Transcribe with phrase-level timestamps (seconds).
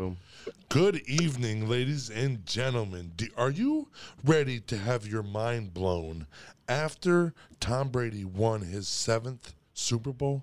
[0.00, 0.16] Boom.
[0.70, 3.12] Good evening, ladies and gentlemen.
[3.16, 3.88] Do, are you
[4.24, 6.26] ready to have your mind blown
[6.66, 10.42] after Tom Brady won his seventh Super Bowl?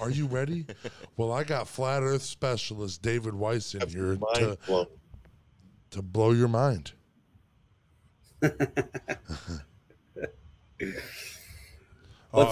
[0.00, 0.66] Are you ready?
[1.16, 4.86] well, I got flat Earth specialist David Weiss in here to, blown.
[5.92, 6.90] to blow your mind.
[8.40, 8.56] What's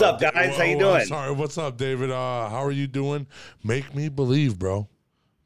[0.00, 0.56] Uh, up, guys?
[0.56, 1.06] How you oh, I'm doing?
[1.06, 2.12] Sorry, what's up, David?
[2.12, 3.26] Uh, how are you doing?
[3.64, 4.88] Make me believe, bro.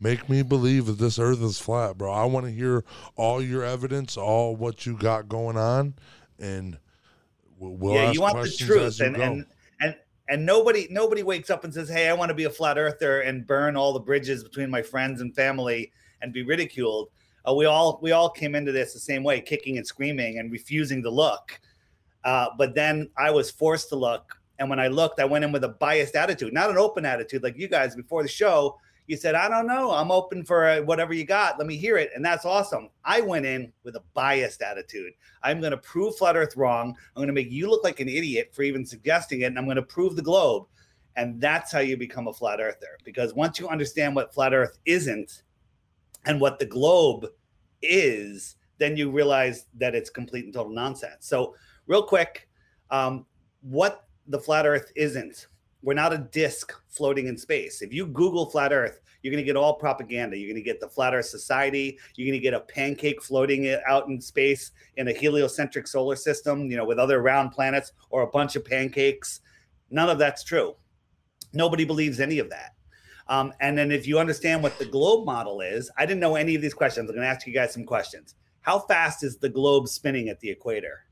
[0.02, 2.10] Make me believe that this Earth is flat, bro.
[2.10, 2.84] I want to hear
[3.16, 5.94] all your evidence, all what you got going on,
[6.38, 6.78] and
[7.58, 9.44] we'll, we'll yeah, you want the truth, and, and
[9.80, 9.94] and
[10.30, 13.20] and nobody nobody wakes up and says, "Hey, I want to be a flat earther
[13.20, 17.10] and burn all the bridges between my friends and family and be ridiculed."
[17.46, 20.50] Uh, we all we all came into this the same way, kicking and screaming and
[20.50, 21.60] refusing to look.
[22.24, 25.52] Uh, but then I was forced to look, and when I looked, I went in
[25.52, 28.78] with a biased attitude, not an open attitude like you guys before the show.
[29.10, 31.58] You said, "I don't know, I'm open for uh, whatever you got.
[31.58, 32.90] Let me hear it," and that's awesome.
[33.04, 35.14] I went in with a biased attitude.
[35.42, 36.90] I'm going to prove flat Earth wrong.
[36.90, 39.64] I'm going to make you look like an idiot for even suggesting it, and I'm
[39.64, 40.68] going to prove the globe.
[41.16, 42.98] And that's how you become a flat earther.
[43.04, 45.42] Because once you understand what flat Earth isn't
[46.24, 47.26] and what the globe
[47.82, 51.26] is, then you realize that it's complete and total nonsense.
[51.26, 51.56] So,
[51.88, 52.48] real quick,
[52.92, 53.26] um,
[53.62, 55.48] what the flat Earth isn't.
[55.82, 57.80] We're not a disk floating in space.
[57.82, 60.36] If you Google flat Earth, you're going to get all propaganda.
[60.36, 61.98] You're going to get the Flat Earth Society.
[62.14, 66.70] You're going to get a pancake floating out in space in a heliocentric solar system,
[66.70, 69.40] you know, with other round planets or a bunch of pancakes.
[69.90, 70.74] None of that's true.
[71.52, 72.74] Nobody believes any of that.
[73.28, 76.54] Um, and then if you understand what the globe model is, I didn't know any
[76.54, 77.08] of these questions.
[77.08, 78.34] I'm going to ask you guys some questions.
[78.62, 81.04] How fast is the globe spinning at the equator?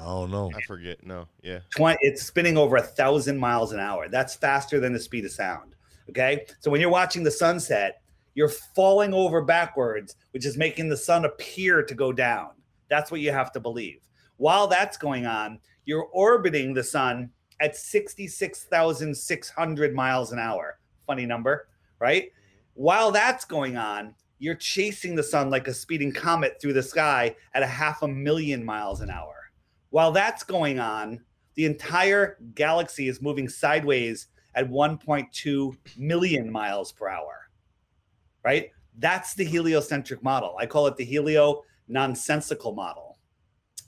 [0.00, 0.50] Oh, I don't know.
[0.56, 1.04] I forget.
[1.06, 1.28] No.
[1.42, 1.60] Yeah.
[1.76, 4.08] 20, it's spinning over a thousand miles an hour.
[4.08, 5.74] That's faster than the speed of sound.
[6.08, 6.46] Okay.
[6.60, 8.02] So when you're watching the sunset,
[8.34, 12.50] you're falling over backwards, which is making the sun appear to go down.
[12.88, 14.00] That's what you have to believe.
[14.38, 20.78] While that's going on, you're orbiting the sun at 66,600 miles an hour.
[21.06, 21.68] Funny number,
[21.98, 22.30] right?
[22.74, 27.36] While that's going on, you're chasing the sun like a speeding comet through the sky
[27.52, 29.39] at a half a million miles an hour.
[29.90, 31.20] While that's going on,
[31.54, 37.48] the entire galaxy is moving sideways at 1.2 million miles per hour.
[38.44, 38.70] Right?
[38.98, 40.56] That's the heliocentric model.
[40.58, 43.18] I call it the helio nonsensical model.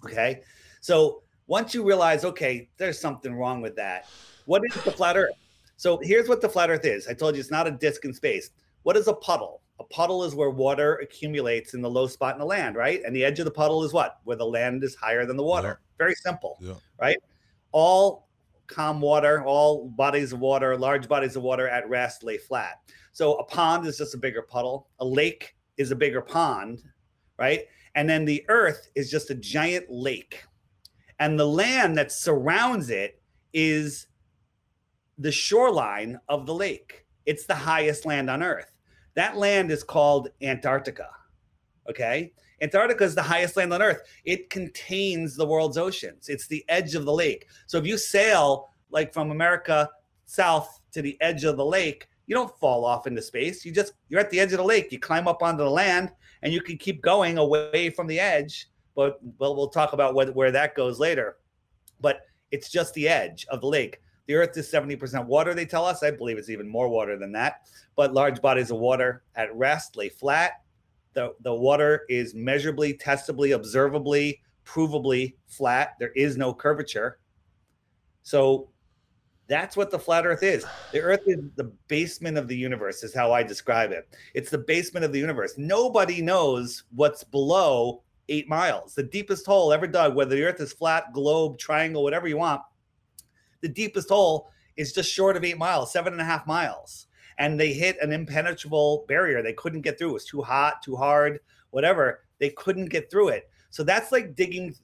[0.05, 0.43] Okay.
[0.81, 4.07] So once you realize, okay, there's something wrong with that,
[4.47, 5.34] what is the flat earth?
[5.77, 7.09] So here's what the flat earth is.
[7.09, 8.51] I told you it's not a disk in space.
[8.83, 9.62] What is a puddle?
[9.82, 13.03] A puddle is where water accumulates in the low spot in the land, right?
[13.04, 14.20] And the edge of the puddle is what?
[14.22, 15.81] Where the land is higher than the water.
[15.98, 16.75] Very simple, Yeah.
[17.00, 17.19] right?
[17.72, 18.28] All
[18.69, 22.78] calm water, all bodies of water, large bodies of water at rest lay flat.
[23.10, 24.87] So a pond is just a bigger puddle.
[25.00, 26.84] A lake is a bigger pond,
[27.37, 27.65] right?
[27.97, 30.44] And then the earth is just a giant lake.
[31.19, 33.21] And the land that surrounds it
[33.53, 34.06] is
[35.19, 37.04] the shoreline of the lake.
[37.26, 38.72] It's the highest land on earth.
[39.15, 41.09] That land is called Antarctica.
[41.89, 42.33] Okay.
[42.61, 44.03] Antarctica is the highest land on earth.
[44.25, 46.28] It contains the world's oceans.
[46.28, 47.49] It's the edge of the lake.
[47.67, 49.91] So if you sail like from America
[50.27, 53.65] south to the edge of the lake, you don't fall off into space.
[53.65, 54.93] You just you're at the edge of the lake.
[54.93, 56.12] You climb up onto the land
[56.43, 58.69] and you can keep going away from the edge.
[58.95, 61.39] But well, we'll talk about what, where that goes later.
[62.01, 62.21] But
[62.51, 64.01] it's just the edge of the lake.
[64.27, 66.03] The earth is 70% water, they tell us.
[66.03, 67.66] I believe it's even more water than that.
[67.97, 70.62] But large bodies of water at rest lay flat.
[71.15, 75.97] The, the water is measurably, testably, observably, provably flat.
[75.99, 77.19] There is no curvature.
[78.22, 78.71] So
[79.49, 80.65] that's what the flat earth is.
[80.93, 84.09] The earth is the basement of the universe, is how I describe it.
[84.34, 85.54] It's the basement of the universe.
[85.59, 88.94] Nobody knows what's below eight miles.
[88.94, 92.62] The deepest hole ever dug, whether the earth is flat, globe, triangle, whatever you want,
[93.62, 97.06] the deepest hole is just short of eight miles, seven and a half miles.
[97.39, 99.43] And they hit an impenetrable barrier.
[99.43, 100.11] They couldn't get through.
[100.11, 101.41] It was too hot, too hard,
[101.71, 102.25] whatever.
[102.39, 103.48] They couldn't get through it.
[103.71, 104.75] So that's like digging,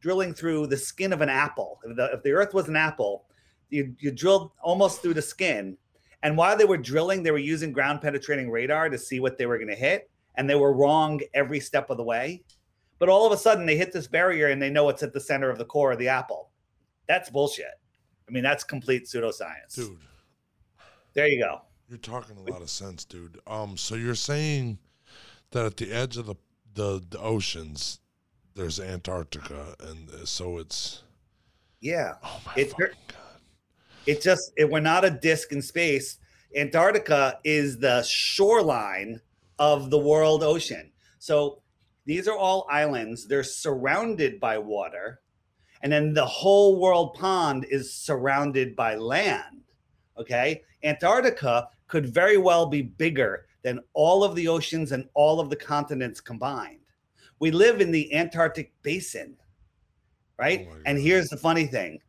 [0.00, 1.78] drilling through the skin of an apple.
[1.84, 3.26] If the, if the earth was an apple,
[3.68, 5.76] you, you drilled almost through the skin.
[6.22, 9.46] And while they were drilling, they were using ground penetrating radar to see what they
[9.46, 10.10] were going to hit.
[10.34, 12.42] And they were wrong every step of the way.
[12.98, 15.20] But all of a sudden, they hit this barrier and they know it's at the
[15.20, 16.50] center of the core of the apple.
[17.08, 17.79] That's bullshit.
[18.30, 19.74] I mean, that's complete pseudoscience.
[19.74, 19.98] Dude,
[21.14, 21.62] There you go.
[21.88, 23.40] you're talking a lot of sense, dude.
[23.44, 24.78] Um, so you're saying
[25.50, 26.36] that at the edge of the
[26.72, 27.98] the, the oceans,
[28.54, 31.02] there's Antarctica, and uh, so it's
[31.80, 32.14] Yeah.
[32.22, 33.16] oh my It- fucking god.
[34.06, 36.18] It just, it, we're not a disk in space.
[36.56, 39.20] Antarctica is the shoreline
[39.58, 40.92] of the world ocean.
[41.18, 41.62] So
[42.06, 43.26] these are all islands.
[43.26, 45.20] They're surrounded by water.
[45.82, 49.62] And then the whole world pond is surrounded by land.
[50.18, 50.62] Okay.
[50.84, 55.56] Antarctica could very well be bigger than all of the oceans and all of the
[55.56, 56.78] continents combined.
[57.38, 59.36] We live in the Antarctic basin,
[60.38, 60.68] right?
[60.70, 62.00] Oh and here's the funny thing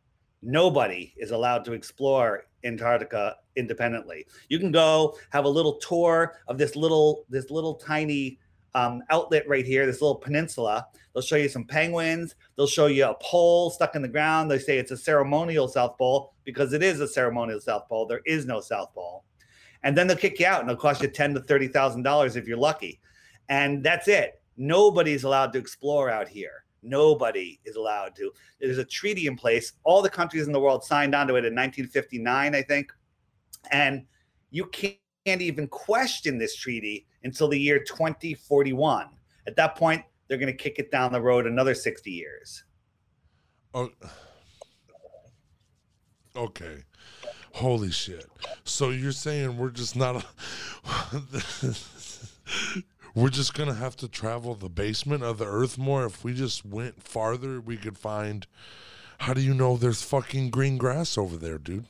[0.42, 4.26] nobody is allowed to explore Antarctica independently.
[4.48, 8.38] You can go have a little tour of this little this little tiny
[8.74, 10.86] um, outlet right here, this little peninsula.
[11.12, 12.34] They'll show you some penguins.
[12.56, 14.50] They'll show you a pole stuck in the ground.
[14.50, 18.06] They say it's a ceremonial South Pole because it is a ceremonial South Pole.
[18.06, 19.24] There is no South Pole,
[19.82, 22.36] and then they'll kick you out and it'll cost you ten to thirty thousand dollars
[22.36, 23.00] if you're lucky,
[23.48, 24.40] and that's it.
[24.56, 26.64] Nobody's allowed to explore out here.
[26.82, 28.32] Nobody is allowed to.
[28.60, 29.72] There's a treaty in place.
[29.84, 32.92] All the countries in the world signed onto it in 1959, I think,
[33.70, 34.04] and
[34.50, 39.08] you can't even question this treaty until the year 2041.
[39.46, 42.64] At that point, they're going to kick it down the road another 60 years.
[43.74, 43.90] Oh,
[46.36, 46.84] okay.
[47.54, 48.26] Holy shit.
[48.64, 50.24] So you're saying we're just not
[53.14, 56.32] we're just going to have to travel the basement of the earth more if we
[56.32, 58.46] just went farther we could find
[59.18, 61.86] How do you know there's fucking green grass over there, dude?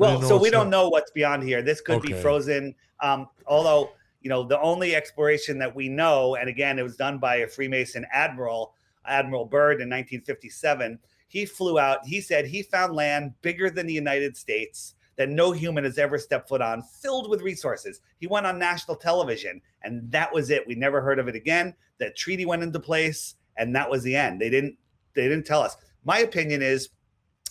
[0.00, 1.62] Well, so we don't not- know what's beyond here.
[1.62, 2.74] This could be frozen.
[3.00, 3.92] Um, although,
[4.22, 7.46] you know, the only exploration that we know, and again, it was done by a
[7.48, 8.74] Freemason admiral,
[9.06, 10.98] Admiral Byrd in 1957.
[11.28, 12.04] He flew out.
[12.04, 16.18] He said he found land bigger than the United States that no human has ever
[16.18, 18.00] stepped foot on, filled with resources.
[18.18, 20.66] He went on national television, and that was it.
[20.66, 21.74] We never heard of it again.
[21.98, 24.40] The treaty went into place, and that was the end.
[24.40, 24.76] They didn't.
[25.14, 25.76] They didn't tell us.
[26.04, 26.88] My opinion is,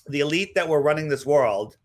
[0.07, 1.77] the elite that were running this world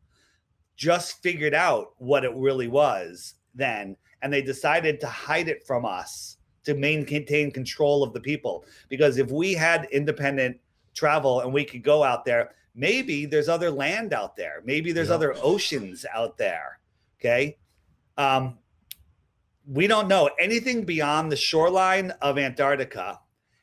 [0.76, 5.84] just figured out what it really was then and they decided to hide it from
[5.84, 8.64] us to maintain control of the people.
[8.88, 10.58] Because if we had independent
[10.94, 14.60] travel and we could go out there maybe there's other land out there.
[14.64, 15.14] Maybe there's Yeah.
[15.14, 16.80] other oceans out there
[17.20, 17.58] okay?
[18.16, 18.58] Um
[19.66, 20.28] we don't know.
[20.38, 23.18] Anything beyond the shoreline of antarctica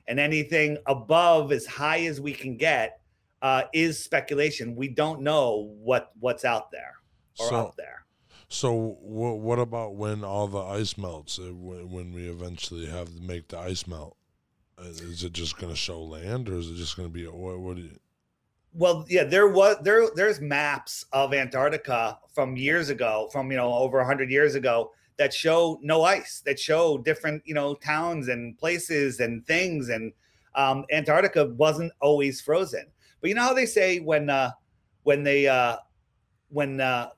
[0.08, 3.00] and anything above as high as we can get
[3.44, 4.76] uh, is speculation.
[4.76, 6.96] We don't know what what's out there
[7.40, 8.02] or So, up there
[8.52, 11.40] so wha what about when all the ice melts?
[11.40, 14.18] Uh, when, when we eventually have to make the ice melt,
[14.78, 17.26] uh, is it just going to show land, or is it just going to be
[17.26, 17.60] a, what?
[17.60, 17.98] What do you?
[18.74, 23.74] Well, yeah, there was there there's maps of Antarctica from years ago, from you know
[23.74, 28.58] over hundred years ago, that show no ice, that show different you know towns and
[28.58, 30.12] places and things, and
[30.56, 32.86] um, Antarctica wasn't always frozen.
[33.22, 34.52] But you know how they say when uh,
[35.04, 35.78] when they uh,
[36.50, 37.12] when uh,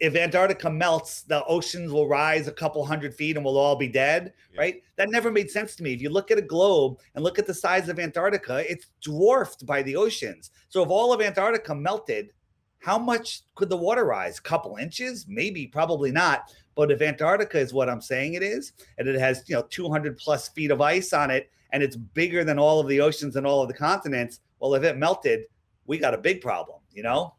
[0.00, 3.88] if Antarctica melts, the oceans will rise a couple hundred feet and we'll all be
[3.88, 4.60] dead, Yeah.
[4.60, 4.82] right?
[4.96, 5.92] That never made sense to me.
[5.92, 9.66] If you look at a globe and look at the size of Antarctica, it's dwarfed
[9.66, 10.50] by the oceans.
[10.68, 12.32] So if all of Antarctica melted,
[12.78, 14.38] how much could the water rise?
[14.38, 15.26] A couple inches?
[15.28, 16.52] Maybe, probably not.
[16.76, 20.16] But if Antarctica is what I'm saying it is, and it has you know 200
[20.16, 23.44] plus feet of ice on it, and it's bigger than all of the oceans and
[23.44, 25.40] all of the continents, well, if it melted,
[25.86, 27.34] we got a big problem, you know.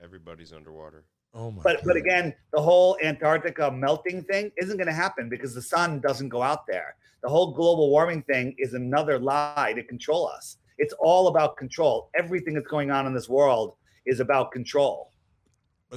[0.00, 1.04] Everybody's underwater.
[1.36, 1.60] Oh my!
[1.62, 6.00] But but again, the whole Antarctica melting thing isn't going to happen because the sun
[6.00, 6.96] doesn't go out there.
[7.22, 10.56] The whole global warming thing is another lie to control us.
[10.78, 12.10] It's all about control.
[12.18, 13.74] Everything that's going on in this world
[14.06, 15.12] is about control.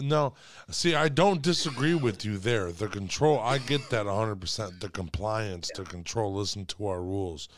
[0.02, 0.34] No,
[0.70, 2.72] see, I don't disagree with you there.
[2.72, 4.80] The control, I get that 100%.
[4.80, 7.50] The compliance, the control, listen to our rules.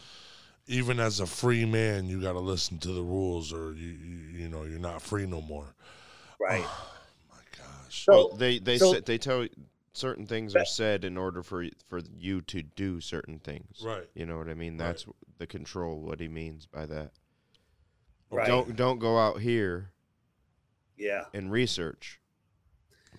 [0.67, 4.17] Even as a free man, you got to listen to the rules or you, you,
[4.44, 5.75] you know, you're not free no more.
[6.39, 6.65] Right.
[7.91, 8.05] My gosh.
[8.05, 9.48] So- well, they they so- sa- they tell
[9.93, 13.81] certain things are said in order for y- for you to do certain things.
[13.83, 14.07] right.
[14.15, 14.74] You know what I mean?
[14.77, 14.86] Right.
[14.88, 15.05] That's
[15.38, 16.00] the control.
[16.01, 17.12] What he means by that.
[18.29, 18.48] Right.
[18.48, 19.91] Don't don't go out here
[20.98, 21.25] Yeah.
[21.33, 22.19] and research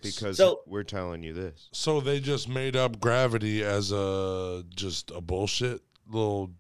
[0.01, 1.69] because So- we're telling you this.
[1.73, 6.55] So they just made up gravity as a just a bullshit little.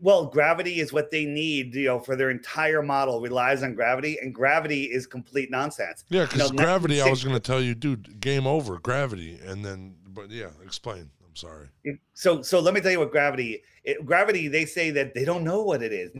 [0.00, 4.18] Well, gravity is what they need, you know, for their entire model relies on gravity,
[4.20, 6.04] and gravity is complete nonsense.
[6.08, 9.38] Yeah, because No, gravity, I was going to tell you, dude, game over, gravity.
[9.44, 11.10] And then, but yeah, explain.
[11.24, 11.68] I'm sorry.
[12.14, 13.62] So, so let me tell you what gravity.
[13.84, 16.10] It, gravity, they say that they don't know what it is.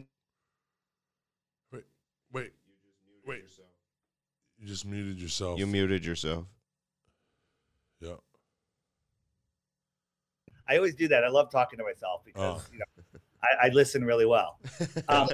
[1.71, 1.83] Wait
[2.31, 2.51] wait,
[3.25, 3.43] wait,
[4.59, 5.59] you just muted yourself.
[5.59, 6.45] You muted yourself.
[8.01, 8.13] yeah.
[10.67, 11.23] I always do that.
[11.23, 12.25] I love talking to myself ah.
[12.25, 12.65] because Oh.
[12.71, 12.85] you know
[13.43, 14.59] I, I listen really well.
[15.07, 15.29] Um,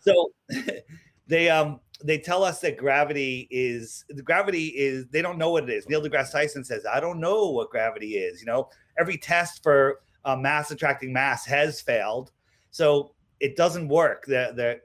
[0.00, 0.32] so
[1.26, 5.64] they um they tell us that gravity is the gravity is they don't know what
[5.64, 5.88] it is.
[5.88, 10.00] Neil deGrasse Tyson says, "I don't know what gravity is." You know, every test for
[10.24, 12.30] uh, mass attracting mass has failed,
[12.70, 14.26] so it doesn't work.
[14.26, 14.80] The, the,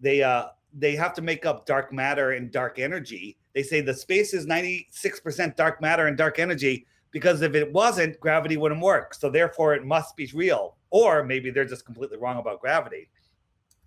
[0.00, 3.36] they uh, they have to make up dark matter and dark energy.
[3.54, 7.54] They say the space is ninety six percent dark matter and dark energy because if
[7.54, 9.14] it wasn't, gravity wouldn't work.
[9.14, 13.08] So therefore, it must be real, or maybe they're just completely wrong about gravity.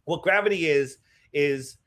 [0.06, 0.98] What gravity is
[1.32, 1.78] is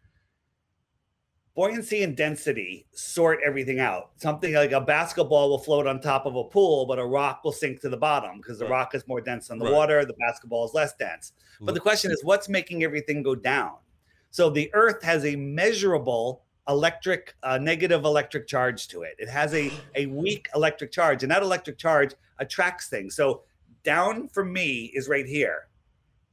[1.57, 4.13] buoyancy and density sort everything out.
[4.17, 7.51] Something like a basketball will float on top of a pool, but a rock will
[7.53, 8.71] sink to the bottom because the Right.
[8.71, 9.75] rock is more dense than the Right.
[9.75, 10.05] water.
[10.05, 11.33] The basketball is less dense.
[11.61, 13.79] But the question is, what's making everything go down?
[14.31, 19.17] So the Earth has a measurable electric, uh, negative electric charge to it.
[19.19, 23.17] It has a a weak electric charge, and that electric charge attracts things.
[23.17, 23.43] So
[23.83, 25.69] down for me is right here.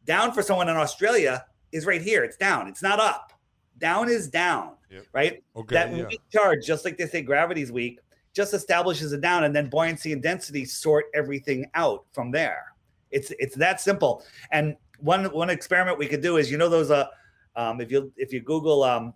[0.05, 2.23] Down for someone in Australia is right here.
[2.23, 2.67] It's down.
[2.67, 3.33] It's not up.
[3.77, 4.71] Down is down.
[4.91, 5.05] Yep.
[5.13, 5.75] Right Okay.
[5.75, 6.05] that yeah.
[6.05, 7.99] weak charge, just like they say gravity's weak,
[8.33, 12.63] just establishes a down, and then buoyancy and density sort everything out from there.
[13.11, 14.23] It's it's that simple.
[14.51, 17.07] And one one experiment we could do is you know those uh
[17.55, 19.13] um, if you if you Google um,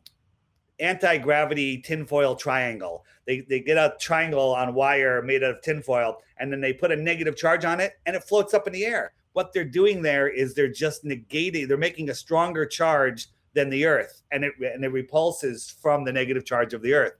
[0.79, 6.51] anti-gravity tinfoil triangle, they they get a triangle on wire made out of tinfoil, and
[6.51, 9.13] then they put a negative charge on it, and it floats up in the air.
[9.33, 11.67] What they're doing there is they're just negating.
[11.67, 16.13] They're making a stronger charge than the Earth, and it and it repulses from the
[16.13, 17.13] negative charge of the Earth.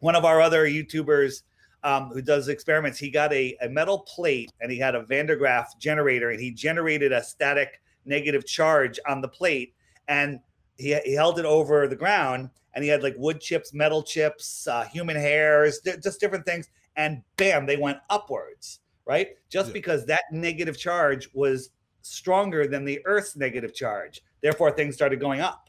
[0.00, 1.42] One of our other YouTubers
[1.82, 5.26] um, who does experiments, he got a, a metal plate and he had a Van
[5.26, 9.74] der Graaff generator, and he generated a static negative charge on the plate,
[10.08, 10.40] and
[10.78, 14.66] he, he held it over the ground, and he had like wood chips, metal chips,
[14.66, 19.28] uh, human hairs, di- just different things, and bam, they went upwards, right?
[19.50, 19.72] Just Yeah.
[19.74, 21.70] because that negative charge was
[22.02, 24.22] stronger than the Earth's negative charge.
[24.40, 25.68] Therefore, things started going up.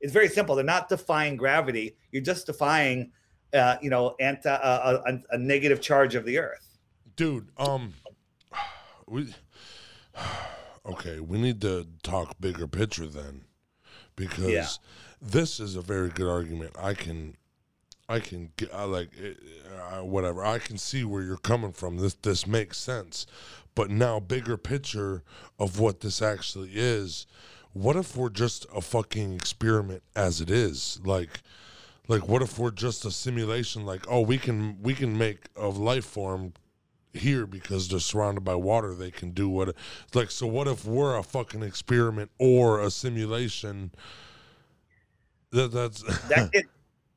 [0.00, 0.54] It's very simple.
[0.54, 1.96] They're not defying gravity.
[2.12, 3.12] You're just defying,
[3.54, 6.76] uh, you know, anti uh, a, a negative charge of the Earth.
[7.16, 7.94] dude um
[9.06, 9.32] we
[10.86, 13.42] okay we need to talk bigger picture then
[14.16, 14.68] because Yeah.
[15.20, 16.74] this is a very good argument.
[16.78, 17.36] I can
[18.08, 19.38] i can get I like it,
[19.90, 20.44] uh, whatever.
[20.44, 21.98] I can see where you're coming from.
[21.98, 23.26] This this makes sense.
[23.74, 25.22] But now bigger picture
[25.58, 27.26] of what this actually is
[27.72, 30.98] what if we're just a fucking experiment as it is?
[31.04, 31.42] Like
[32.08, 33.84] like what if we're just a simulation?
[33.84, 36.54] Like oh we can we can make a life form
[37.18, 39.74] here because they're surrounded by water they can do what
[40.14, 43.90] like so what if we're a fucking experiment or a simulation
[45.56, 46.64] that that's That get,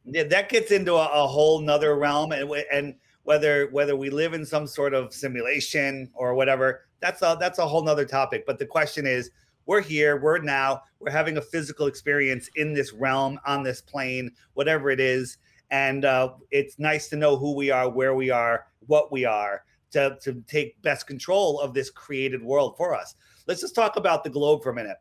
[0.06, 4.34] yeah, that gets into a, a whole nother realm, and and whether whether we live
[4.34, 8.46] in some sort of simulation or whatever, that's a that's a whole nother topic.
[8.46, 9.32] But the question is,
[9.66, 14.32] we're here, we're now, we're having a physical experience in this realm, on this plane,
[14.54, 15.38] whatever it is,
[15.70, 19.64] and uh, it's nice to know who we are, where we are, what we are,
[19.92, 23.16] to to take best control of this created world for us.
[23.48, 24.98] Let's just talk about the globe for a minute.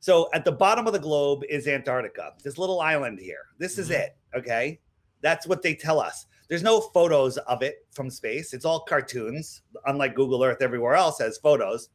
[0.00, 3.46] So at the bottom of the globe is Antarctica, this little island here.
[3.58, 4.02] This is mm-hmm.
[4.02, 4.16] it.
[4.34, 4.80] Okay.
[5.22, 6.26] That's what they tell us.
[6.48, 8.54] There's no photos of it from space.
[8.54, 11.90] It's all cartoons, unlike Google Earth everywhere else has photos,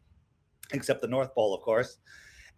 [0.72, 1.98] except the North Pole, of course.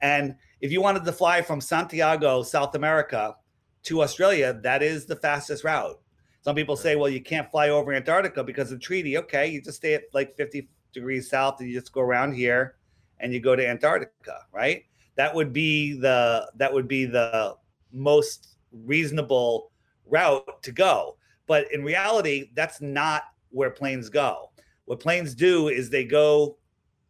[0.02, 3.36] And if you wanted to fly from Santiago, South America
[3.84, 6.00] to Australia, that is the fastest route.
[6.48, 9.18] Some people say, well, you can't fly over Antarctica because of the treaty.
[9.18, 12.78] Okay, you just stay at like 50 degrees south and you just go around here
[13.20, 14.86] and you go to Antarctica, right?
[15.18, 17.58] That would be the that would be the
[17.92, 19.74] most reasonable
[20.06, 21.18] route to go.
[21.48, 24.52] But in reality, that's not where planes go.
[24.86, 26.58] What planes do is they go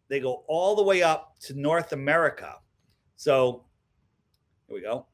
[0.10, 2.56] they go all the way up to North America.
[3.18, 3.66] So
[4.66, 5.06] here we go.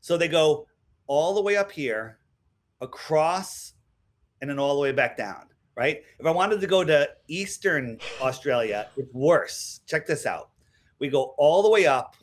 [0.00, 0.66] So they go
[1.06, 2.19] all the way up here,
[2.80, 3.74] across,
[4.40, 5.46] and then all the way back down.
[5.76, 6.02] Right.
[6.18, 9.80] If I wanted to go to Eastern Australia, it's worse.
[9.86, 10.50] Check this out.
[10.98, 12.16] We go all the way up,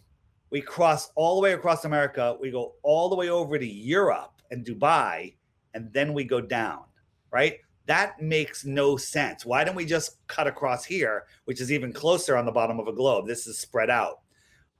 [0.51, 4.41] we cross all the way across America, we go all the way over to Europe
[4.51, 5.33] and Dubai,
[5.73, 6.83] and then we go down.
[7.31, 7.59] Right.
[7.87, 9.45] That makes no sense.
[9.45, 12.87] Why don't we just cut across here, which is even closer on the bottom of
[12.87, 13.27] a globe?
[13.27, 14.19] This is spread out.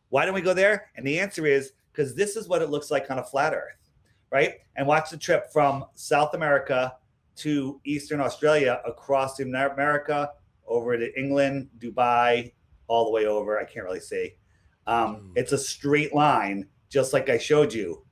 [0.10, 0.91] Why don't we go there?
[0.96, 3.87] And the answer is because this is what it looks like on a flat Earth,
[4.31, 4.55] right?
[4.75, 6.93] And watch the trip from South America
[7.38, 10.31] to Eastern Australia across America,
[10.67, 12.51] over to England, Dubai,
[12.88, 13.60] all the way over.
[13.60, 14.34] I can't really see.
[14.86, 18.05] Um, it's a straight line, just like I showed you.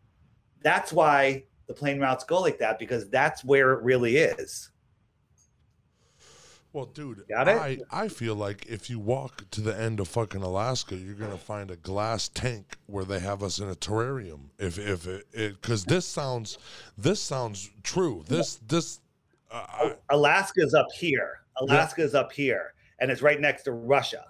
[0.62, 4.72] That's why the plane routes go like that because that's where it really is.
[6.75, 7.58] Well, dude, Got it?
[7.58, 11.38] I I feel like if you walk to the end of fucking Alaska, you're gonna
[11.38, 14.50] find a glass tank where they have us in a terrarium.
[14.60, 16.58] If if it because this sounds
[16.98, 18.25] this sounds true.
[18.27, 19.00] This this
[19.50, 21.39] uh, I, Alaska's up here.
[21.62, 24.25] Alaska's up here, and it's right next to Russia.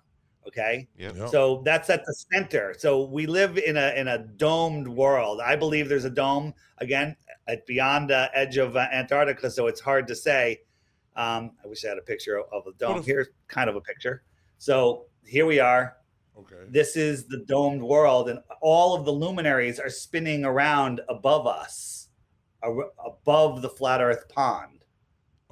[0.48, 0.88] Okay.
[1.00, 1.16] Yep.
[1.16, 1.30] Yep.
[1.30, 2.76] So that's at the center.
[2.78, 5.42] So we live in a in a domed world.
[5.42, 7.16] I believe there's a dome again
[7.48, 10.60] at beyond the edge of uh, Antarctica, so it's hard to say.
[11.16, 12.98] Um, I wish I had a picture of, the dome.
[13.00, 14.24] if- Here's kind of a picture.
[14.58, 15.98] So here we are.
[16.38, 16.66] okay.
[16.70, 22.10] This is the domed world, and all of the luminaries are spinning around above us,
[22.64, 24.84] ar- above the flat Earth pond,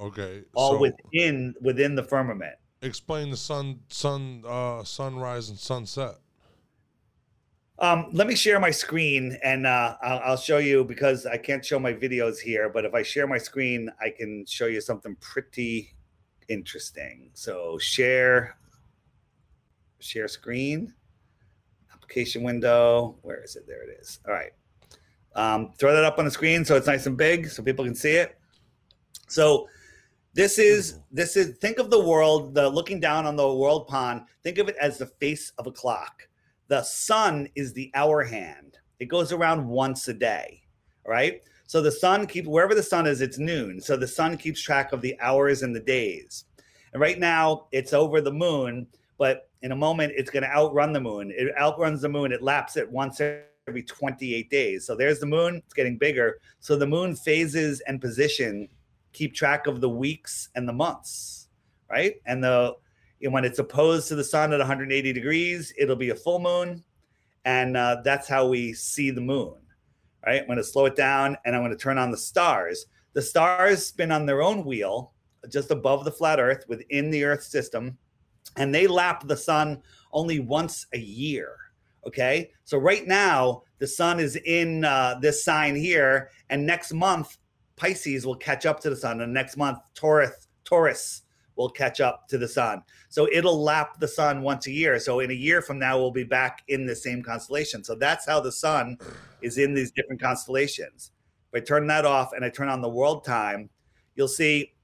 [0.00, 0.42] Okay.
[0.54, 2.56] all so within within the firmament.
[2.82, 6.16] explain the sun sun uh sunrise and sunset.
[7.78, 11.64] Um, let me share my screen and uh, I'll, I'll show you because I can't
[11.64, 12.68] show my videos here.
[12.68, 15.94] But if I share my screen, I can show you something pretty
[16.48, 17.30] interesting.
[17.34, 18.56] So share,
[19.98, 20.94] share screen,
[21.92, 23.16] application window.
[23.22, 23.66] Where is it?
[23.66, 24.20] There it is.
[24.26, 24.52] All right.
[25.34, 27.96] Um, throw that up on the screen so it's nice and big so people can
[27.96, 28.38] see it.
[29.26, 29.68] So
[30.32, 34.22] this is this is think of the world, the looking down on the world pond.
[34.44, 36.28] Think of it as the face of a clock
[36.74, 38.78] the sun is the hour hand.
[38.98, 40.64] It goes around once a day,
[41.06, 41.40] right?
[41.68, 43.80] So the sun keeps wherever the sun is, it's noon.
[43.80, 46.46] So the sun keeps track of the hours and the days.
[46.92, 48.88] And right now it's over the moon,
[49.18, 51.32] but in a moment it's going to outrun the moon.
[51.36, 52.32] It outruns the moon.
[52.32, 53.20] It laps it once
[53.68, 54.84] every 28 days.
[54.84, 55.62] So there's the moon.
[55.64, 56.40] It's getting bigger.
[56.58, 58.68] So the moon phases and position
[59.12, 61.46] keep track of the weeks and the months,
[61.88, 62.16] right?
[62.26, 62.74] And the
[63.22, 66.82] and when it's opposed to the sun at 180 degrees, it'll be a full moon.
[67.44, 69.54] And uh, that's how we see the moon,
[70.26, 70.40] right?
[70.40, 72.86] I'm going to slow it down and I'm going to turn on the stars.
[73.12, 75.12] The stars spin on their own wheel
[75.50, 77.96] just above the flat earth within the earth system,
[78.56, 81.56] and they lap the sun only once a year.
[82.06, 82.50] Okay.
[82.64, 87.36] So right now, the sun is in uh, this sign here, and next month,
[87.76, 91.22] Pisces will catch up to the sun, and next month, Taurus, Taurus
[91.56, 92.82] will catch up to the sun.
[93.08, 94.98] So it'll lap the sun once a year.
[94.98, 97.84] So in a year from now, we'll be back in the same constellation.
[97.84, 98.98] So that's how the sun
[99.40, 101.12] is in these different constellations.
[101.52, 103.70] If I turn that off and I turn on the world time,
[104.16, 104.74] you'll see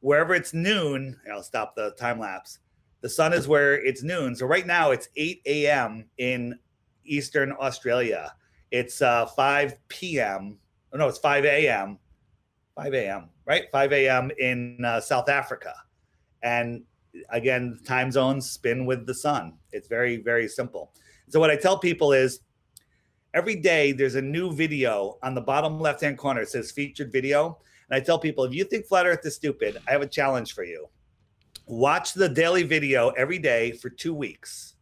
[0.00, 2.60] wherever it's noon, I'll stop the time lapse.
[3.00, 4.34] The sun is where it's noon.
[4.34, 6.06] So right now it's 8 a.m.
[6.18, 6.58] in
[7.04, 8.32] Eastern Australia.
[8.70, 10.58] It's uh, 5 p.m.
[10.92, 11.98] Oh, no, it's 5 a.m.
[12.74, 13.28] 5 a.m.
[13.46, 13.64] Right?
[13.72, 14.30] 5 a.m.
[14.38, 15.74] in uh, South Africa.
[16.42, 16.82] And
[17.30, 19.54] again, time zones spin with the sun.
[19.72, 20.92] It's very, very simple.
[21.28, 22.40] So what I tell people is
[23.34, 26.42] every day there's a new video on the bottom left hand corner.
[26.42, 27.58] It says featured video.
[27.90, 30.54] And I tell people if you think flat earth is stupid, I have a challenge
[30.54, 30.88] for you.
[31.66, 34.74] Watch the daily video every day for two weeks.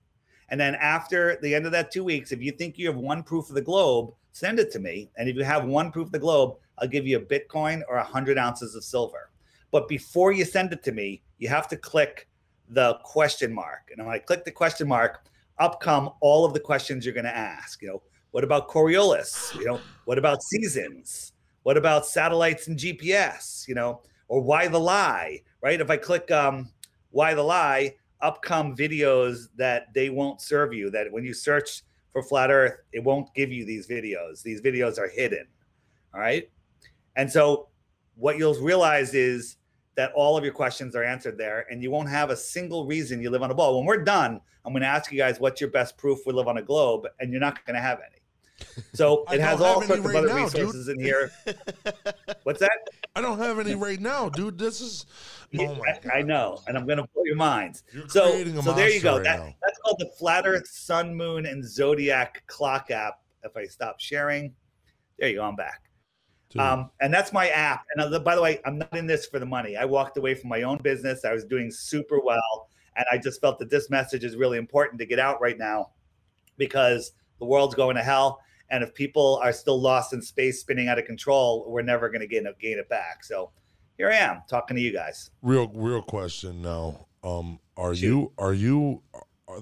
[0.48, 3.22] And then after the end of that two weeks, if you think you have one
[3.22, 5.10] proof of the globe, send it to me.
[5.16, 7.96] And if you have one proof of the globe, I'll give you a Bitcoin or
[7.96, 9.30] a 100 ounces of silver.
[9.72, 12.28] But before you send it to me, you have to click
[12.68, 13.90] the question mark.
[13.90, 15.24] And when I click the question mark,
[15.58, 17.80] up come all of the questions you're going to ask.
[17.82, 19.54] You know, what about Coriolis?
[19.58, 21.32] You know, what about seasons?
[21.62, 23.66] What about satellites and GPS?
[23.66, 25.40] You know, or why the lie?
[25.62, 25.80] Right?
[25.80, 26.70] If I click um,
[27.10, 30.90] why the lie, up come videos that they won't serve you.
[30.90, 34.42] That when you search for flat Earth, it won't give you these videos.
[34.42, 35.46] These videos are hidden.
[36.14, 36.48] All right.
[37.16, 37.68] And so
[38.14, 39.56] what you'll realize is
[39.96, 43.20] that all of your questions are answered there and you won't have a single reason
[43.20, 43.76] you live on a ball.
[43.78, 46.48] When we're done, I'm going to ask you guys what's your best proof we live
[46.48, 48.20] on a globe and you're not going to have any.
[48.94, 50.54] So it has all sorts of other now, dude.
[50.54, 51.30] resources in here.
[52.44, 52.70] What's that?
[53.14, 54.58] I don't have any right now, dude.
[54.58, 55.04] This is
[55.50, 56.10] Yeah, oh my god.
[56.12, 57.82] I, I know, and I'm going to blow your minds.
[57.92, 59.16] You're So, creating a so there you go.
[59.16, 63.20] right That, that's called the Flat Earth Sun, Moon, and Zodiac Clock app.
[63.42, 64.54] If I stop sharing,
[65.18, 65.44] there you go.
[65.44, 65.82] I'm back.
[66.56, 67.84] Um, and that's my app.
[67.94, 69.76] And uh, by the way, I'm not in this for the money.
[69.76, 71.24] I walked away from my own business.
[71.24, 72.68] I was doing super well.
[72.96, 75.90] And I just felt that this message is really important to get out right now
[76.56, 78.40] because the world's going to hell.
[78.70, 82.20] And if people are still lost in space, spinning out of control, we're never going
[82.20, 83.22] to gain it, back.
[83.22, 83.50] So
[83.98, 85.30] here I am talking to you guys.
[85.42, 87.06] real real question now.
[87.22, 88.06] Um are Shoot.
[88.06, 89.02] you are you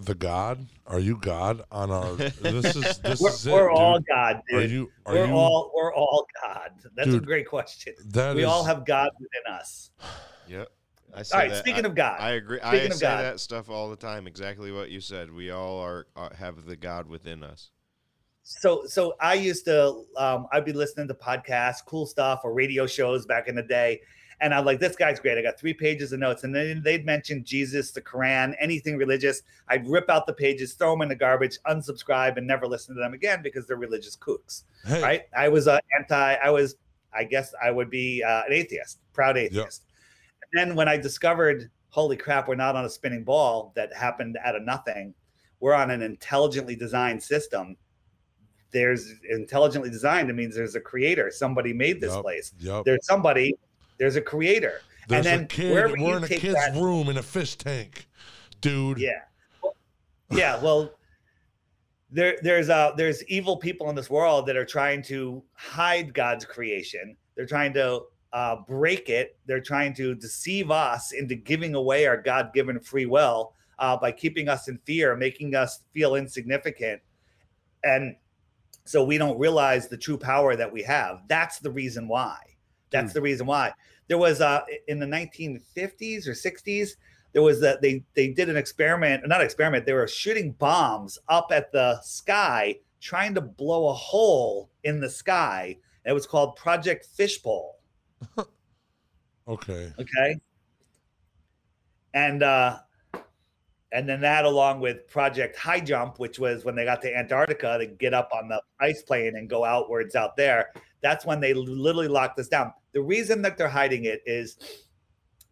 [0.01, 0.67] the god?
[0.87, 3.53] Are you God on our this is this We're, is it.
[3.53, 4.63] we're all God, dude.
[4.63, 6.71] Are you are we're you all we're all God.
[6.97, 7.95] That's a great question.
[8.07, 9.91] that we all have God within us.
[10.49, 10.69] Yep.
[11.17, 11.51] I say All right.
[11.51, 12.59] that- Speaking I, of God, I agree.
[12.67, 13.23] Speaking of say God.
[13.23, 14.27] that stuff all the time.
[14.27, 15.33] Exactly what you said.
[15.33, 17.71] We all are, are have the God within us.
[18.43, 22.87] so so i used to um, i'd be listening to podcasts cool stuff or radio
[22.87, 23.99] shows back in the day
[24.45, 25.39] And I'm like, this guy's great.
[25.39, 26.45] I got three pages of notes.
[26.45, 29.41] And then they'd mention Jesus, the Quran, anything religious.
[29.69, 33.01] I'd rip out the pages, throw them in the garbage, unsubscribe, and never listen to
[33.01, 34.65] them again because they're religious kooks.
[34.85, 35.23] Hey, Right?
[35.35, 36.77] I was a anti, I was,
[37.15, 39.85] I guess I would be uh, an atheist, proud atheist.
[40.53, 44.37] And then when I discovered, holy crap, we're not on a spinning ball that happened
[44.45, 45.15] out of nothing.
[45.61, 47.79] We're on an intelligently designed system.
[48.73, 50.29] There's intelligently designed.
[50.29, 51.31] It means there's a creator.
[51.31, 52.23] Somebody made this Yup.
[52.23, 52.53] place.
[52.59, 52.85] Yep.
[52.85, 53.55] There's somebody.
[53.99, 54.81] There's a creator.
[55.09, 55.73] There's then a kid.
[55.73, 58.09] We're in a kid's that- room in a fish tank,
[58.61, 58.99] dude.
[58.99, 59.21] Yeah.
[59.63, 59.77] Well,
[60.31, 60.63] yeah.
[60.63, 60.93] Well,
[62.11, 66.45] there, there's uh, there's evil people in this world that are trying to hide God's
[66.45, 67.17] creation.
[67.35, 68.03] They're trying to
[68.33, 69.37] uh, break it.
[69.47, 74.49] They're trying to deceive us into giving away our God-given free will uh, by keeping
[74.49, 77.01] us in fear, making us feel insignificant,
[77.83, 78.17] and
[78.85, 81.23] so we don't realize the true power that we have.
[81.29, 82.37] That's the reason why.
[82.91, 83.73] That's the reason why.
[84.09, 86.91] There was uh, in the 1950s or 60s
[87.35, 91.49] there was that they they did an experiment not experiment they were shooting bombs up
[91.51, 97.05] at the sky trying to blow a hole in the sky it was called project
[97.05, 97.81] fishbowl
[99.47, 99.93] Okay.
[99.99, 100.37] okay
[102.15, 102.79] and uh
[103.93, 107.77] and then that along with project high jump which was when they got to antarctica
[107.79, 110.73] to get up on the ice plane and go outwards out there
[111.05, 114.57] that's when they literally locked us down the reason that they're hiding it is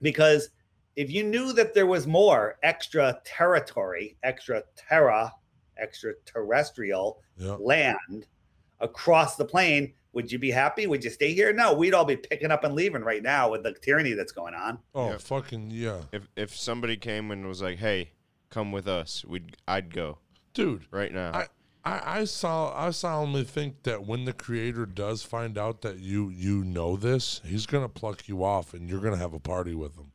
[0.01, 0.49] because
[0.97, 5.31] if you knew that there was more extra territory extra terra
[5.79, 7.57] extraterrestrial Yeah.
[7.61, 8.27] land
[8.81, 12.17] across the plane would you be happy would you stay here no we'd all be
[12.17, 15.19] picking up and leaving right now with the tyranny that's going on Oh, Yeah.
[15.19, 18.13] fucking yeah, If if somebody came and was like, "Hey,
[18.51, 20.19] come with us," we'd I'd go
[20.55, 20.87] dude.
[20.91, 21.33] right now.
[21.33, 21.47] I,
[21.85, 26.31] I, I saw I solemnly think that when the creator does find out that you
[26.31, 29.97] you know this, he's gonna pluck you off and you're gonna have a party with
[29.97, 30.13] him.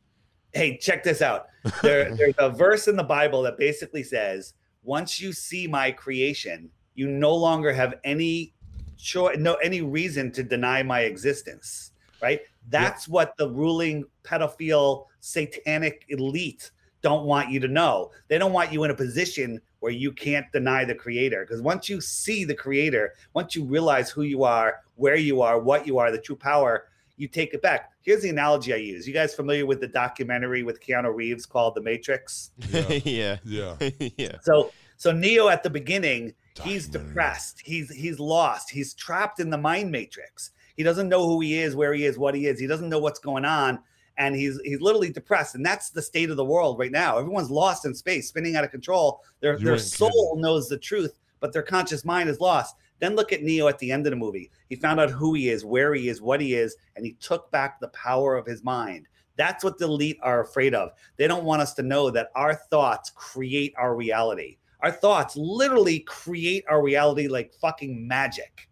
[0.53, 1.47] hey check this out.
[1.81, 4.53] There, there's a verse in the bible that basically says
[4.83, 8.53] once you see my creation you no longer have any
[8.97, 12.41] choice no any reason to deny my existence right?
[12.69, 18.11] That's what the ruling pedophile satanic elite don't want you to know.
[18.27, 21.87] They don't want you in a position where you can't deny the creator because once
[21.87, 25.97] you see the creator once you realize who you are where you are what you
[25.97, 26.85] are the true power
[27.17, 27.91] you take it back.
[28.01, 29.07] Here's the analogy I use.
[29.07, 32.51] You guys familiar with the documentary with Keanu Reeves called The Matrix?
[32.69, 33.75] yeah, Yeah.
[34.17, 34.37] yeah.
[34.43, 37.61] So so Neo at the beginning, he's depressed.
[37.65, 38.69] He's he's lost.
[38.69, 40.51] He's trapped in the mind matrix.
[40.75, 42.59] He doesn't know who he is, where he is, what he is.
[42.59, 43.79] He doesn't know what's going on.
[44.17, 45.55] And he's he's literally depressed.
[45.55, 47.17] And that's the state of the world right now.
[47.17, 49.23] Everyone's lost in space, spinning out of control.
[49.41, 52.75] Their You their soul knows the truth, but their conscious mind is lost.
[52.99, 54.49] Then look at Neo at the end of the movie.
[54.69, 57.51] He found out who he is, where he is, what he is, and he took
[57.51, 59.07] back the power of his mind.
[59.35, 60.91] That's what the elite are afraid of.
[61.15, 64.57] They don't want us to know that our thoughts create our reality.
[64.81, 68.67] Our thoughts literally create our reality like fucking magic.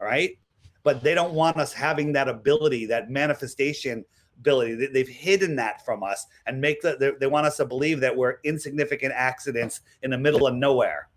[0.00, 0.38] All right.
[0.84, 4.04] But they don't want us having that ability, that manifestation
[4.38, 4.74] ability.
[4.74, 8.00] They- They've hidden that from us and make that they, they want us to believe
[8.00, 11.08] that we're insignificant accidents in the middle of nowhere.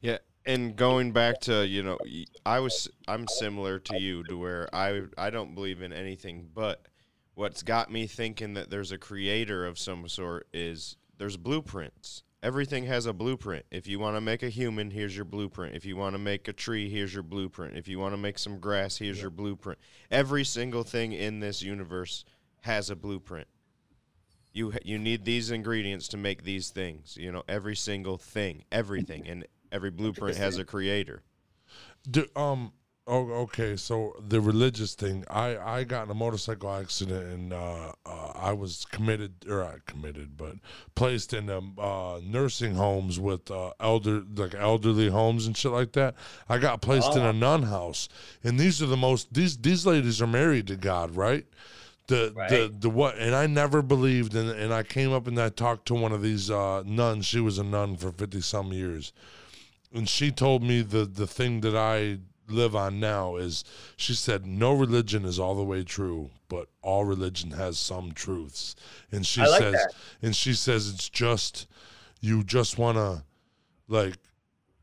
[0.00, 1.98] Yeah, and going back to you know,
[2.44, 6.86] I was I'm similar to you to where I I don't believe in anything, but
[7.34, 12.22] what's got me thinking that there's a creator of some sort is there's blueprints.
[12.46, 13.66] Everything has a blueprint.
[13.72, 15.74] If you want to make a human, here's your blueprint.
[15.74, 17.76] If you want to make a tree, here's your blueprint.
[17.76, 19.80] If you want to make some grass, here's your blueprint.
[20.12, 22.24] Every single thing in this universe
[22.60, 23.48] has a blueprint.
[24.52, 27.16] You you need these ingredients to make these things.
[27.20, 31.24] You know, every single thing, everything, and every blueprint has a creator.
[32.08, 32.70] Do, um.
[33.08, 33.76] Oh, okay.
[33.76, 38.52] So the religious thing, I I got in a motorcycle accident and uh, uh I
[38.52, 40.56] was committed or uh, committed, but
[40.96, 45.92] placed in um uh nursing homes with uh elder like elderly homes and shit like
[45.92, 46.16] that.
[46.48, 47.30] I got placed in Oh.
[47.30, 48.08] a nun house,
[48.42, 51.46] and these are the most these these ladies are married to God, right?
[52.08, 52.80] The the Right.
[52.80, 53.18] the what?
[53.18, 56.22] And I never believed, and and I came up and I talked to one of
[56.22, 57.24] these uh nuns.
[57.26, 59.12] She was a nun for fifty some years
[59.92, 63.64] and she told me the the thing that I live on now is
[63.96, 68.74] she said no religion is all the way true but all religion has some truths
[69.10, 69.92] and she like says that.
[70.22, 71.66] and she says it's just
[72.20, 73.22] you just want to
[73.88, 74.16] like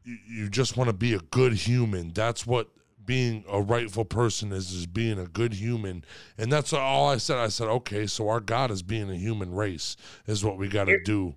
[0.03, 2.69] you, you just want to be a good human that's what
[3.05, 6.03] being a rightful person is is being a good human
[6.37, 9.53] and that's all I said I said okay so our god is being a human
[9.53, 11.35] race is what we got to do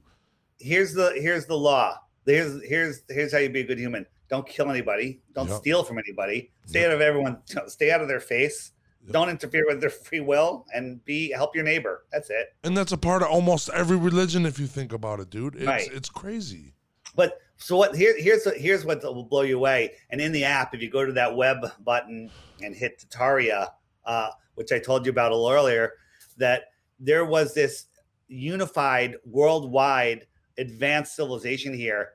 [0.59, 2.01] Here's the here's the law.
[2.25, 4.07] Here's here's here's how you be a good human.
[4.29, 5.21] Don't kill anybody.
[5.35, 5.59] Don't Yep.
[5.59, 6.51] steal from anybody.
[6.67, 6.89] Stay Yep.
[6.91, 7.43] out of everyone.
[7.69, 8.73] Stay out of their face.
[9.13, 12.05] don't interfere with their free will, and be help your neighbor.
[12.11, 12.49] That's it.
[12.65, 15.55] And that's a part of almost every religion, if you think about it, dude.
[15.55, 15.89] It's Right.
[15.93, 16.75] it's crazy.
[17.15, 17.95] But so what?
[17.95, 19.95] Here, here's here's what will blow you away.
[20.11, 23.71] And in the app, if you go to that web button and hit Tartaria,
[24.05, 25.93] uh, which I told you about a little earlier,
[26.39, 27.85] that there was this
[28.27, 30.27] unified, worldwide,
[30.59, 32.15] advanced civilization here,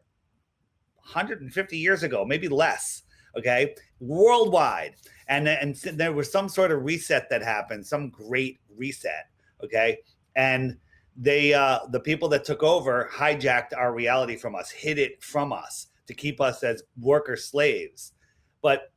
[1.04, 3.04] 150 years ago, maybe less.
[3.38, 4.96] Okay, worldwide,
[5.28, 9.30] and and there was some sort of reset that happened, some great reset.
[9.64, 10.00] Okay,
[10.36, 10.78] and
[11.18, 15.52] they uh the people that took over hijacked our reality from us hid it from
[15.52, 18.14] us to keep us as worker slaves
[18.62, 18.92] but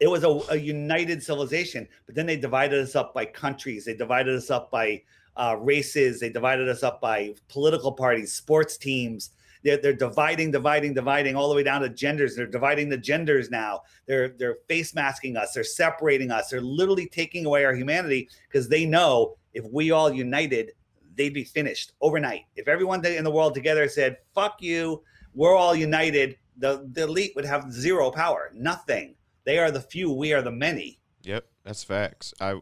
[0.00, 3.94] it was a, a united civilization but then they divided us up by countries they
[3.94, 5.00] divided us up by
[5.36, 9.30] uh, races they divided us up by political parties sports teams
[9.64, 13.50] they're, they're dividing dividing dividing all the way down to genders they're dividing the genders
[13.50, 18.28] now they're they're face masking us they're separating us they're literally taking away our humanity
[18.48, 20.72] because they know if we all united
[21.18, 22.44] they'd be finished overnight.
[22.56, 25.02] If everyone in the world together said, fuck you,
[25.34, 29.16] we're all united, the, the elite would have zero power, nothing.
[29.44, 31.00] They are the few, we are the many.
[31.24, 32.32] Yep, that's facts.
[32.40, 32.60] I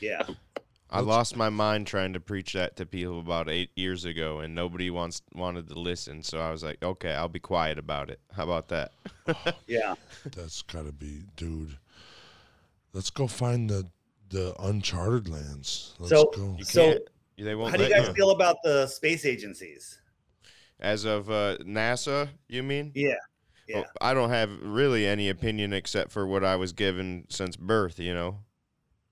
[0.00, 0.26] Yeah.
[0.90, 4.54] I lost my mind trying to preach that to people about eight years ago, and
[4.54, 6.22] nobody wants wanted to listen.
[6.22, 8.20] So I was like, okay, I'll be quiet about it.
[8.34, 8.92] How about that?
[9.66, 9.94] Yeah.
[10.34, 11.76] That's gotta be, dude.
[12.94, 13.86] Let's go find the
[14.30, 15.94] the uncharted lands.
[15.98, 16.56] Let's So- go.
[16.62, 16.98] So.
[17.40, 20.00] They won't How do you let guys feel about the space agencies?
[20.80, 22.90] As of uh, NASA, you mean?
[22.96, 23.14] Yeah.
[23.68, 23.76] Yeah.
[23.76, 28.00] Well, I don't have really any opinion except for what I was given since birth.
[28.00, 28.38] You know.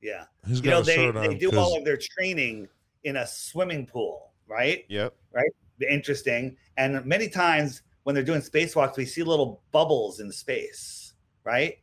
[0.07, 0.25] Yeah.
[0.47, 2.69] He's You know, they, they do 'cause- all of their training
[3.03, 4.85] in a swimming pool, right?
[4.89, 5.15] Yep.
[5.33, 5.51] Right.
[5.91, 6.57] Interesting.
[6.77, 11.79] And many times when they're doing spacewalks, we see little bubbles in space, right?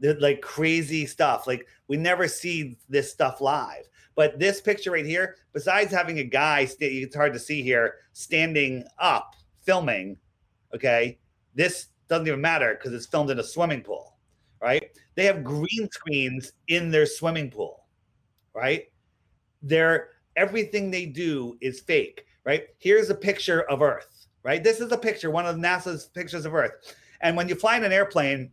[0.00, 1.46] They're like crazy stuff.
[1.46, 3.86] Like we never see this stuff live.
[4.14, 7.96] But this picture right here, besides having a guy, sta- it's hard to see here,
[8.14, 10.16] standing up filming,
[10.74, 11.18] okay,
[11.54, 14.11] this doesn't even matter because it's filmed in a swimming pool,
[14.62, 14.90] right?
[15.16, 17.84] They have green screens in their swimming pool,
[18.54, 18.84] right?
[19.62, 22.68] They're everything they do is fake right?
[22.78, 24.62] Here's a picture of Earth, right?
[24.62, 26.94] This is a picture, one of NASA's pictures of Earth.
[27.20, 28.50] And when you fly in an airplane,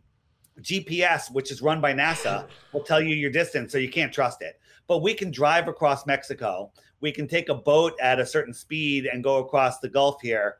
[0.60, 4.42] GPS, which is run by NASA, will tell you your distance, so you can't trust
[4.42, 4.60] it.
[4.86, 6.72] But we can drive across Mexico.
[7.00, 10.56] We can take a boat at a certain speed and go across the Gulf here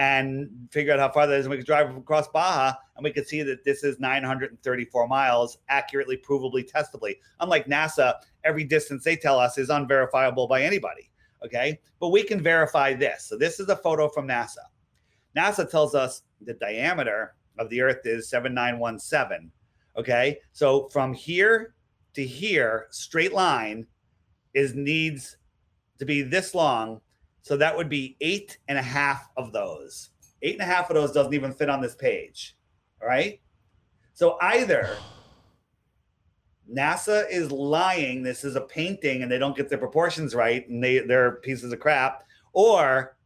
[0.00, 1.44] and figure out how far that is.
[1.44, 5.58] And we can drive across Baja and we can see that this is 934 miles,
[5.68, 7.16] accurately, provably, testably.
[7.40, 11.10] Unlike NASA, every distance they tell us is unverifiable by anybody.
[11.44, 11.78] Okay.
[12.00, 13.26] But we can verify this.
[13.26, 14.64] So this is a photo from NASA.
[15.36, 19.52] NASA tells us the diameter of the Earth is 7917.
[19.98, 20.38] Okay.
[20.52, 21.74] So from here
[22.14, 23.86] to here, straight line
[24.54, 25.36] is needs
[25.98, 27.02] to be this long.
[27.42, 30.10] So that would be eight and a half of those.
[30.42, 32.56] Eight and a half of those doesn't even fit on this page.
[33.02, 33.40] All right.
[34.14, 34.90] So either
[36.72, 40.82] NASA is lying, this is a painting and they don't get their proportions right and
[40.82, 43.16] they they're pieces of crap, or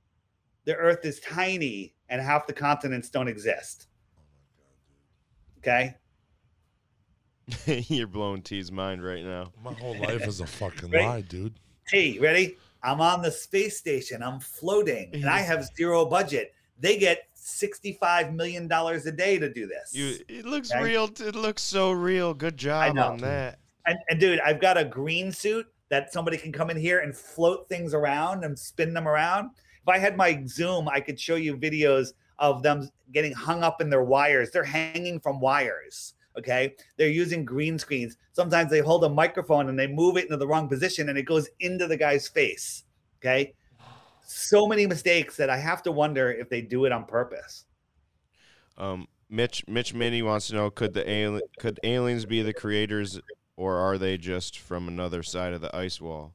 [0.65, 3.89] the earth is tiny and half the continents don't exist.
[5.59, 5.95] Okay.
[7.67, 9.53] You're blowing T's mind right now.
[9.63, 11.05] My whole life is a fucking Right?
[11.07, 11.55] lie, dude.
[11.89, 12.57] T, ready?
[12.85, 14.23] I'm on the space station.
[14.23, 15.47] I'm floating and I mm-hmm.
[15.49, 16.55] have zero budget.
[16.79, 19.95] They get $65 million a day to do this.
[19.95, 20.19] You.
[20.29, 20.83] It looks Okay.
[20.83, 21.05] real.
[21.05, 22.35] It looks so real.
[22.35, 23.59] Good job on that.
[23.87, 27.17] and, and dude, I've got a green suit that somebody can come in here and
[27.17, 29.51] float things around and spin them around.
[29.83, 33.81] If I had my Zoom, I could show you videos of them getting hung up
[33.81, 34.51] in their wires.
[34.51, 36.14] They're hanging from wires.
[36.39, 36.75] Okay.
[36.97, 38.17] They're using green screens.
[38.33, 41.23] Sometimes they hold a microphone and they move it into the wrong position and it
[41.23, 42.85] goes into the guy's face.
[43.19, 43.55] Okay.
[44.27, 47.67] So many mistakes that I have to wonder if they do it on purpose.
[48.77, 53.21] Um, Mitch Mitch Mini wants to know could the alien could aliens be the creators
[53.57, 56.35] or are they just from another side of the ice wall?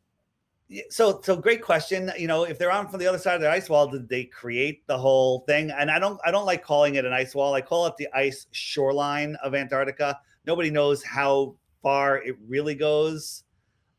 [0.91, 3.49] So so great question you know if they're on from the other side of the
[3.49, 5.71] ice wall did they create the whole thing?
[5.71, 7.55] And i don't i don't like calling it an ice wall.
[7.55, 10.19] I call it the ice shoreline of antarctica.
[10.45, 13.43] Nobody knows how far it really goes.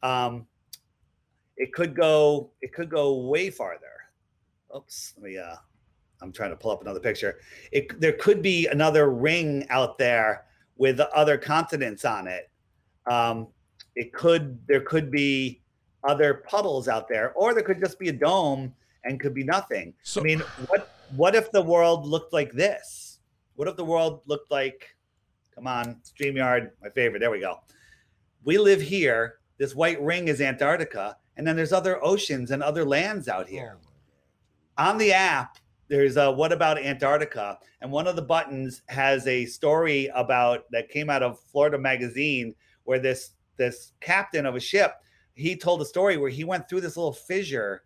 [0.02, 0.46] Um
[1.56, 3.87] it could go it could go way farther.
[4.76, 5.56] Oops let me uh
[6.22, 7.40] i'm trying to pull up another picture.
[7.72, 10.44] It there could be another ring out there
[10.76, 12.48] with other continents on it.
[13.11, 13.48] Um
[13.96, 15.60] it could there could be
[16.05, 19.95] other puddles out there, or there could just be a dome and could be nothing.
[20.03, 23.19] So I mean, what what if the world looked like this?
[23.57, 24.97] What if the world looked like,
[25.55, 27.21] come on, StreamYard, my favorite.
[27.21, 27.61] There we go.
[28.45, 29.37] we live here.
[29.59, 33.77] This white ring is Antarctica, and then there's other oceans and other lands out here.
[33.79, 33.91] Oh
[34.81, 35.59] on the app,
[35.89, 37.59] there's a what about Antarctica?
[37.83, 42.55] And one of the buttons has a story about that came out of Florida magazine
[42.85, 44.95] where this this captain of a ship,
[45.35, 47.83] he told a story where he went through this little fissure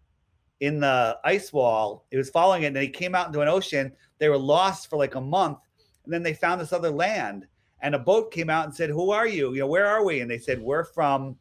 [0.61, 2.07] in the ice wall.
[2.11, 3.93] He was following it and he came out into an ocean.
[4.19, 5.59] They were lost for like a month.
[6.05, 7.47] And then they found this other land.
[7.81, 9.53] And a boat came out and said, Who are you?
[9.53, 10.21] You know, where are we?
[10.21, 11.37] And they said, We're from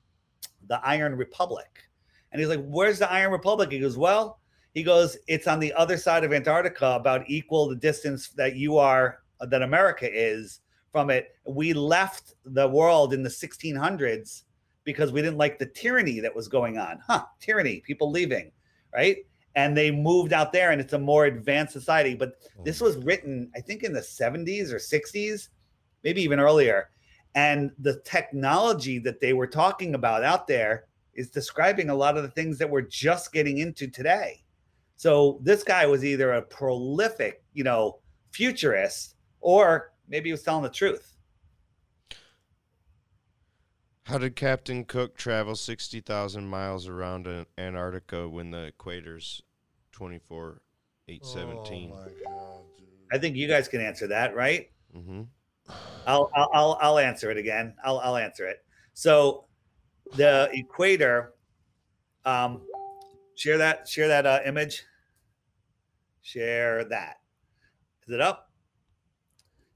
[0.68, 1.84] the Iron Republic.
[2.32, 3.72] And he's like, Where's the Iron Republic?
[3.72, 4.40] He goes, Well,
[4.74, 8.78] he goes, It's on the other side of Antarctica, about equal the distance that you
[8.78, 10.60] are, that America is
[10.92, 11.36] from it.
[11.46, 14.44] We left the world in the 1600s
[14.84, 17.00] because we didn't like the tyranny that was going on.
[17.06, 18.52] Huh, tyranny, people leaving,
[18.94, 19.18] right?
[19.56, 22.16] And they moved out there and it's a more advanced society.
[22.16, 22.64] But hmm.
[22.64, 25.50] this was written, I think, in the 70s or 60s,
[26.04, 26.90] maybe even earlier.
[27.36, 32.24] And the technology that they were talking about out there is describing a lot of
[32.24, 34.44] the things that we're just getting into today.
[34.96, 38.00] So this guy was either a prolific, you know,
[38.32, 41.13] futurist or maybe he was telling the truth.
[44.06, 49.42] How did Captain Cook travel 60,000 miles around Antarctica when the equator's
[49.94, 50.62] 24
[51.08, 51.92] 817?
[51.94, 52.62] Oh god.
[53.12, 54.70] I think you guys can answer that, right?
[54.96, 55.22] mm-hmm.
[56.06, 57.74] I'll I'll I'll, I'll answer it again.
[57.84, 58.66] I'll I'll answer it.
[58.94, 59.46] So
[60.16, 61.34] the equator
[62.26, 62.62] um
[63.36, 64.84] share that share that uh, image.
[66.22, 67.22] Share that.
[68.08, 68.52] Is it up?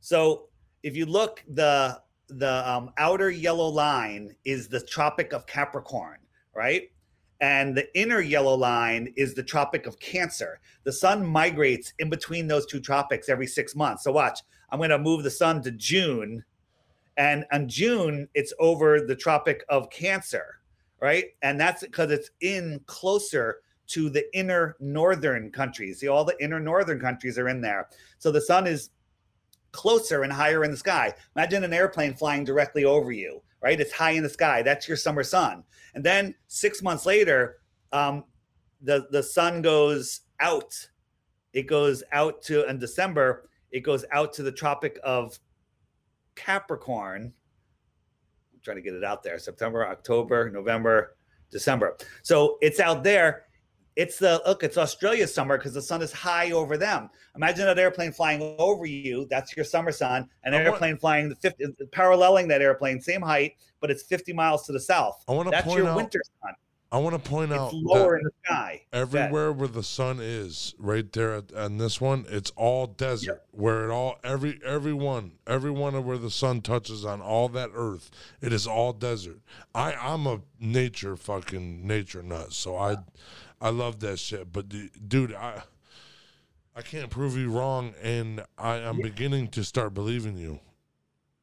[0.02, 0.50] So
[0.84, 6.18] if you look the the um, outer yellow line is the Tropic of Capricorn,
[6.54, 6.92] right?
[7.40, 10.60] And the inner yellow line is the Tropic of Cancer.
[10.84, 14.04] The sun migrates in between those two tropics every six months.
[14.04, 14.40] So watch,
[14.72, 16.44] I'm going to move the sun to June,
[17.16, 20.60] and on June it's over the Tropic of Cancer,
[21.00, 21.26] right?
[21.42, 26.00] And that's because it's in closer to the inner northern countries.
[26.00, 27.88] See, all the inner northern countries are in there.
[28.18, 28.90] So the sun is
[29.72, 31.14] closer and higher in the sky.
[31.36, 33.80] Imagine an airplane flying directly over you, right?
[33.80, 34.62] It's high in the sky.
[34.62, 35.64] That's your summer sun.
[35.94, 37.58] And then six months later,
[37.92, 38.24] um,
[38.82, 40.74] the the sun goes out.
[41.54, 43.50] It goes out to in December.
[43.72, 45.40] It goes out to the Tropic of
[46.36, 47.34] Capricorn.
[48.54, 49.40] I'm trying to get it out there.
[49.40, 51.16] September, October, November,
[51.52, 51.98] December.
[52.22, 53.47] So it's out there.
[53.98, 57.10] It's the look, it's Australia's summer because the sun is high over them.
[57.36, 59.26] Imagine an airplane flying over you.
[59.28, 60.30] That's your summer sun.
[60.44, 64.34] An I want- airplane flying the 50, paralleling that airplane, same height, but it's 50
[64.34, 65.24] miles to the south.
[65.28, 65.96] I want to That's point your out.
[65.98, 66.54] winter sun.
[66.90, 68.84] I want to point It's out lower in the sky.
[68.94, 73.44] Everywhere where the sun is, right there at, on this one, it's all desert.
[73.52, 77.50] Where it all every every one every one of where the sun touches on all
[77.50, 78.10] that earth,
[78.42, 79.40] it is all desert.
[79.76, 82.98] I I'm a nature fucking nature nut, so I
[83.60, 84.52] I love that shit.
[84.52, 84.70] But
[85.08, 85.64] dude, I
[86.76, 90.60] I can't prove you wrong, and I I'm beginning to start believing you.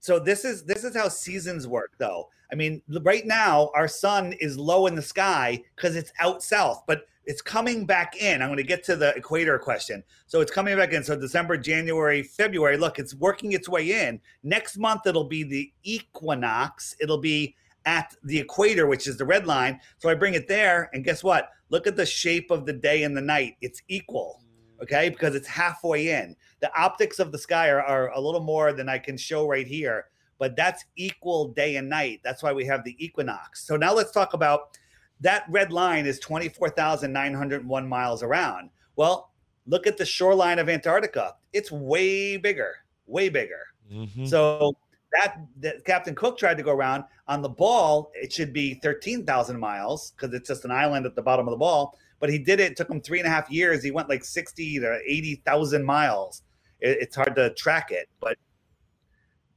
[0.00, 2.28] So this is this is how seasons work, though.
[2.52, 6.84] I mean, right now our sun is low in the sky because it's out south,
[6.86, 8.42] but it's coming back in.
[8.42, 10.04] I'm going to get to the equator question.
[10.26, 11.02] So it's coming back in.
[11.02, 12.76] So December, January, February.
[12.76, 14.20] Look, it's working its way in.
[14.42, 16.94] Next month it'll be the equinox.
[17.00, 19.80] It'll be at the equator, which is the red line.
[19.98, 21.50] So I bring it there, and guess what?
[21.70, 23.56] Look at the shape of the day and the night.
[23.60, 24.40] It's equal
[24.82, 28.72] okay because it's halfway in the optics of the sky are, are a little more
[28.72, 30.06] than i can show right here
[30.38, 34.10] but that's equal day and night that's why we have the equinox so now let's
[34.10, 34.76] talk about
[35.20, 39.32] that red line is 24901 miles around well
[39.66, 42.74] look at the shoreline of antarctica it's way bigger
[43.06, 43.60] way bigger
[43.92, 44.26] Mhm.
[44.26, 44.74] so
[45.14, 49.58] that, that Captain Cook tried to go around on the ball, it should be 13,000
[49.58, 51.98] miles because it's just an island at the bottom of the ball.
[52.20, 53.82] But he did it, it took him three and a half years.
[53.82, 56.42] He went like 60 to 80,000 miles.
[56.80, 58.36] It, it's hard to track it, but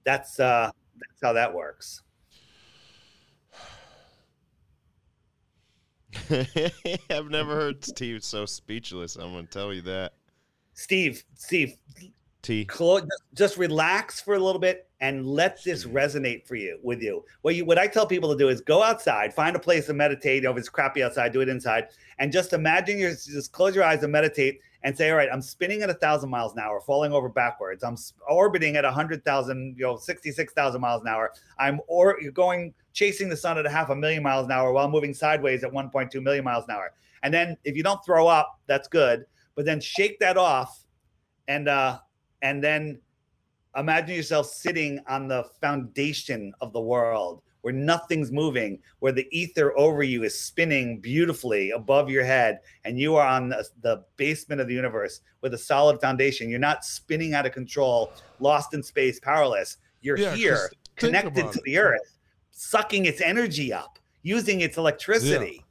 [0.04, 2.02] that's uh, that's how that works.
[7.10, 9.16] I've never heard Steve so speechless.
[9.16, 10.14] I'm going to tell you that.
[10.74, 11.76] Steve, Steve,
[12.42, 12.66] T.
[12.66, 17.02] clo- just, just relax for a little bit and let this resonate for you with
[17.02, 17.24] you.
[17.42, 19.94] What you what I tell people to do is go outside, find a place to
[19.94, 20.38] meditate.
[20.38, 21.90] You know, if it's crappy outside, do it inside,
[22.20, 25.42] and just imagine you just close your eyes and meditate and say, all right, I'm
[25.42, 27.84] spinning at a thousand miles an hour, falling over backwards.
[27.84, 27.98] I'm
[28.30, 31.34] orbiting at a hundred thousand, you know, sixty-six thousand miles an hour.
[31.60, 34.72] I'm or you're going chasing the sun at a half a million miles an hour
[34.72, 36.94] while moving sideways at 1.2 million miles an hour.
[37.22, 39.26] And then if you don't throw up, that's good.
[39.54, 40.84] But then shake that off,
[41.48, 42.00] and uh,
[42.42, 43.00] and then
[43.78, 49.78] imagine yourself sitting on the foundation of the world where nothing's moving, where the ether
[49.78, 54.62] over you is spinning beautifully above your head, and you are on the, the basement
[54.62, 56.50] of the universe with a solid foundation.
[56.50, 59.78] You're not spinning out of control, lost in space, powerless.
[60.02, 62.18] You're Yeah, here, connected to the earth,
[62.52, 65.66] sucking its energy up, using its electricity.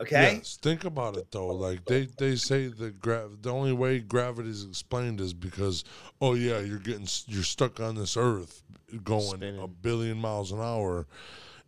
[0.00, 0.36] Okay.
[0.36, 1.48] Yes, think about it though.
[1.48, 5.84] Like they, they say the gra- the only way gravity is explained is because
[6.22, 8.62] oh yeah you're getting you're stuck on this earth
[9.04, 11.06] going a billion miles an hour,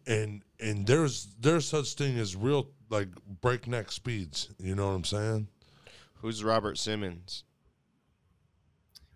[0.06, 3.08] and and there's there's such thing as real like
[3.40, 4.48] breakneck speeds.
[4.58, 5.48] You know what I'm saying?
[6.14, 7.44] Who's Robert Simmons?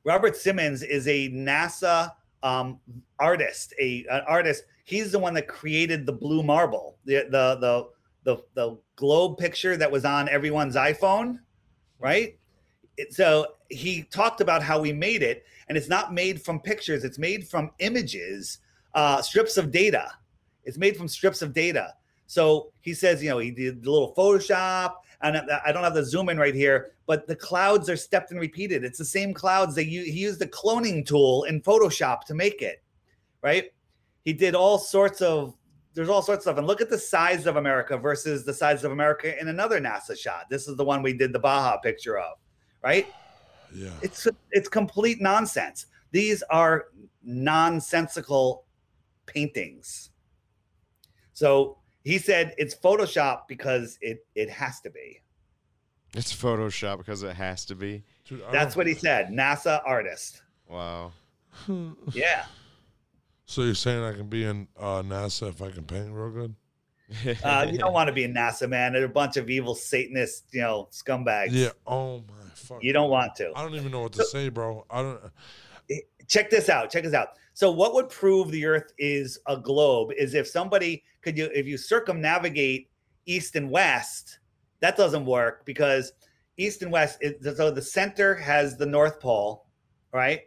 [0.05, 2.13] Robert Simmons is a NASA
[2.43, 2.81] um,
[3.19, 4.65] artist, a an artist.
[4.85, 7.89] He's the one that created the blue marble, the the the
[8.27, 11.39] the, the globe picture that was on everyone's iPhone,
[12.01, 12.37] right?
[12.97, 17.05] It, so he talked about how we made it, and it's not made from pictures;
[17.05, 18.59] it's made from images,
[18.95, 20.11] uh, strips of data.
[20.65, 21.95] It's made from strips of data.
[22.27, 26.05] So he says, you know, he did a little Photoshop, and I don't have the
[26.05, 28.83] zoom in right here, but the clouds are stepped and repeated.
[28.83, 32.61] It's the same clouds that you he used the cloning tool in Photoshop to make
[32.61, 32.83] it,
[33.41, 33.71] right?
[34.25, 35.55] He did all sorts of
[35.97, 36.59] there's all sorts of stuff.
[36.59, 40.17] And look at the size of America versus the size of America in another NASA
[40.17, 40.45] shot.
[40.51, 42.37] This is the one we did the Baja picture of,
[42.85, 43.07] right?
[43.75, 43.95] Yeah.
[44.03, 45.87] It's it's complete nonsense.
[46.13, 46.89] These are
[47.25, 48.67] nonsensical
[49.25, 50.11] paintings.
[51.33, 55.23] So he said it's Photoshop because it it has to be.
[56.15, 58.05] It's Photoshop because it has to be.
[58.27, 59.29] Dude, That's what he said.
[59.29, 60.43] NASA artist.
[60.69, 61.13] Wow.
[62.13, 62.45] Yeah.
[63.47, 66.55] So you're saying I can be in uh, NASA if I can paint real good?
[67.45, 68.93] Uh, you don't want to be in NASA, man.
[68.93, 71.51] They're a bunch of evil Satanist, you know, scumbags.
[71.51, 71.69] Yeah.
[71.87, 72.83] Oh my fuck.
[72.83, 73.53] You don't want to.
[73.55, 74.85] I don't even know what to say, bro.
[74.91, 75.21] I don't.
[76.27, 80.11] check this out check this out so what would prove the earth is a globe
[80.19, 82.91] is if somebody could you if you circumnavigate
[83.27, 84.41] east and west
[84.81, 86.13] that doesn't work because
[86.57, 89.67] east and west it, so the center has the north pole
[90.13, 90.41] right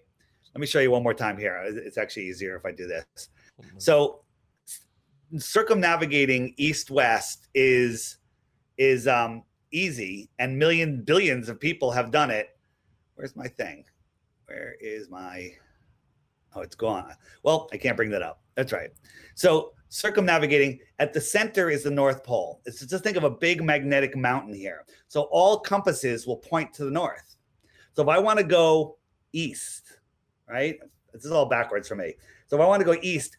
[0.53, 1.57] let me show you one more time here.
[1.67, 3.29] It's- actually easier if i do this.
[3.77, 4.23] So
[5.37, 8.17] circumnavigating east west is
[8.77, 12.57] is um easy and million billions of people have done it.
[13.15, 13.85] Where's my thing?
[14.45, 15.51] Where is my
[16.55, 17.13] oh it's gone.
[17.43, 18.41] Well i can't bring that up.
[18.55, 18.89] That's right.
[19.35, 22.61] So circumnavigating at the center is the north pole.
[22.65, 24.85] It's just think of a big magnetic mountain here.
[25.07, 27.35] So all compasses will point to the north.
[27.93, 28.97] So if i want to go
[29.33, 29.88] east
[30.49, 30.79] right
[31.13, 32.13] this is all backwards for me
[32.47, 33.37] so if i want to go east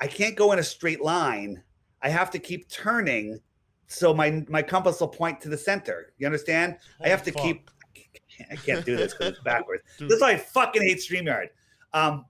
[0.00, 1.62] i can't go in a straight line
[2.02, 3.40] i have to keep turning
[3.86, 7.70] so my my compass will point to the center you understand I have to keep-
[8.50, 9.82] I can't do this because it's backwards.
[9.98, 10.08] Dude.
[10.08, 11.48] This is why I fucking hate StreamYard.
[11.92, 12.24] Um,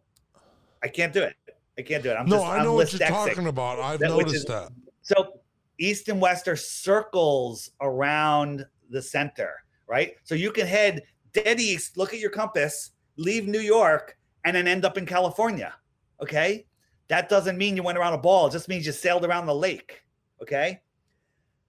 [0.83, 1.37] I can't do it.
[1.79, 2.15] I can't do it.
[2.15, 3.79] I'm no, just, I I'm know what you're talking about.
[3.79, 4.73] I've That- noticed is- that.
[5.03, 5.41] So
[5.79, 9.53] east and west are circles around the center,
[9.87, 10.15] right?
[10.25, 11.03] So you can head
[11.33, 15.75] dead east, look at your compass, leave New York, and then end up in California.
[16.21, 16.67] Okay.
[17.09, 19.55] That doesn't mean you went around a ball, it just means you sailed around the
[19.55, 20.03] lake.
[20.43, 20.81] Okay.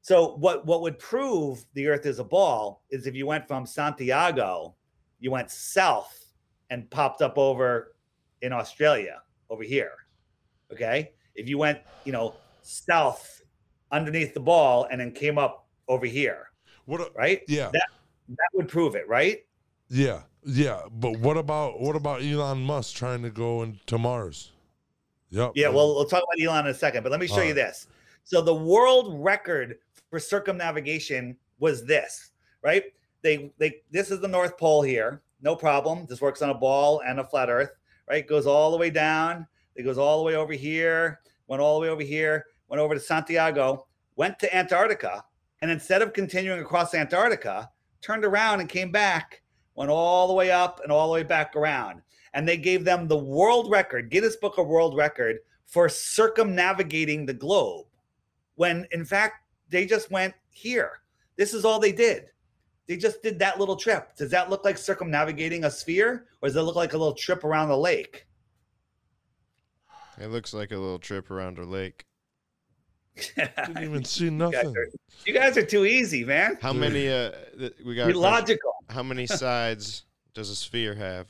[0.01, 3.65] So what what would prove the earth is a ball is if you went from
[3.65, 4.75] Santiago,
[5.19, 6.25] you went south
[6.69, 7.95] and popped up over
[8.41, 9.91] in Australia over here.
[10.71, 11.11] Okay?
[11.35, 13.41] If you went, you know, south
[13.91, 16.51] underneath the ball and then came up over here,
[16.85, 17.01] What?
[17.01, 17.41] A, right?
[17.47, 19.45] yeah, That would prove it, right?
[19.91, 20.81] Yeah, yeah.
[20.91, 24.51] But what about what about Elon Musk trying to go into Mars?
[25.31, 25.51] Yep.
[25.55, 27.55] Yeah, well, we'll talk about Elon in a second, but let me show you Alright.
[27.55, 27.87] this.
[28.23, 29.77] So the world record
[30.09, 32.31] for circumnavigation was this,
[32.63, 32.83] right?
[33.21, 35.21] They they this is the North Pole here.
[35.41, 36.05] No problem.
[36.07, 37.71] This works on a ball and a flat earth,
[38.09, 38.25] right?
[38.25, 39.47] Goes all the way down.
[39.75, 42.93] It goes all the way over here, went all the way over here, went over
[42.93, 45.23] to Santiago, went to Antarctica,
[45.61, 47.69] and instead of continuing across Antarctica,
[48.01, 49.40] turned around and came back,
[49.81, 52.01] went all the way up and all the way back around.
[52.33, 57.33] And they gave them the world record, Guinness Book of World Record, for circumnavigating the
[57.33, 57.87] globe
[58.55, 61.01] when in fact they just went here.
[61.35, 62.25] This is all they did.
[62.87, 64.15] They just did that little trip.
[64.15, 67.43] Does that look like circumnavigating a sphere or does it look like a little trip
[67.43, 68.27] around the lake?
[70.19, 72.05] It looks like a little trip around a lake.
[73.35, 74.77] Didn't even see you, guys nothing.
[74.77, 74.87] are,
[75.25, 76.57] you guys are too easy, man.
[76.61, 76.81] How Dude.
[76.81, 77.09] many?
[77.09, 78.07] Uh, th- we got.
[78.07, 78.70] You're logical.
[78.91, 81.27] How many sides does a sphere have?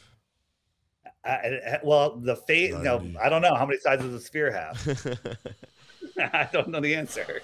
[1.24, 3.53] Uh, uh, well, the face, no, I don't know.
[3.55, 4.76] How many sides does a sphere have?
[6.18, 7.41] I don't know the answer.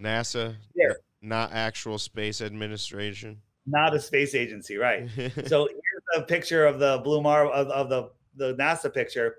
[0.00, 0.92] NASA, Yeah.
[1.22, 3.40] not actual space administration.
[3.66, 5.08] Not a space agency, right?
[5.46, 9.36] so here's a picture of the blue mar of, of the the NASA picture.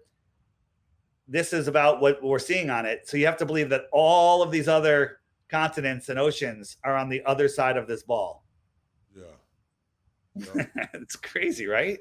[1.27, 3.07] this is about what we're seeing on it.
[3.07, 5.19] So you have to believe that all of these other
[5.49, 8.42] continents and oceans are on the other side of this ball.
[10.35, 10.45] Yeah.
[10.75, 10.87] Yeah.
[10.93, 11.99] it's crazy, right?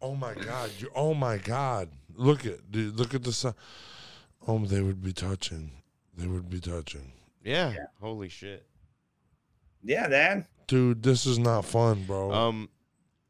[0.00, 0.70] oh my god.
[0.78, 0.90] You.
[0.94, 1.88] Oh my god.
[2.14, 2.70] Look at.
[2.70, 3.54] Dude, look at the sun.
[4.46, 5.72] Oh, they would be touching.
[6.16, 7.12] They would be touching.
[7.44, 7.74] Yeah.
[8.00, 8.66] Holy shit.
[9.82, 10.46] Yeah, man.
[10.66, 12.32] Dude, this is not fun, bro.
[12.32, 12.68] Um,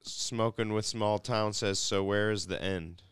[0.02, 1.78] smoking with small town says.
[1.78, 3.02] So where is the end?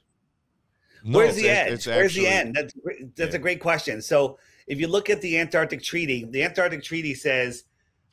[1.04, 1.72] no, Where's the it's- edge?
[1.74, 2.54] it's Where's the end?
[2.54, 2.74] That's
[3.16, 3.36] that's Yeah.
[3.36, 4.02] a great question.
[4.02, 7.64] So if you look at the Antarctic Treaty, the Antarctic Treaty says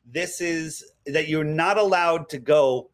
[0.05, 2.89] this is that you're not allowed to go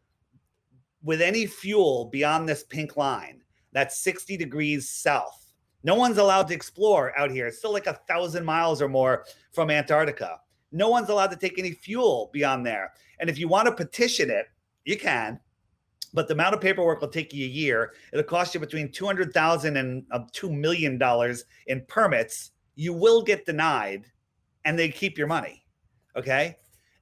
[1.02, 3.42] with any fuel beyond this pink line.
[3.72, 5.52] That's 60 degrees south.
[5.82, 7.46] No one's allowed to explore out here.
[7.46, 10.40] It's still like a thousand miles or more from Antarctica.
[10.72, 12.92] No one's allowed to take any fuel beyond there.
[13.18, 14.46] And if you want to petition it,
[14.84, 15.40] you can
[16.12, 17.92] but the amount of paperwork will take you a year.
[18.12, 22.52] It'll cost you between two hundred thousand and uh, two million dollars in permits.
[22.74, 24.06] You will get denied,
[24.64, 25.64] and they keep your money.
[26.16, 26.56] Okay,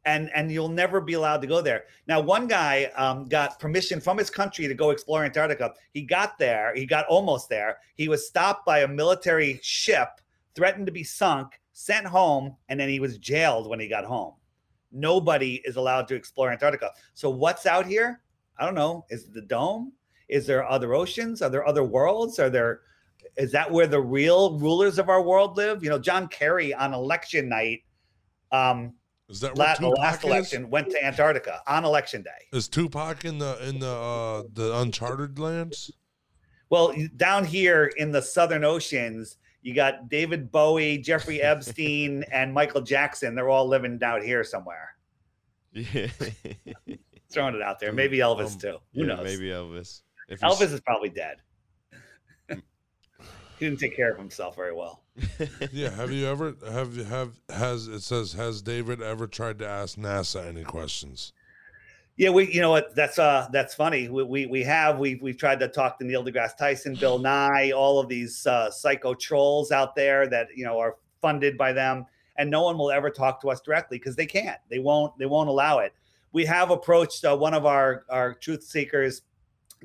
[0.09, 1.85] and and you'll never be allowed to go there.
[2.07, 5.75] Now, one guy um, got permission from his country to go explore Antarctica.
[5.93, 6.75] He got there.
[6.75, 7.79] He got almost there.
[7.95, 10.09] He was stopped by a military ship,
[10.55, 14.33] threatened to be sunk, sent home, and then he was jailed when he got home.
[14.91, 16.91] Nobody is allowed to explore Antarctica.
[17.13, 18.23] So what's out here?
[18.59, 19.05] I don't know.
[19.11, 19.93] Is the dome?
[20.29, 21.43] Is there other oceans?
[21.43, 22.39] Are there other worlds?
[22.39, 22.81] Are there
[23.37, 25.85] is that where the real rulers of our world live?
[25.85, 27.83] You know, John Kerry on election night,
[28.51, 28.95] um,
[29.29, 30.25] is that la- what the Tupac last is?
[30.25, 32.31] election went to Antarctica on election day.
[32.53, 35.91] Is Tupac in the in the uh the uncharted lands?
[36.71, 42.83] Well, down here in the southern oceans, you got David Bowie, Jeffrey Epstein, and Michael
[42.83, 43.35] Jackson.
[43.35, 44.95] They're all living down here somewhere.
[45.73, 46.09] Yeah.
[47.31, 47.93] Throwing it out there.
[47.93, 48.77] Maybe Elvis Um, too.
[48.95, 49.25] Who yeah, knows?
[49.25, 50.01] maybe Elvis.
[50.29, 51.37] If he's- Elvis is probably dead.
[52.49, 52.57] he
[53.61, 55.03] didn't take care of himself very well.
[55.73, 55.91] Yeah.
[55.91, 59.97] Have you ever have you have has it says has David ever tried to ask
[59.97, 61.33] NASA any questions?
[62.19, 64.09] Yeah, we you know what that's uh that's funny.
[64.09, 67.71] We we, we have we've we've tried to talk to Neil deGrasse Tyson, Bill Nye,
[67.71, 72.07] all of these uh, psycho trolls out there that you know are funded by them,
[72.37, 74.59] and no one will ever talk to us directly because they can't.
[74.69, 75.17] They won't.
[75.17, 75.93] They won't allow it.
[76.33, 79.23] We have approached uh, one of our our truth seekers,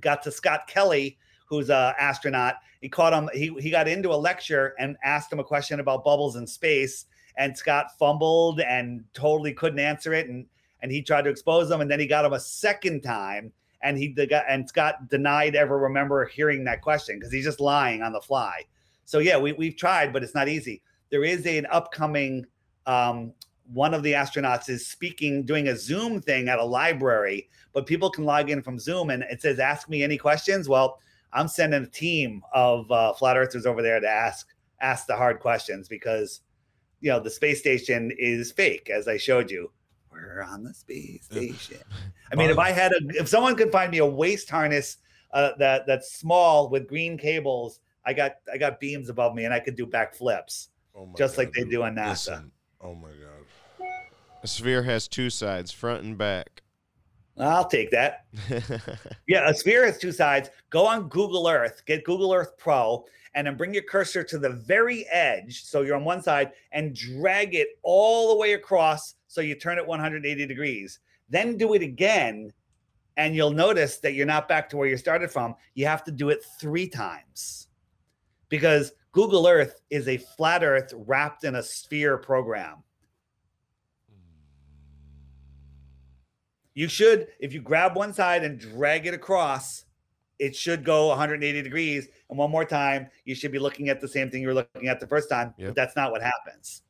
[0.02, 2.56] got to Scott Kelly, who's a astronaut.
[2.84, 3.30] He caught him.
[3.34, 7.06] He he got into a lecture and asked him a question about bubbles in space,
[7.38, 10.46] and Scott fumbled and totally couldn't answer it, and
[10.82, 13.54] and he tried to expose them, and then he got him a second time,
[13.84, 17.62] and he the guy and Scott denied ever remember hearing that question because he's just
[17.62, 18.66] lying on the fly.
[19.06, 20.82] So yeah, we we've tried, but it's not easy.
[21.10, 22.46] There is an upcoming
[22.86, 23.32] um,
[23.72, 28.10] one of the astronauts is speaking, doing a Zoom thing at a library, but people
[28.10, 31.00] can log in from Zoom, and it says "Ask me any questions." Well,
[31.34, 34.48] I'm sending a team of uh, flat earthers over there to ask
[34.82, 36.42] ask the hard questions because
[37.02, 39.72] you know the space station is fake, as I showed you.
[40.12, 41.82] We're on the space station.
[42.32, 44.98] I mean, if I had a, if someone could find me a waist harness
[45.32, 49.54] uh, that that's small with green cables, I got I got beams above me and
[49.54, 52.10] I could do backflips Oh just God, like they do on NASA.
[52.10, 53.88] Listen, oh my god.
[54.44, 56.63] A sphere has two sides, front and back.
[57.38, 58.26] I'll take that.
[59.28, 60.50] Yeah, a sphere has two sides.
[60.70, 64.50] Go on Google Earth, get Google Earth Pro, and then bring your cursor to the
[64.50, 65.64] very edge.
[65.64, 69.16] So you're on one side and drag it all the way across.
[69.28, 71.00] So you turn it 180 degrees.
[71.30, 72.52] Then do it again.
[73.18, 75.56] And you'll notice that you're not back to where you started from.
[75.74, 77.68] You have to do it three times
[78.50, 82.84] because Google Earth is a flat Earth wrapped in a sphere program.
[86.76, 89.86] You should, if you grab one side and drag it across,
[90.40, 92.08] it should go 180 degrees.
[92.30, 94.88] And one more time, you should be looking at the same thing you were looking
[94.88, 95.54] at the first time.
[95.58, 95.70] Yep.
[95.70, 96.82] But that's not what happens.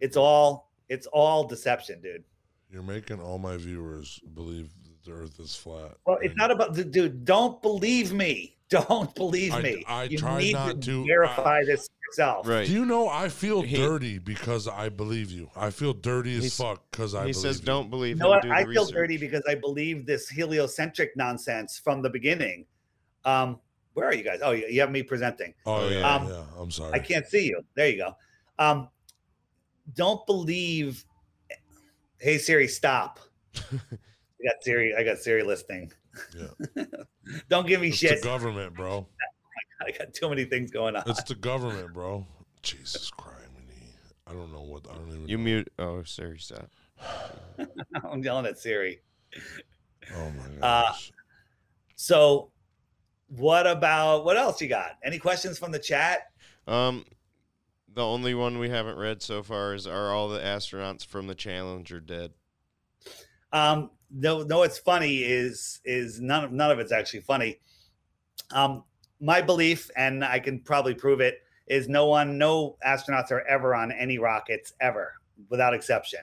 [0.00, 2.24] It's all it's all deception, dude.
[2.70, 4.70] You're making all my viewers believe
[5.04, 5.92] the Earth is flat.
[6.06, 7.24] Well, it's not about the dude.
[7.24, 8.56] Don't believe me.
[8.70, 9.84] Don't believe I- me.
[9.88, 11.88] I you try need not to to- verify this
[12.18, 12.46] yourself.
[12.48, 12.66] right.
[12.66, 15.50] Do you know I feel He- dirty because I believe you.
[15.56, 17.64] I feel dirty as fuck because I he says, you.
[17.66, 18.18] "Don't believe You him.
[18.20, 18.42] know what?
[18.42, 22.66] do I the feel research." dirty because I believe this heliocentric nonsense from the beginning.
[23.24, 23.60] Um,
[23.94, 24.40] where are you guys?
[24.42, 25.54] Oh, you you have me presenting.
[25.66, 26.14] Oh Oh, yeah, yeah.
[26.14, 26.42] Um, yeah.
[26.58, 26.92] I'm sorry.
[26.92, 27.62] I can't see you.
[27.74, 28.16] There you go.
[28.58, 28.88] Um,
[29.94, 31.04] don't believe.
[32.18, 33.18] Hey Siri, stop.
[33.56, 34.94] I got Siri.
[34.94, 35.92] I got Siri listening.
[36.36, 36.84] Yeah.
[37.48, 38.20] don't give me It's shit.
[38.20, 39.06] the government, bro.
[39.86, 41.02] I got too many things going on.
[41.06, 42.26] It's the government, bro.
[42.62, 43.36] Jesus Christ,
[44.26, 45.28] I don't know what I don't even.
[45.28, 45.44] You know.
[45.44, 45.72] mute.
[45.78, 46.70] Oh, sorry, stop.
[48.10, 49.00] I'm yelling at Siri.
[50.14, 51.12] Oh my Uh, gosh.
[51.96, 52.52] So,
[53.28, 54.92] what about what else you got?
[55.02, 56.30] Any questions from the chat?
[56.68, 57.04] Um,
[57.92, 61.34] the only one we haven't read so far is are all the astronauts from the
[61.34, 62.32] Challenger dead?
[63.52, 64.58] Um, no, no.
[64.58, 67.58] What's funny is is none of none of it's actually funny.
[68.52, 68.84] Um,
[69.20, 73.74] my belief, and I can probably prove it, is no one, no astronauts are ever
[73.74, 75.12] on any rockets ever,
[75.48, 76.20] without exception.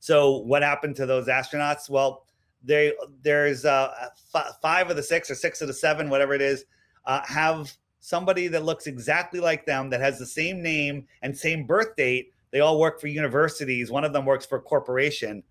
[0.00, 1.88] So what happened to those astronauts?
[1.88, 2.24] Well,
[2.64, 2.92] they
[3.22, 3.92] there's uh,
[4.34, 6.64] f- five of the six or six of the seven, whatever it is,
[7.04, 11.66] uh, have somebody that looks exactly like them that has the same name and same
[11.66, 12.32] birth date.
[12.50, 13.90] They all work for universities.
[13.90, 15.42] One of them works for a corporation,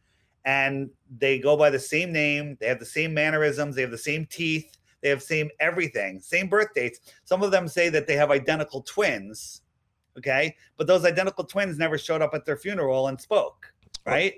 [0.46, 2.58] and they go by the same name.
[2.60, 3.76] They have the same mannerisms.
[3.76, 4.78] They have the same teeth.
[5.08, 7.00] They have same everything, same birth dates.
[7.24, 9.62] Some of them say that they have identical twins.
[10.18, 13.72] Okay, but those identical twins never showed up at their funeral and spoke.
[14.06, 14.12] Oh.
[14.12, 14.34] Right?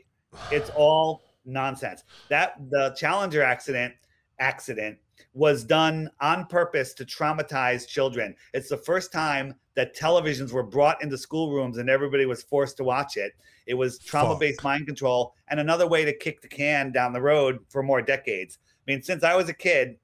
[0.51, 2.03] It's all nonsense.
[2.29, 3.95] That the Challenger accident
[4.37, 4.99] accident
[5.33, 8.35] was done on purpose to traumatize children.
[8.53, 12.83] It's the first time that televisions were brought into schoolrooms and everybody was forced to
[12.83, 13.33] watch it.
[13.65, 17.21] It was trauma based mind control and another way to kick the can down the
[17.21, 18.59] road for more decades.
[18.67, 19.97] I mean, since I was a kid,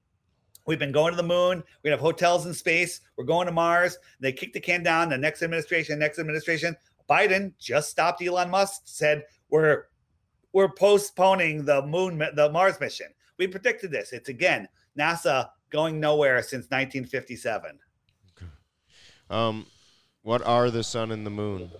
[0.66, 1.62] we've been going to the moon.
[1.82, 3.00] We have hotels in space.
[3.16, 3.98] We're going to Mars.
[4.20, 5.08] They kick the can down.
[5.08, 6.76] The next administration, next administration,
[7.08, 9.84] Biden just stopped Elon Musk, said, We're
[10.52, 13.08] we're postponing the moon, the Mars mission.
[13.38, 14.12] We predicted this.
[14.12, 17.78] It's again NASA going nowhere since 1957.
[19.28, 19.66] Um,
[20.22, 21.70] what are the sun and the moon?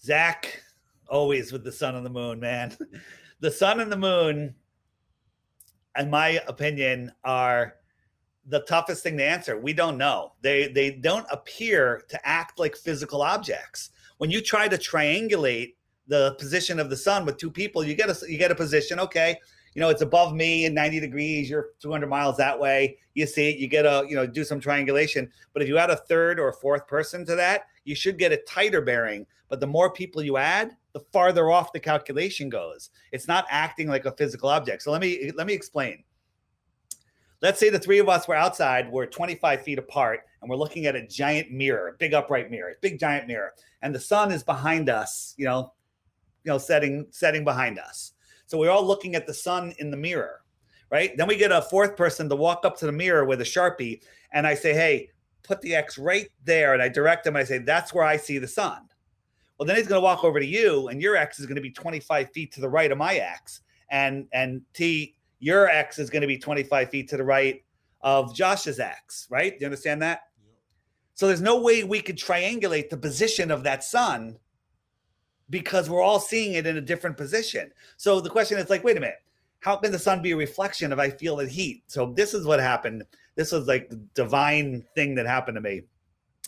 [0.00, 0.62] Zach,
[1.08, 2.76] always with the sun and the moon, man.
[3.40, 4.54] the sun and the moon,
[5.98, 7.74] in my opinion, are
[8.46, 9.58] the toughest thing to answer.
[9.58, 10.32] We don't know.
[10.42, 13.90] They they don't appear to act like physical objects.
[14.18, 15.74] When you try to triangulate
[16.06, 18.98] the position of the sun with two people, you get a you get a position.
[19.00, 19.36] Okay,
[19.74, 21.48] you know, it's above me in 90 degrees.
[21.48, 22.98] You're 200 miles that way.
[23.14, 23.58] You see it.
[23.58, 25.30] You get a, you know, do some triangulation.
[25.52, 28.32] But if you add a third or a fourth person to that, you should get
[28.32, 29.26] a tighter bearing.
[29.48, 32.90] But the more people you add, the farther off the calculation goes.
[33.12, 34.82] It's not acting like a physical object.
[34.82, 36.04] So let me let me explain.
[37.40, 40.86] Let's say the three of us were outside, we're 25 feet apart, and we're looking
[40.86, 44.88] at a giant mirror, big upright mirror, big giant mirror, and the sun is behind
[44.88, 45.72] us, you know,
[46.44, 48.12] you know, setting setting behind us.
[48.46, 50.40] So we're all looking at the sun in the mirror,
[50.90, 51.14] right?
[51.16, 54.00] Then we get a fourth person to walk up to the mirror with a Sharpie.
[54.32, 55.10] And I say, hey,
[55.42, 56.72] put the X right there.
[56.72, 57.36] And I direct him.
[57.36, 58.87] I say, that's where I see the sun.
[59.58, 61.62] Well, then he's going to walk over to you, and your X is going to
[61.62, 63.62] be 25 feet to the right of my X.
[63.90, 67.64] And, and T, your X is going to be 25 feet to the right
[68.00, 69.52] of Josh's X, right?
[69.52, 70.22] Do you understand that?
[71.14, 74.38] So there's no way we could triangulate the position of that sun
[75.50, 77.72] because we're all seeing it in a different position.
[77.96, 79.22] So the question is like, wait a minute,
[79.58, 81.82] how can the sun be a reflection if I feel the heat?
[81.88, 83.02] So this is what happened.
[83.34, 85.82] This was like the divine thing that happened to me.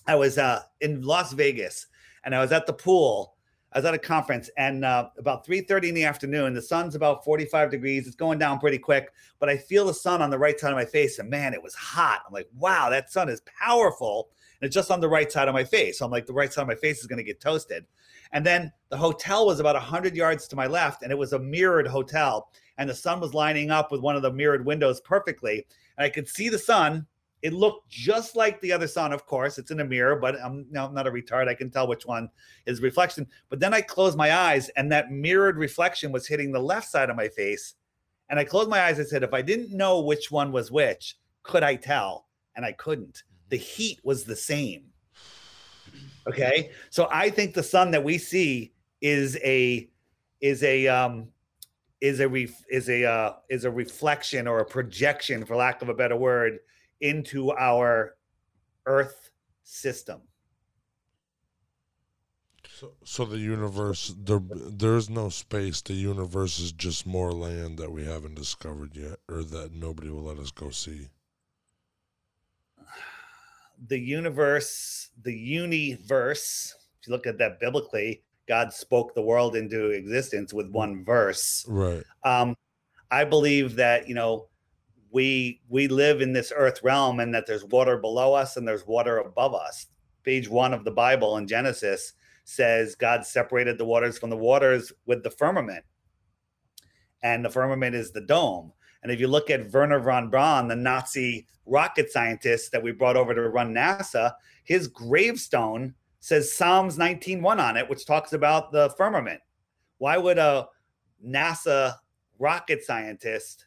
[0.06, 1.86] I was uh, in Las Vegas
[2.24, 3.34] and I was at the pool.
[3.72, 7.24] I was at a conference and uh, about 3.30 in the afternoon, the sun's about
[7.24, 8.06] 45 degrees.
[8.06, 10.76] It's going down pretty quick, but I feel the sun on the right side of
[10.76, 12.22] my face and man, it was hot.
[12.26, 14.30] I'm like, wow, that sun is powerful.
[14.60, 15.98] And it's just on the right side of my face.
[15.98, 17.86] So I'm like, the right side of my face is going to get toasted.
[18.32, 21.38] And then the hotel was about 100 yards to my left, and it was a
[21.38, 22.50] mirrored hotel.
[22.78, 25.66] And the sun was lining up with one of the mirrored windows perfectly.
[25.96, 27.06] And I could see the sun.
[27.42, 29.58] It looked just like the other sun, of course.
[29.58, 31.48] It's in a mirror, but I'm, I'm not a retard.
[31.48, 32.28] I can tell which one
[32.66, 33.26] is reflection.
[33.48, 37.08] But then I closed my eyes, and that mirrored reflection was hitting the left side
[37.08, 37.74] of my face.
[38.28, 39.00] And I closed my eyes.
[39.00, 42.26] I said, if I didn't know which one was which, could I tell?
[42.56, 43.22] And I couldn't.
[43.48, 44.84] The heat was the same.
[46.26, 46.70] Okay.
[46.90, 49.88] So I think the sun that we see is a
[50.40, 51.28] is a um
[52.00, 55.88] is a ref, is a uh, is a reflection or a projection for lack of
[55.88, 56.58] a better word
[57.00, 58.16] into our
[58.86, 59.30] earth
[59.62, 60.20] system
[62.68, 67.92] so, so the universe there there's no space the universe is just more land that
[67.92, 71.08] we haven't discovered yet or that nobody will let us go see
[73.88, 79.90] the universe, the universe, if you look at that biblically, God spoke the world into
[79.90, 81.64] existence with one verse.
[81.68, 82.02] Right.
[82.24, 82.56] Um,
[83.10, 84.48] I believe that, you know,
[85.10, 88.86] we we live in this earth realm and that there's water below us and there's
[88.86, 89.86] water above us.
[90.24, 92.12] Page one of the Bible in Genesis
[92.44, 95.84] says God separated the waters from the waters with the firmament.
[97.22, 98.72] And the firmament is the dome.
[99.02, 103.16] And if you look at werner von Braun, the Nazi rocket scientist that we brought
[103.16, 104.32] over to run NASA,
[104.64, 109.40] his gravestone says Psalms 19:1 on it, which talks about the firmament.
[109.98, 110.68] Why would a
[111.24, 111.96] NASA
[112.38, 113.66] rocket scientist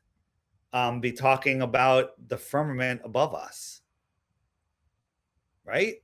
[0.73, 3.81] um, be talking about the firmament above us?
[5.65, 5.95] Right?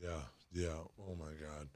[0.00, 0.20] Yeah,
[0.52, 0.78] yeah.
[1.00, 1.68] Oh my God.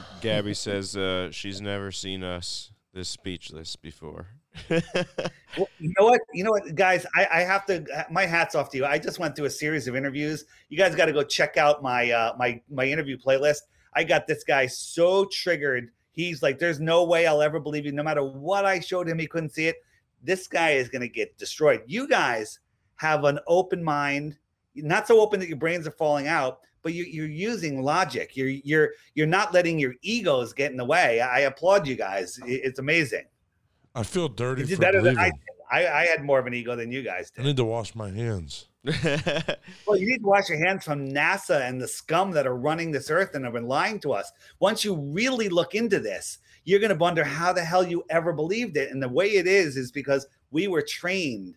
[0.20, 4.28] Gabby says uh, she's never seen us this speechless before.
[5.56, 6.20] Well, you know what?
[6.32, 7.06] You know what, guys?
[7.16, 7.84] I, I have to.
[8.10, 8.84] My hats off to you.
[8.84, 10.44] I just went through a series of interviews.
[10.68, 13.62] You guys got to go check out my uh, my my interview playlist.
[13.94, 15.90] I got this guy so triggered.
[16.12, 17.92] He's like, "There's no way I'll ever believe you.
[17.92, 19.76] No matter what I showed him, he couldn't see it.
[20.22, 22.60] This guy is going to get destroyed." You guys
[22.96, 24.36] have an open mind,
[24.74, 28.36] not so open that your brains are falling out, but you, you're using logic.
[28.36, 31.20] You're you're you're not letting your egos get in the way.
[31.20, 32.38] I applaud you guys.
[32.44, 33.24] It's amazing.
[33.94, 35.40] I feel dirty You did for better than I did.
[35.70, 37.42] I, I had more of an ego than you guys did.
[37.42, 38.68] I need to wash my hands.
[39.86, 42.90] Well, you need to wash your hands from NASA and the scum that are running
[42.90, 44.30] this earth and have been lying to us.
[44.60, 46.38] Once you really look into this,
[46.68, 48.90] you're going to wonder how the hell you ever believed it.
[48.90, 51.56] And the way it is, is because we were trained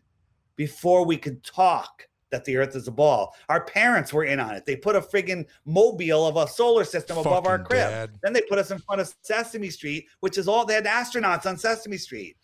[0.56, 3.36] before we could talk that the earth is a ball.
[3.50, 4.66] Our parents were in on it.
[4.66, 7.90] They put a friggin' mobile of a solar system above our crib.
[7.90, 8.12] dad.
[8.24, 11.46] Then they put us in front of Sesame Street, which is all they had astronauts
[11.46, 12.38] on Sesame Street.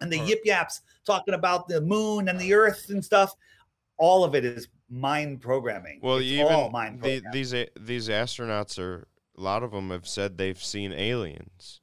[0.00, 3.32] And the yip yaps talking about the moon and the earth and stuff.
[3.96, 6.00] All of it is mind programming.
[6.02, 9.06] well, it's even all mind the, these these astronauts are
[9.38, 11.81] a lot of them have said they've seen aliens.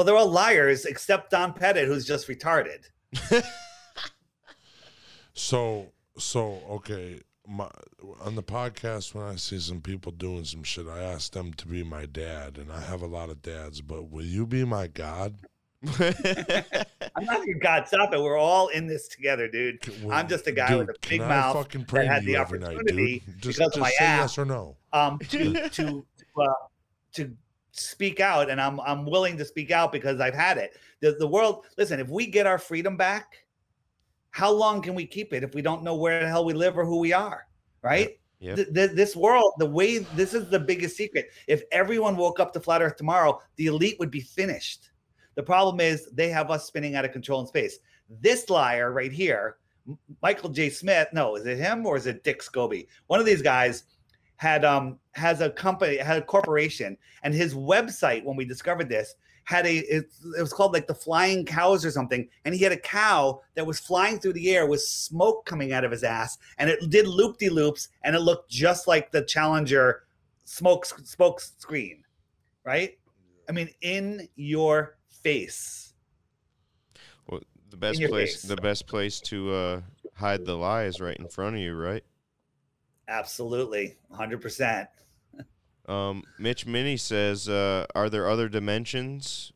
[0.00, 2.88] Well, they're all liars except Don Pettit, who's just retarded.
[5.32, 7.20] So, so okay.
[7.46, 7.70] My,
[8.20, 11.66] on the podcast, when I see some people doing some shit, I ask them to
[11.66, 13.80] be my dad, and I have a lot of dads.
[13.80, 15.36] But will you be my god?
[15.98, 17.86] I'm not your God.
[17.86, 18.20] Stop it.
[18.20, 19.86] We're all in this together, dude.
[20.02, 22.40] Will- I'm just a guy with a big mouth fucking pray had to the night,
[22.42, 23.38] opportunity dude.
[23.40, 24.20] Just, because of just my say app.
[24.20, 24.76] yes or no.
[24.92, 26.06] Um, to to
[26.38, 26.46] uh,
[27.14, 27.36] to
[27.72, 30.76] speak out, and I'm I'm willing to speak out because I've had it.
[31.00, 31.66] The the world.
[31.76, 33.44] Listen, if we get our freedom back,
[34.30, 36.78] how long can we keep it if we don't know where the hell we live
[36.78, 37.46] or who we are?
[37.82, 38.18] Right.
[38.40, 38.56] Yep.
[38.56, 41.30] Th- th- this world, the way this is the biggest secret.
[41.46, 44.90] If everyone woke up to flat Earth tomorrow, the elite would be finished.
[45.34, 47.78] The problem is they have us spinning out of control in space.
[48.08, 49.58] This liar right here,
[50.22, 50.70] Michael J.
[50.70, 51.08] Smith.
[51.12, 52.86] No, is it him or is it Dick Scobie?
[53.06, 53.84] One of these guys
[54.40, 59.14] had um has a company, had a corporation, and his website when we discovered this
[59.44, 60.06] had a it,
[60.38, 63.66] it was called like the flying cows or something and he had a cow that
[63.66, 67.08] was flying through the air with smoke coming out of his ass and it did
[67.08, 70.04] loop-de-loops and it looked just like the challenger
[70.44, 72.04] smoke smoke screen
[72.64, 72.98] right
[73.48, 75.94] i mean in your face
[77.26, 78.42] well, the best place face.
[78.42, 79.80] the best place to uh,
[80.14, 82.04] hide the lie is right in front of you, right?
[83.10, 84.86] Absolutely 100%
[85.88, 89.52] Um, Mitch Minnie says, uh, "Are there other dimensions?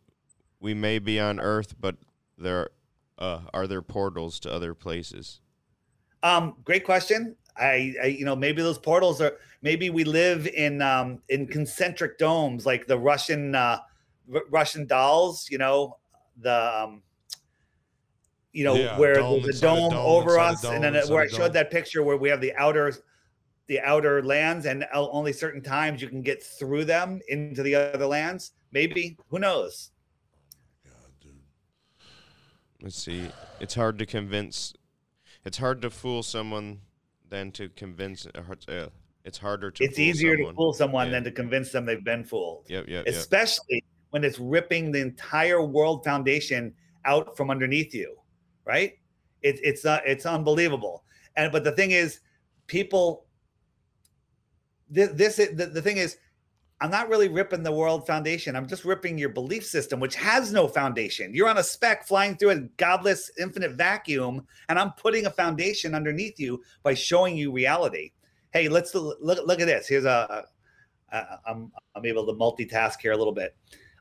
[0.59, 1.97] We may be on Earth, but
[2.37, 2.71] there
[3.19, 5.41] uh, are there portals to other places."
[6.25, 7.37] Um, great question.
[7.57, 9.37] I, I, you know, maybe those portals are.
[9.63, 13.79] Maybe we live in um, in concentric domes, like the Russian uh,
[14.35, 15.49] R- Russian dolls.
[15.51, 15.99] You know,
[16.41, 17.03] the um,
[18.53, 20.83] you know Yeah, where dome there's a inside a dome, dome over us, dome and
[20.83, 22.93] then where I showed that picture where we have the outer
[23.67, 28.07] the outer lands, and only certain times you can get through them into the other
[28.07, 28.53] lands.
[28.73, 29.91] Maybe who knows?
[30.85, 31.33] God, dude.
[32.83, 33.31] Let's see.
[33.61, 34.75] It's hard to convince.
[35.45, 36.81] It's hard to fool someone
[37.29, 38.27] than to convince.
[38.27, 38.89] uh, uh,
[39.25, 39.85] It's harder to.
[39.85, 40.53] it's easier someone.
[40.53, 41.13] to fool someone Yeah.
[41.15, 42.67] than to convince them they've been fooled.
[42.69, 43.15] Yep, yep, yep.
[43.15, 46.75] especially when it's ripping the entire world foundation
[47.07, 48.17] out from underneath you
[48.65, 48.93] right
[49.43, 51.05] it, it's uh, it's unbelievable
[51.37, 52.21] and but the thing is
[52.67, 53.27] people
[54.95, 56.17] this, this is- the, the thing is
[56.81, 60.53] i'm not really ripping the world foundation i'm just ripping your belief system which has
[60.53, 65.27] no foundation you're on a speck flying through a godless infinite vacuum and i'm putting
[65.27, 68.11] a foundation underneath you by showing you reality
[68.53, 70.43] hey let's look look at this here's a, a
[71.47, 73.57] I'm I'm able to multitask here a little bit.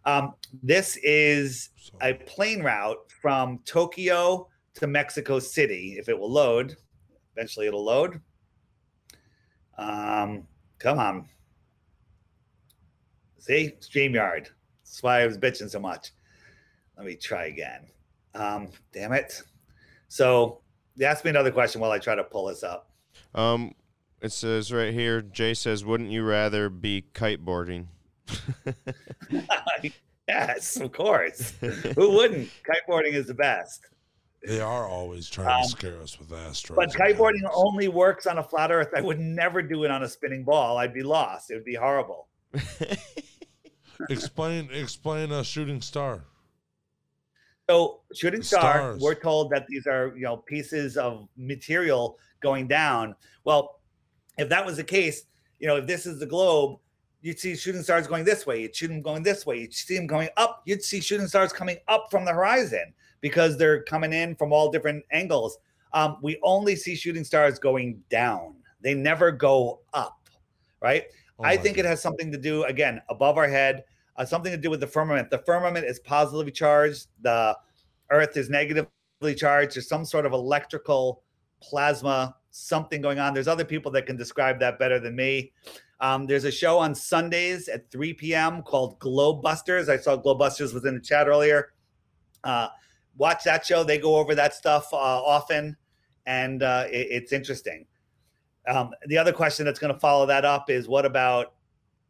[0.06, 1.70] Um, this is
[2.02, 5.96] a plane route from Tokyo to Mexico City.
[5.98, 6.76] If it will load,
[7.36, 8.20] eventually it'll load.
[9.78, 10.48] Um,
[10.84, 11.25] come on.
[13.39, 14.49] See, StreamYard.
[14.84, 16.11] That's why I was bitching so much.
[16.97, 17.88] Let me try again.
[18.36, 19.41] Um, damn it.
[20.09, 20.61] So
[21.01, 22.91] ask me another question while I try to pull this up.
[23.34, 23.73] Um,
[24.21, 25.21] it says right here.
[25.21, 27.88] Jay says, "Wouldn't you rather be kiteboarding?"
[30.27, 31.51] yes, of course.
[31.95, 32.49] Who wouldn't?
[32.63, 33.88] Kiteboarding is the best.
[34.46, 36.96] They are always trying Um, to scare us with asteroids.
[36.96, 38.89] But kiteboarding only works on a flat Earth.
[38.96, 40.78] I would never do it on a spinning ball.
[40.78, 41.50] I'd be lost.
[41.50, 42.28] It would be horrible.
[44.10, 46.26] explain explain a shooting star.
[47.70, 49.02] So, shooting star, Stars.
[49.02, 53.16] we're told that these are you know pieces of material going down.
[53.46, 53.80] Well,
[54.38, 55.24] if that was the case,
[55.60, 56.80] you know, if this is the globe,
[57.22, 59.96] you'd see shooting stars going this way, you'd shoot them going this way, you'd see
[59.96, 64.11] them going up, you'd see shooting stars coming up from the horizon because they're coming
[64.11, 65.57] in from all different angles.
[65.93, 70.19] Um, we only see shooting stars going down, they never go up,
[70.82, 71.05] right?
[71.39, 73.86] Oh I think it has something to do, again, above our head,
[74.17, 75.30] uh, something to do with the firmament.
[75.30, 77.57] The firmament is positively charged, the
[78.11, 78.89] earth is negatively
[79.36, 79.76] charged.
[79.76, 81.24] There's some sort of electrical
[81.61, 83.34] plasma, something going on.
[83.34, 85.53] There's other people that can describe that better than me.
[86.01, 88.63] Um, there's a show on Sundays at 3 p.m.
[88.63, 89.88] called Globebusters.
[89.88, 91.71] I saw Globebusters was in the chat earlier.
[92.43, 92.67] Uh,
[93.18, 93.84] watch that show.
[93.84, 95.76] They go over that stuff uh, often,
[96.26, 97.86] and uh, it- it's interesting.
[98.68, 101.53] Um, the other question that's going to follow that up is what about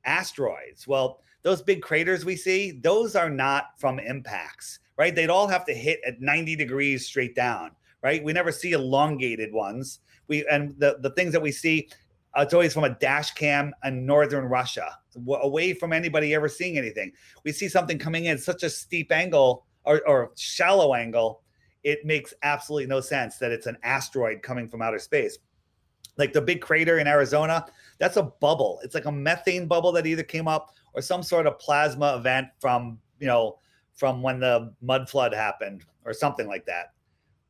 [0.05, 0.87] asteroids?
[0.87, 5.13] Well, those big craters we see, those are not from impacts, right?
[5.13, 8.23] They'd all have to hit at 90 degrees straight down, right?
[8.23, 9.99] We never see elongated ones.
[10.27, 11.89] We and the the things that we see,
[12.37, 14.97] uh, it's always from a dash cam in northern Russia,
[15.27, 17.11] away from anybody ever seeing anything.
[17.43, 21.41] We see something coming in such a steep angle or, or shallow angle,
[21.83, 25.37] it makes absolutely no sense that it's an asteroid coming from outer space.
[26.17, 27.65] Like the big crater in Arizona,
[27.99, 28.79] that's a bubble.
[28.83, 32.47] It's like a methane bubble that either came up or some sort of plasma event
[32.59, 33.57] from, you know,
[33.95, 36.93] from when the mud flood happened or something like that.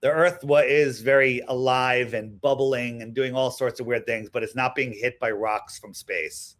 [0.01, 4.43] The earth is very alive and bubbling and doing all sorts of weird things, but
[4.43, 6.57] it's not being hit by rocks from space.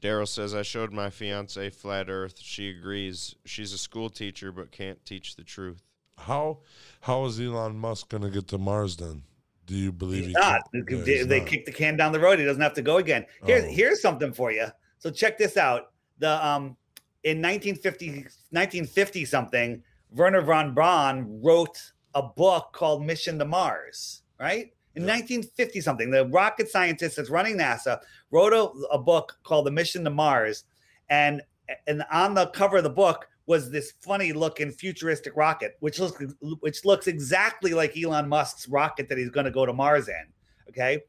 [0.00, 2.38] Daryl says I showed my fiance flat Earth.
[2.38, 3.34] She agrees.
[3.44, 5.82] She's a school teacher but can't teach the truth.
[6.18, 6.58] How
[7.02, 9.22] how is Elon Musk going to get to Mars then?
[9.66, 10.62] Do you believe He's he not.
[10.72, 11.48] can- They, Yeah, they- he's they not.
[11.48, 12.38] kick the can down the road.
[12.38, 13.26] He doesn't have to go again.
[13.44, 13.68] Here's Oh.
[13.68, 14.66] here's something for you.
[14.98, 15.92] So check this out.
[16.18, 16.76] The um
[17.24, 24.72] in 1950 1950 something, Werner von Braun wrote a book called Mission to Mars, right?
[24.98, 28.00] In 1950 something, the rocket scientist that's running NASA
[28.32, 30.64] wrote a, a book called The Mission to Mars,
[31.08, 31.40] and
[31.86, 36.20] and on the cover of the book was this funny looking futuristic rocket, which looks
[36.60, 40.24] which looks exactly like Elon Musk's rocket that he's going to go to Mars in.
[40.68, 41.00] Okay.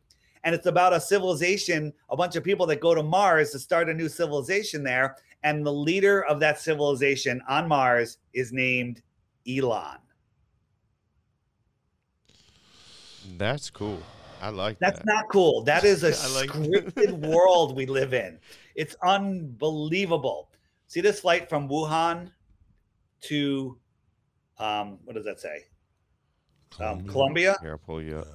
[0.44, 3.90] And it's about a civilization, a bunch of people that go to Mars to start
[3.90, 5.16] a new civilization there.
[5.42, 9.02] And the leader of that civilization on Mars is named
[9.48, 9.98] Elon.
[13.38, 14.02] That's cool.
[14.42, 14.96] I like that.
[14.96, 15.06] That's that.
[15.06, 15.64] not cool.
[15.64, 18.40] That is a like- scripted world we live in.
[18.76, 20.50] It's unbelievable.
[20.88, 22.32] See this flight from Wuhan
[23.22, 23.78] to
[24.58, 25.66] um, what does that say?
[26.80, 27.58] Um, Colombia.
[27.62, 28.28] Here, I'll pull you up.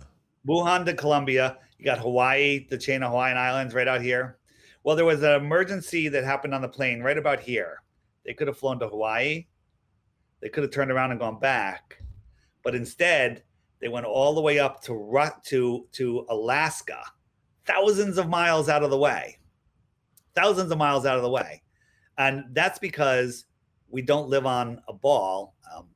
[0.46, 1.58] Wuhan to Colombia.
[1.78, 4.38] You got Hawaii, the chain of Hawaiian Islands right out here.
[4.82, 7.82] Well, there was an emergency that happened on the plane right about here.
[8.24, 9.46] They could have flown to Hawaii.
[10.40, 11.98] They could have turned around and gone back.
[12.62, 13.42] But instead,
[13.84, 17.02] they went all the way up to to to Alaska,
[17.66, 19.38] thousands of miles out of the way.
[20.34, 21.60] Thousands of miles out of the way.
[22.16, 23.44] And that's because
[23.90, 25.54] we don't live on a ball.
[25.70, 25.88] Um,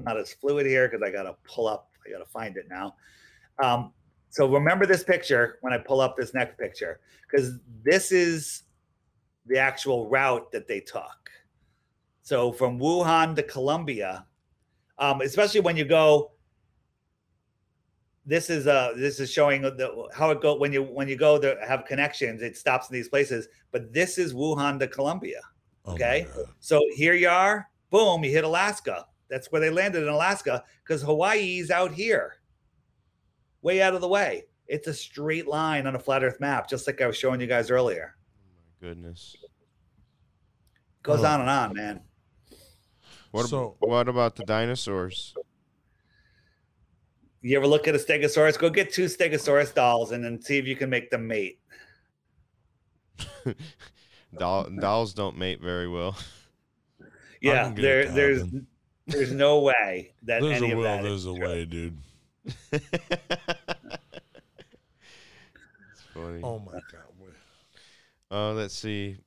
[0.00, 1.88] not as fluid here because I got to pull up.
[2.04, 2.96] I got to find it now.
[3.62, 3.92] Um,
[4.30, 6.98] so remember this picture when I pull up this next picture
[7.30, 8.64] because this is
[9.46, 11.30] the actual route that they took.
[12.22, 14.26] So from Wuhan to Colombia,
[14.98, 16.32] um, especially when you go.
[18.28, 21.38] This is uh this is showing the, how it go when you when you go
[21.40, 22.42] to have connections.
[22.42, 25.40] It stops in these places, but this is Wuhan to Colombia.
[25.86, 26.26] Oh okay.
[26.36, 26.44] God.
[26.60, 29.06] So here you are, boom, you hit Alaska.
[29.30, 32.34] That's where they landed in Alaska because Hawaii's out here,
[33.62, 34.44] way out of the way.
[34.66, 37.46] It's a straight line on a flat Earth map, just like I was showing you
[37.46, 38.14] guys earlier.
[38.18, 39.36] Oh my goodness.
[41.02, 41.26] Goes Oh.
[41.26, 42.00] on and on, man.
[43.30, 45.34] What, ab- So- what about the dinosaurs?
[47.42, 48.58] You ever look at a Stegosaurus?
[48.58, 51.58] Go get two Stegosaurus dolls and then see if you can make them mate.
[54.38, 56.16] Doll, dolls don't mate very well.
[57.40, 58.66] Yeah, can get it there, there's, happen.
[59.06, 61.02] there's no way that There's any a of will, that.
[61.04, 61.46] there's is a true.
[61.46, 61.96] way, dude.
[62.72, 62.82] It's
[66.12, 66.40] funny.
[66.42, 66.82] Oh my god.
[68.30, 69.18] Oh, Uh, let's see.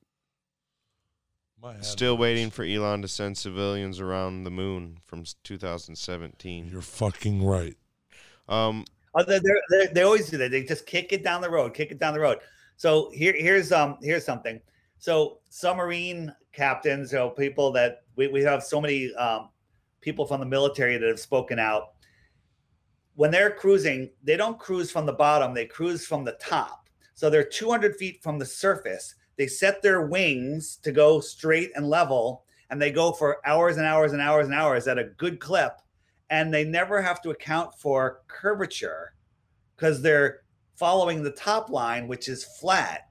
[1.80, 6.68] Still waiting for Elon to send civilians around the moon from 2017.
[6.70, 7.78] You're fucking right.
[8.50, 10.52] Um, Oh, they they're, they they always do that.
[10.52, 12.40] They just kick it down the road, kick it down the road.
[12.78, 14.62] So here, here's um, here's something.
[15.00, 19.50] So submarine captains, you know, people that we, we have so many um,
[20.00, 21.94] people from the military that have spoken out.
[23.16, 26.88] When they're cruising, they don't cruise from the bottom; they cruise from the top.
[27.14, 29.16] So they're 200 feet from the surface.
[29.38, 33.86] They set their wings to go straight and level, and they go for hours and
[33.86, 35.82] hours and hours and hours at a good clip
[36.32, 39.14] and they never have to account for curvature
[39.76, 40.40] because they're
[40.76, 43.10] following the top line, which is flat,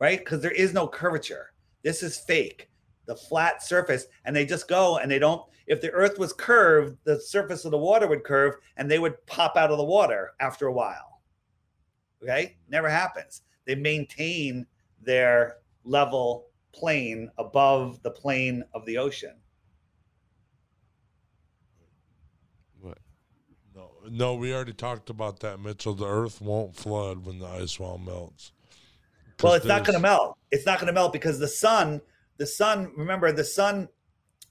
[0.00, 0.18] right?
[0.18, 1.52] Because there is no curvature.
[1.82, 2.70] This is fake,
[3.06, 4.06] the flat surface.
[4.24, 7.70] And they just go and they don't, if the earth was curved, the surface of
[7.70, 11.20] the water would curve and they would pop out of the water after a while.
[12.22, 12.56] Okay?
[12.68, 13.42] Never happens.
[13.66, 14.66] They maintain
[15.02, 19.34] their level plane above the plane of the ocean.
[22.80, 22.98] What?
[24.14, 25.94] No, we already talked about that, Mitchell.
[25.94, 28.52] The Earth won't flood when the ice wall melts.
[29.42, 30.36] Well, it's not going to melt.
[30.50, 31.98] It's not going to melt because the sun,
[32.36, 32.92] the sun.
[32.94, 33.88] Remember, the sun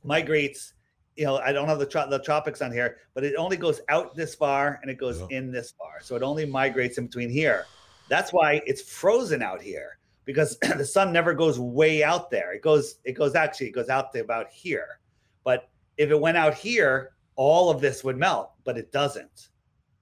[0.03, 0.73] migrates.
[1.15, 3.81] You know, I don't have the tro- the tropics on here, but it only goes
[3.87, 5.37] out this far and it goes Yeah.
[5.37, 6.01] in this far.
[6.01, 7.65] So it only migrates in between here.
[8.09, 12.51] That's why it's frozen out here because the sun never goes way out there.
[12.53, 12.95] It goes.
[13.03, 13.67] It goes actually.
[13.67, 14.99] It goes out to about here.
[15.43, 19.49] But if it went out here, all of this would melt, but it doesn't.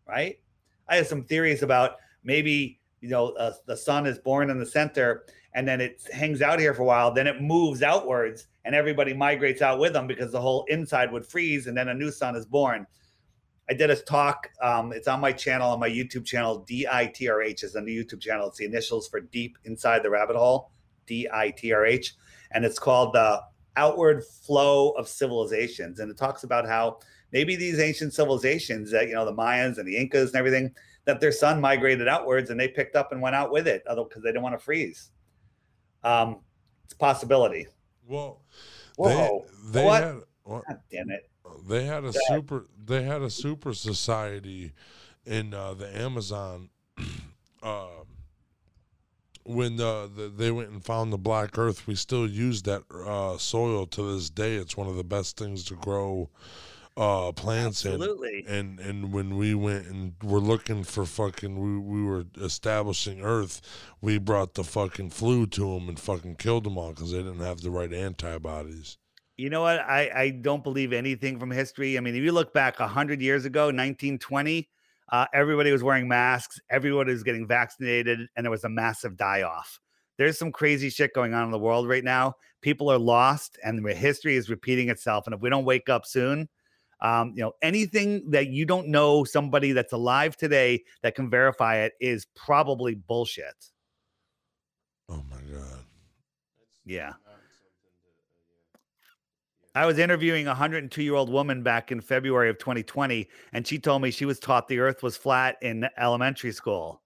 [0.10, 0.39] Right?
[0.88, 4.66] I have some theories about maybe you know uh, the sun is born in the
[4.66, 8.74] center and then it hangs out here for a while then it moves outwards and
[8.74, 12.12] everybody migrates out with them because the whole inside would freeze and then a new
[12.12, 12.86] sun is born.
[13.70, 17.76] I did a talk um, it's on my channel on my youtube channel ditrh is
[17.76, 18.47] on the youtube channel.
[18.47, 20.72] It's the initials for deep inside the rabbit hole
[21.07, 22.12] ditrh
[22.51, 23.41] and it's called the
[23.80, 25.99] outward flow of civilizations.
[25.99, 26.99] And it talks about how
[27.32, 30.74] maybe these ancient civilizations that you know the mayans and the incas and everything
[31.06, 34.22] that their sun migrated outwards and they picked up and went out with it because
[34.24, 35.12] they didn't want to freeze.
[36.04, 36.42] Um,
[36.84, 37.68] it's a possibility.
[38.06, 38.42] Well,
[38.96, 39.46] Whoa.
[39.66, 40.64] they, they What?
[40.68, 41.30] had damn it.
[41.68, 44.74] they had a super they had a super society
[45.26, 46.70] in uh, the Amazon
[47.64, 47.88] uh,
[49.44, 53.38] when the, the they went and found the black earth we still use that uh,
[53.38, 56.30] soil to this day it's one of the best things to grow
[57.00, 58.43] uh, plants Absolutely.
[58.47, 63.62] and and when we went and were looking for fucking we, we were establishing earth
[64.02, 67.39] we brought the fucking flu to them and fucking killed them all because they didn't
[67.39, 68.97] have the right antibodies
[69.38, 69.80] You know what?
[69.80, 71.97] I, I don't believe anything from history.
[71.97, 74.68] I mean, if you look back 100 years ago, 1920,
[75.14, 79.43] uh, everybody was wearing masks, everybody was getting vaccinated, and there was a massive die
[79.43, 79.80] off.
[80.18, 82.36] There's some crazy shit going on in the world right now.
[82.62, 85.26] People are lost, and the history is repeating itself.
[85.26, 86.50] And if we don't wake up soon,
[87.02, 91.78] um, you know, anything that you don't know somebody that's alive today that can verify
[91.78, 93.72] it is probably bullshit.
[95.10, 95.80] oh my god
[96.86, 97.14] Yeah.
[99.76, 103.78] I was interviewing a 102 year old woman back in February of 2020, and she
[103.78, 107.02] told me she was taught the earth was flat in elementary school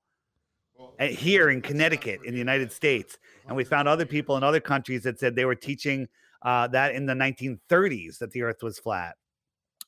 [0.99, 3.17] uh, here in Connecticut, in the United States.
[3.47, 6.07] And we found other people in other countries that said they were teaching
[6.41, 9.17] uh, that in the 1930s that the earth was flat.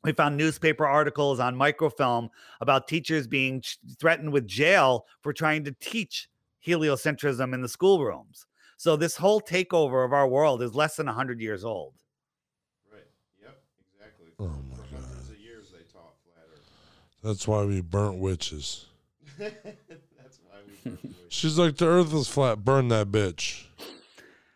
[0.05, 2.29] We found newspaper articles on microfilm
[2.61, 3.61] about teachers being
[3.99, 6.29] threatened with jail for trying to teach
[6.65, 8.45] heliocentrism in the schoolrooms.
[8.77, 11.95] So this whole takeover of our world is less than 100 years old.
[12.91, 13.01] Right.
[13.41, 13.57] Yep.
[13.95, 14.27] Exactly.
[14.39, 15.35] Oh my For hundreds God.
[15.35, 16.61] of years they taught flat Earth.
[17.23, 18.85] That's why we burnt witches.
[19.39, 20.89] That's why we.
[20.91, 21.15] burn wood.
[21.29, 22.63] She's like, the earth is flat.
[22.63, 23.63] Burn that bitch.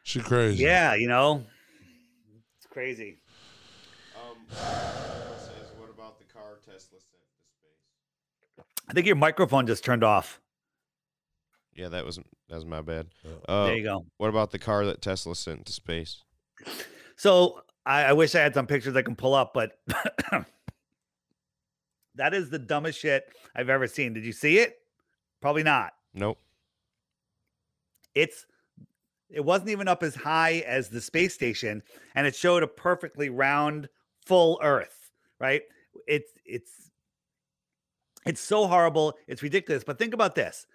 [0.04, 0.64] She crazy.
[0.64, 1.44] Yeah, you know,
[2.58, 3.18] it's crazy.
[4.16, 8.66] Um, Carl says, what about the car Tesla sent to space?
[8.88, 10.40] I think your microphone just turned off.
[11.76, 12.18] Yeah, that was
[12.50, 13.08] that was my bad.
[13.24, 13.32] Yeah.
[13.48, 14.06] Uh, there you go.
[14.18, 16.24] What about the car that Tesla sent to space?
[17.16, 19.80] So I, I wish I had some pictures I can pull up, but
[22.16, 24.14] that is the dumbest shit I've ever seen.
[24.14, 24.78] Did you see it?
[25.42, 25.94] Probably not.
[26.14, 26.38] Nope.
[28.14, 28.46] It's
[29.30, 31.84] it wasn't even up as high as the space station,
[32.16, 33.88] and it showed a perfectly round,
[34.26, 35.12] full Earth.
[35.40, 35.62] Right?
[36.08, 36.92] It's it's
[38.26, 39.16] it's so horrible.
[39.28, 39.84] It's ridiculous.
[39.84, 40.66] But think about this.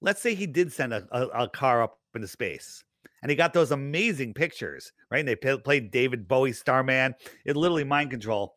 [0.00, 2.84] Let's say he did send a, a, a car up into space
[3.22, 5.20] and he got those amazing pictures, right?
[5.20, 7.14] And they pa- played David Bowie Starman.
[7.44, 8.56] It literally mind control.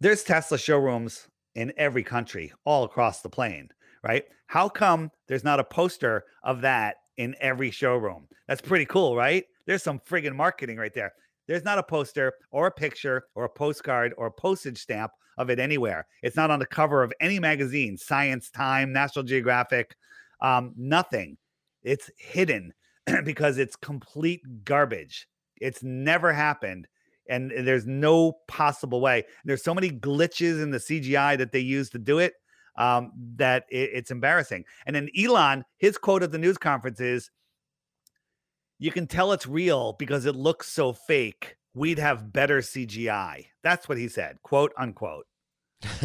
[0.00, 3.68] There's Tesla showrooms in every country, all across the plane,
[4.02, 4.24] right?
[4.46, 8.26] How come there's not a poster of that in every showroom?
[8.48, 9.44] That's pretty cool, right?
[9.66, 11.12] There's some friggin' marketing right there.
[11.46, 15.50] There's not a poster or a picture or a postcard or a postage stamp of
[15.50, 16.06] it anywhere.
[16.22, 19.96] It's not on the cover of any magazine, Science, Time, National Geographic,
[20.40, 21.36] um, nothing.
[21.82, 22.72] It's hidden
[23.24, 25.28] because it's complete garbage.
[25.60, 26.86] It's never happened.
[27.28, 29.24] And there's no possible way.
[29.44, 32.34] There's so many glitches in the CGI that they use to do it
[32.76, 34.64] um, that it, it's embarrassing.
[34.86, 37.30] And then Elon, his quote at the news conference is,
[38.84, 41.56] "You can tell it's real because it looks so fake.
[41.72, 45.26] We'd have better CGI." That's what he said, quote unquote.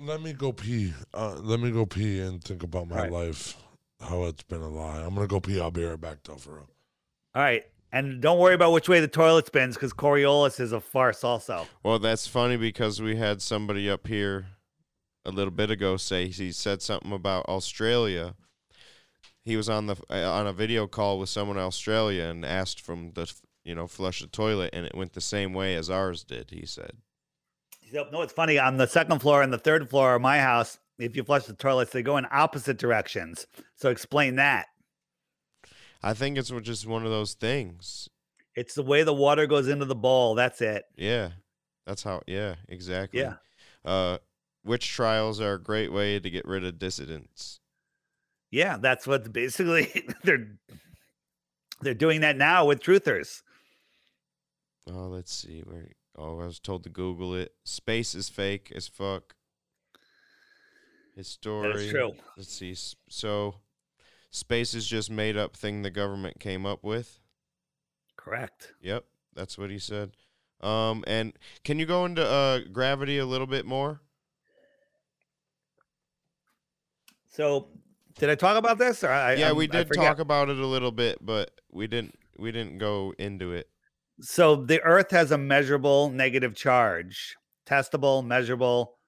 [0.00, 0.92] Let me go pee.
[1.14, 3.12] Uh, let me go pee and think about my Alright.
[3.12, 3.56] life,
[4.00, 5.00] how it's been a lie.
[5.02, 5.60] I'm gonna go pee.
[5.60, 6.70] I'll be right back, though, for real.
[7.34, 7.64] All right.
[7.92, 11.66] And don't worry about which way the toilet spins because Coriolis is a farce also.
[11.82, 14.46] well, that's funny because we had somebody up here
[15.24, 18.34] a little bit ago say he said something about Australia.
[19.44, 22.80] He was on the uh, on a video call with someone in Australia and asked
[22.80, 23.32] from the
[23.64, 26.50] you know flush the toilet and it went the same way as ours did.
[26.50, 26.92] He said.
[27.92, 28.58] No, it's funny.
[28.58, 31.54] On the second floor and the third floor of my house, if you flush the
[31.54, 33.46] toilets, they go in opposite directions.
[33.74, 34.66] So explain that.
[36.02, 38.08] I think it's just one of those things.
[38.54, 40.34] It's the way the water goes into the bowl.
[40.34, 40.84] That's it.
[40.96, 41.30] Yeah,
[41.86, 42.22] that's how.
[42.26, 43.20] Yeah, exactly.
[43.20, 43.34] Yeah.
[43.84, 44.18] Uh,
[44.64, 47.60] witch trials are a great way to get rid of dissidents.
[48.50, 50.48] Yeah, that's what basically they're
[51.80, 53.42] they're doing that now with truthers.
[54.88, 55.60] Oh, let's see.
[55.60, 55.88] Where?
[56.16, 57.52] Oh, I was told to Google it.
[57.64, 59.34] Space is fake as fuck.
[61.14, 61.68] His story.
[61.68, 62.12] That is true.
[62.36, 62.74] Let's see.
[63.08, 63.56] So,
[64.30, 67.20] space is just made up thing the government came up with.
[68.16, 68.74] Correct.
[68.80, 70.12] Yep, that's what he said.
[70.60, 71.32] Um, and
[71.64, 74.02] can you go into uh gravity a little bit more?
[77.30, 77.68] So
[78.20, 79.02] did I talk about this?
[79.02, 82.16] Or I, yeah, I'm- we did talk about it a little bit, but we didn't
[82.38, 83.68] we didn't go into it.
[84.20, 88.98] So the Earth has a measurable negative charge, testable, measurable,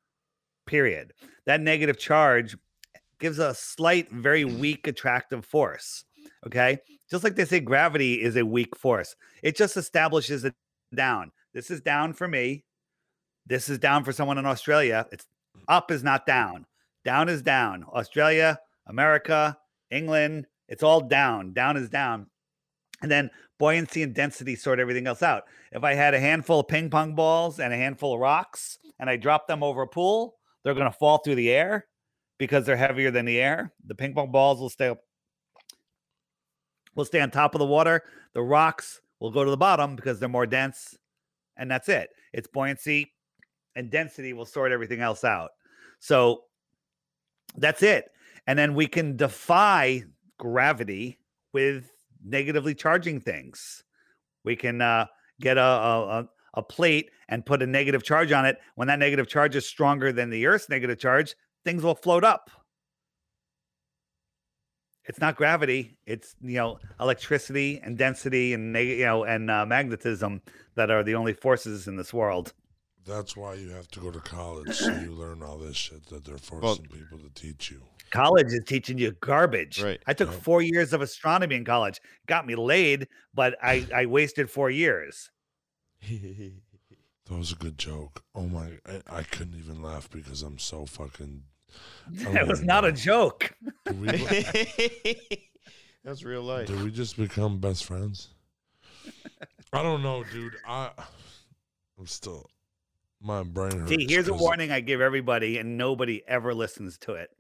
[0.67, 1.13] period.
[1.45, 2.57] That negative charge
[3.21, 6.05] gives a slight, very weak attractive force.
[6.47, 6.79] Okay.
[7.11, 10.55] Just like they say gravity is a weak force, it just establishes it
[10.95, 11.31] down.
[11.53, 12.65] This is down for me.
[13.47, 15.07] This is down for someone in Australia.
[15.13, 15.27] It's
[15.69, 16.65] up is not down.
[17.05, 17.85] Down is down.
[17.93, 19.57] Australia, America,
[19.91, 21.53] England, it's all down.
[21.53, 22.27] Down is down.
[23.03, 25.45] And then buoyancy and density sort everything else out.
[25.73, 29.11] If I had a handful of ping pong balls and a handful of rocks and
[29.11, 31.87] I drop them over a pool, they're going to fall through the air
[32.39, 33.73] because they're heavier than the air.
[33.87, 34.95] The ping pong balls will stay
[36.95, 38.03] will stay on top of the water.
[38.35, 40.97] The rocks will go to the bottom because they're more dense,
[41.57, 42.11] and that's it.
[42.33, 43.13] It's buoyancy
[43.75, 45.51] and density will sort everything else out.
[46.01, 46.45] So
[47.57, 48.11] that's it.
[48.47, 50.05] And then we can defy
[50.39, 51.19] gravity
[51.53, 51.91] with
[52.25, 53.85] negatively charging things.
[54.45, 55.07] We can uh,
[55.41, 58.59] get a, a, a- a plate and put a negative charge on it.
[58.75, 61.35] When that negative charge is stronger than the Earth's negative charge,
[61.65, 62.51] things will float up.
[65.05, 69.65] It's not gravity; it's you know electricity and density and neg- you know and uh,
[69.67, 70.43] magnetism
[70.75, 72.53] that are the only forces in this world.
[73.05, 76.25] That's why you have to go to college so you learn all this shit that
[76.25, 77.83] they're forcing people to teach you.
[78.13, 79.83] College is teaching you garbage.
[79.83, 80.01] Right.
[80.07, 80.41] I took Yep.
[80.43, 81.99] four years of astronomy in college.
[82.27, 85.31] Got me laid, but I I wasted four years.
[87.29, 88.25] That was a good joke.
[88.35, 88.73] Oh my!
[88.85, 91.45] I, I couldn't even laugh because I'm so fucking.
[92.19, 93.55] It was not a joke.
[93.95, 95.31] We,
[96.05, 96.67] That's real life.
[96.67, 98.35] did we just become best friends?
[99.73, 100.57] I don't know, dude.
[100.67, 100.91] I
[101.99, 102.51] I'm still
[103.23, 103.91] my brain hurts.
[103.91, 107.31] See, here's a warning I give everybody, and nobody ever listens to it.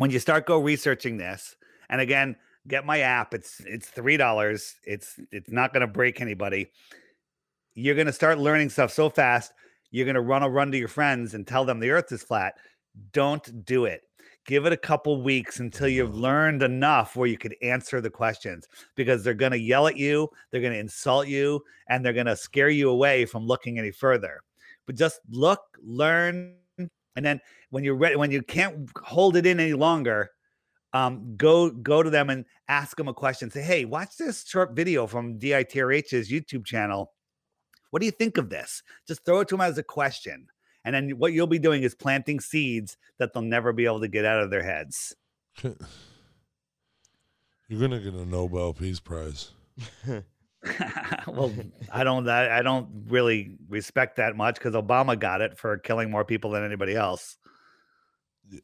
[0.00, 1.56] When you start go researching this,
[1.90, 2.34] and again,
[2.66, 3.34] get my app.
[3.34, 4.76] It's it's three dollars.
[4.84, 6.70] It's it's not going to break anybody.
[7.74, 9.52] You're going to start learning stuff so fast.
[9.90, 12.22] You're going to run a run to your friends and tell them the Earth is
[12.22, 12.54] flat.
[13.12, 14.00] Don't do it.
[14.46, 18.66] Give it a couple weeks until you've learned enough where you could answer the questions
[18.96, 22.24] because they're going to yell at you, they're going to insult you, and they're going
[22.24, 24.40] to scare you away from looking any further.
[24.86, 26.56] But just look, learn,
[27.16, 30.30] and then when you're ready, when you can't hold it in any longer,
[30.92, 33.50] um, go go to them and ask them a question.
[33.50, 37.12] Say, hey, watch this short video from DITRH's YouTube channel.
[37.90, 38.82] What do you think of this?
[39.06, 40.46] Just throw it to them as a question.
[40.84, 44.08] And then what you'll be doing is planting seeds that they'll never be able to
[44.08, 45.14] get out of their heads.
[45.62, 45.74] You're
[47.80, 49.50] gonna get a Nobel Peace Prize.
[51.26, 51.52] well,
[51.90, 56.10] I don't I, I don't really respect that much because Obama got it for killing
[56.10, 57.38] more people than anybody else.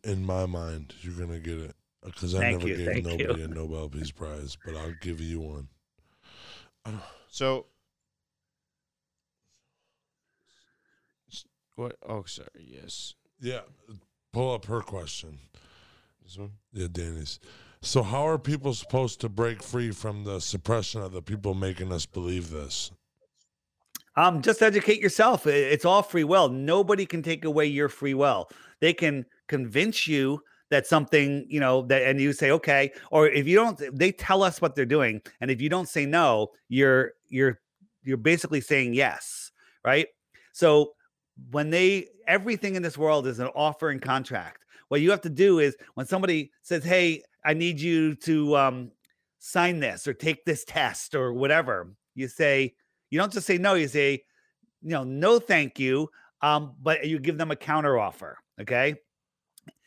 [0.04, 1.74] In my mind, you're gonna get it
[2.04, 3.26] uh, because I Thank never you, gave thank you.
[3.26, 5.68] nobody a Nobel Peace Prize, but I'll give you one.
[7.28, 7.66] So,
[11.76, 11.96] what?
[12.06, 12.48] Oh, sorry.
[12.60, 13.60] Yes, Yeah,
[14.32, 15.38] pull up her question.
[16.22, 16.52] this one.
[16.72, 17.40] Yeah, Danny's.
[17.80, 21.92] So, how are people supposed to break free from the suppression of the people making
[21.92, 22.90] us believe this?
[24.16, 25.46] Um, just educate yourself.
[25.46, 26.48] It's all free will.
[26.48, 28.48] Nobody can take away your free will.
[28.80, 30.40] They can convince you
[30.70, 34.42] that something, you know, that and you say okay, or if you don't, they tell
[34.42, 37.60] us what they're doing, and if you don't say no, you're you're
[38.02, 39.52] you're basically saying yes,
[39.84, 40.06] right?
[40.52, 40.92] So
[41.50, 44.62] when they everything in this world is an offer and contract.
[44.88, 48.90] What you have to do is when somebody says, "Hey, I need you to um,
[49.38, 52.74] sign this or take this test or whatever," you say,
[53.10, 53.74] you don't just say no.
[53.74, 54.24] You say,
[54.82, 56.10] you know, no, thank you.
[56.42, 58.38] Um, but you give them a counter offer.
[58.60, 58.96] Okay.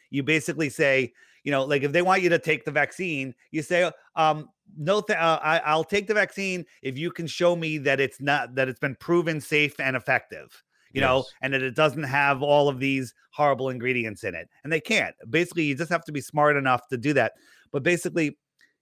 [0.10, 1.14] You basically say,
[1.44, 5.02] you know, like if they want you to take the vaccine, you say, um, no,
[5.02, 8.56] th- uh, I, I'll take the vaccine if you can show me that it's not
[8.56, 12.70] that it's been proven safe and effective you know, and that it doesn't have all
[12.70, 14.50] of these horrible ingredients in it.
[14.64, 15.16] And they can't.
[15.30, 17.34] Basically, you just have to be smart enough to do that.
[17.72, 18.38] But basically,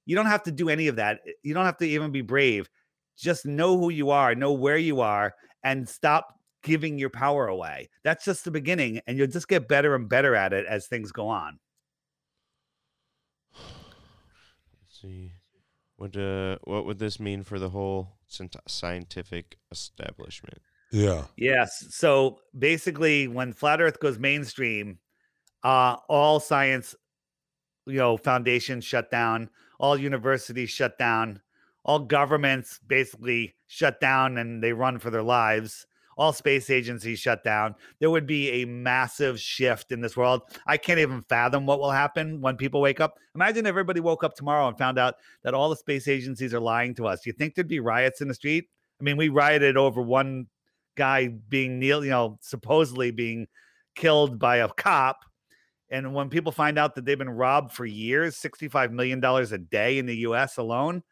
[0.06, 1.20] you don't have to do any of that.
[1.44, 2.70] You don't have to even be brave.
[3.18, 7.90] Just know who you are, know where you are, and stop giving your power away.
[8.04, 11.12] That's just the beginning, and you'll just get better and better at it as things
[11.12, 11.60] go on.
[13.54, 15.34] Let's see.
[15.98, 20.62] What uh what would this mean for the whole scientific establishment?
[20.92, 21.26] Yeah.
[21.36, 21.86] Yes.
[21.90, 25.00] So basically, when flat Earth goes mainstream,
[25.64, 26.96] uh, all science,
[27.86, 29.50] you know, foundations shut down,
[29.80, 31.42] all universities shut down,
[31.84, 35.86] all governments basically shut down and they run for their lives.
[36.18, 37.76] All space agencies shut down.
[38.00, 40.42] There would be a massive shift in this world.
[40.66, 43.20] I can't even fathom what will happen when people wake up.
[43.36, 46.96] Imagine everybody woke up tomorrow and found out that all the space agencies are lying
[46.96, 47.26] to us.
[47.28, 48.66] You think there'd be riots in the street?
[49.00, 50.48] I mean, we rioted over one
[50.98, 53.48] guy being kneel, you know, supposedly being
[53.96, 55.20] killed by a cop.
[55.90, 60.00] And when people find out that they've been robbed for years, $65 million a day
[60.00, 61.04] in the US alone,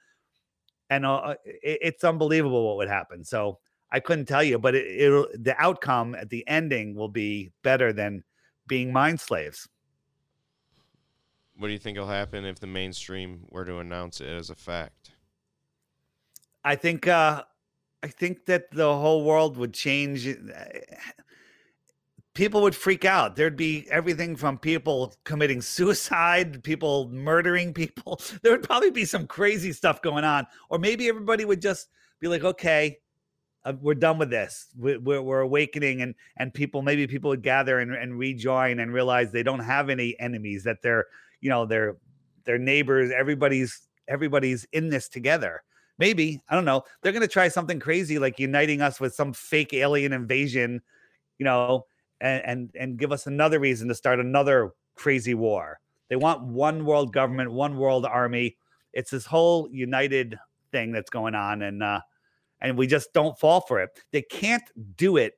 [0.89, 3.23] and uh, it, it's unbelievable what would happen.
[3.23, 3.59] So
[3.91, 7.93] I couldn't tell you, but it, it'll, the outcome at the ending will be better
[7.93, 8.23] than
[8.67, 9.69] being mind slaves.
[11.57, 14.55] What do you think will happen if the mainstream were to announce it as a
[14.55, 15.11] fact?
[16.65, 17.43] I think uh
[18.05, 20.27] I think that the whole world would change.
[20.27, 20.35] uh,
[22.35, 23.35] People would freak out.
[23.35, 28.21] There'd be everything from people committing suicide, people murdering people.
[28.43, 31.87] There would probably be some crazy stuff going on, or maybe everybody would just
[32.19, 32.99] be like, "Okay,
[33.63, 34.67] uh, we're done with this.
[34.77, 38.93] We- We're, we're awakening," and and people maybe people would gather and, and rejoin and
[38.93, 40.63] realize they don't have any enemies.
[40.65, 41.05] That they're
[41.41, 41.95] you know they're
[42.43, 43.09] their neighbors.
[43.17, 45.63] Everybody's everybody's in this together
[45.97, 46.83] maybe i don't know.
[47.01, 50.81] They're going to try something crazy like uniting us with some fake alien invasion
[51.37, 51.85] you know
[52.21, 55.79] and and, and give us another reason to start another crazy war.
[56.09, 58.57] They want one world government one world army.
[58.93, 60.37] It's this whole united
[60.71, 62.01] thing that's going on and uh
[62.61, 63.89] and we just don't fall for it.
[64.11, 64.63] They can't
[64.95, 65.33] do it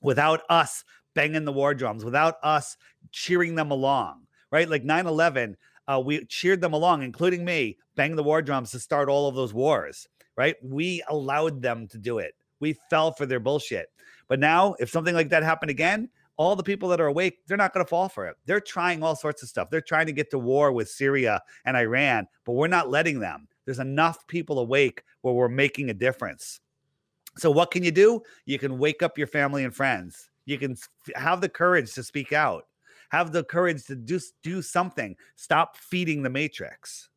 [0.00, 0.84] without us
[1.14, 2.76] banging the war drums without us
[3.10, 4.68] cheering them along right?
[4.68, 5.54] Like 9-11
[5.88, 9.34] uh, we cheered them along, including me, bang the war drums to start all of
[9.34, 10.06] those wars,
[10.36, 10.56] right?
[10.62, 12.34] We allowed them to do it.
[12.60, 13.88] We fell for their bullshit.
[14.28, 17.56] But now, if something like that happened again, all the people that are awake, they're
[17.56, 18.36] not going to fall for it.
[18.46, 19.70] They're trying all sorts of stuff.
[19.70, 23.48] They're trying to get to war with Syria and Iran, but we're not letting them.
[23.64, 26.60] There's enough people awake where we're making a difference.
[27.38, 28.22] So, what can you do?
[28.46, 30.30] You can wake up your family and friends.
[30.44, 30.76] You can
[31.16, 32.67] have the courage to speak out
[33.08, 35.16] have the courage to do do something.
[35.36, 37.08] Stop feeding the matrix.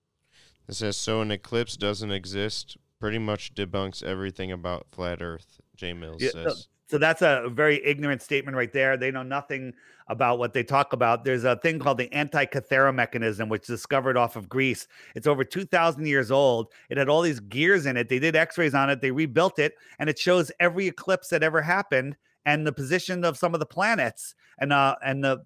[0.68, 2.78] It says so an eclipse doesn't exist.
[3.00, 5.60] Pretty much debunks everything about flat Earth.
[5.76, 6.68] J Mills Yeah, says.
[6.88, 8.98] So that's a very ignorant statement right there.
[8.98, 9.74] They know nothing
[10.08, 11.24] about what they talk about.
[11.24, 14.88] There's a thing called the Antikythera mechanism, which discovered off of Greece.
[15.16, 16.68] It's over 2,000 years old.
[16.90, 18.10] It had all these gears in it.
[18.10, 19.00] They did X-rays on it.
[19.00, 23.38] They rebuilt it, and it shows every eclipse that ever happened and the position of
[23.38, 25.44] some of the planets and uh and the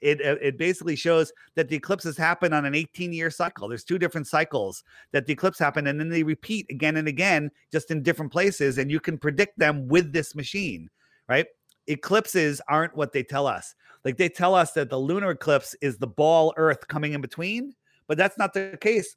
[0.00, 3.68] it it basically shows that the eclipses happen on an 18 year cycle.
[3.68, 4.82] There's two different cycles
[5.12, 8.78] that the eclipse happen, and then they repeat again and again, just in different places,
[8.78, 10.88] and you can predict them with this machine,
[11.28, 11.46] right?
[11.86, 13.74] Eclipses aren't what they tell us.
[14.04, 17.74] Like they tell us that the lunar eclipse is the ball Earth coming in between,
[18.06, 19.16] but that's not the case.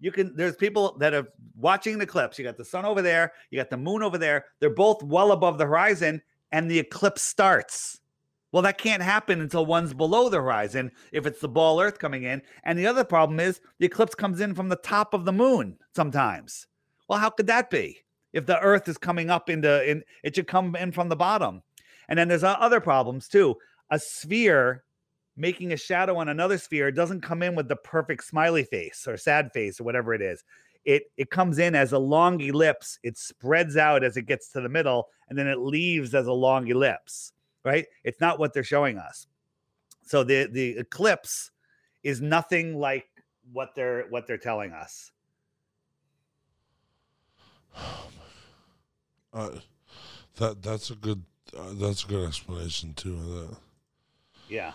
[0.00, 2.38] You can there's people that are watching the eclipse.
[2.38, 4.46] You got the sun over there, you got the moon over there.
[4.60, 6.20] They're both well above the horizon,
[6.52, 8.00] and the eclipse starts.
[8.52, 12.22] Well, that can't happen until one's below the horizon if it's the ball Earth coming
[12.22, 12.42] in.
[12.64, 15.76] And the other problem is the eclipse comes in from the top of the moon
[15.94, 16.66] sometimes.
[17.08, 17.98] Well, how could that be?
[18.32, 21.62] If the Earth is coming up into, in, it should come in from the bottom.
[22.08, 23.56] And then there's other problems too.
[23.90, 24.84] A sphere
[25.36, 29.16] making a shadow on another sphere doesn't come in with the perfect smiley face or
[29.16, 30.44] sad face or whatever it is.
[30.84, 32.98] It it comes in as a long ellipse.
[33.02, 36.32] It spreads out as it gets to the middle, and then it leaves as a
[36.32, 37.32] long ellipse
[37.66, 37.84] right?
[38.04, 39.26] It's not what they're showing us.
[40.04, 41.50] So the the eclipse
[42.04, 43.08] is nothing like
[43.52, 45.10] what they're what they're telling us.
[49.32, 49.58] Uh,
[50.36, 51.22] that that's a good
[51.54, 53.16] Uh, that's a good explanation too.
[53.16, 53.56] Of that.
[54.48, 54.72] Yeah.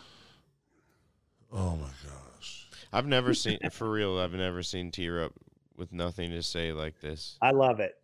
[1.51, 2.67] Oh my gosh.
[2.93, 4.19] I've never seen for real.
[4.19, 5.33] I've never seen tear up
[5.75, 7.37] with nothing to say like this.
[7.41, 7.95] I love it.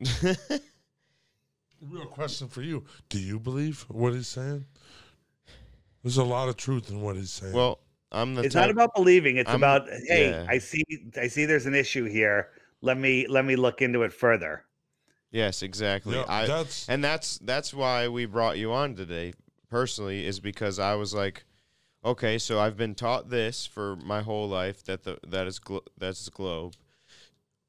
[1.82, 4.64] Real question for you: Do you believe what he's saying?
[6.02, 7.52] There's a lot of truth in what he's saying.
[7.52, 7.80] well,
[8.12, 9.36] I'm the It's type, not about believing.
[9.36, 10.46] It's I'm- about hey, yeah.
[10.48, 10.84] I see
[11.20, 12.50] I see there's an issue here.
[12.80, 14.64] Let me let me look into it further.
[15.30, 16.14] yes, exactly.
[16.16, 19.32] Yeah, I that's and that's that's why we brought you on today.
[19.68, 21.44] Personally, is because I was like,
[22.04, 25.84] okay, so I've been taught this for my whole life that the that is glo-
[25.98, 26.74] that's the globe,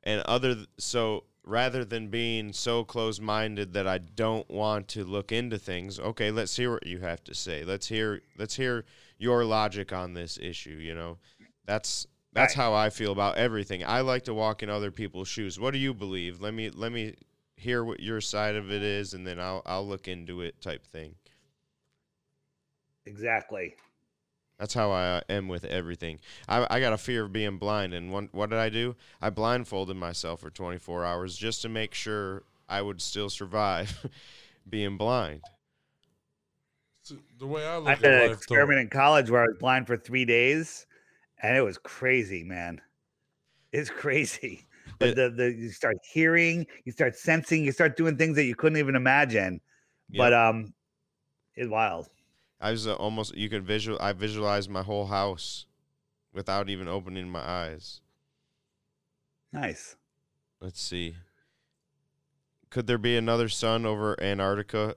[0.04, 5.04] and other th- so rather than being so close minded that I don't want to
[5.06, 7.64] look into things, okay, let's hear what you have to say.
[7.64, 8.86] Let's hear let's hear
[9.18, 10.78] your logic on this issue.
[10.78, 11.18] You know,
[11.66, 12.56] that's that's Right.
[12.56, 13.84] how I feel about everything.
[13.86, 15.60] I like to walk in other people's shoes.
[15.60, 16.42] What do you believe?
[16.42, 17.16] Let me let me
[17.56, 20.62] hear what your side of it is, and then I'll I'll look into it.
[20.62, 21.16] Type thing.
[23.06, 23.76] Exactly.
[24.60, 26.20] That's how I uh, am with everything.
[26.48, 28.96] I, I got a fear of being blind, and one, what did I do?
[29.22, 34.08] I blindfolded myself for 24 hours just to make sure I would still survive
[34.70, 35.42] being blind.
[37.40, 38.28] the way I look I at did an life.
[38.30, 40.88] though- experiment in college where I was blind for three days,
[41.44, 42.82] and it was crazy, man.
[43.72, 44.66] It's crazy.
[45.00, 48.56] It- the, the you start hearing, you start sensing, you start doing things that you
[48.56, 49.62] couldn't even imagine.
[50.18, 50.74] But um,
[51.56, 52.08] it's wild.
[52.60, 53.98] I was uh, almost you could visual.
[54.02, 55.66] I visualized my whole house
[56.34, 58.02] without even opening my eyes.
[59.54, 59.96] Nice.
[60.60, 61.16] Let's see.
[62.70, 64.96] Could there be another sun over Antarctica,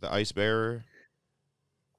[0.00, 0.84] the ice bearer?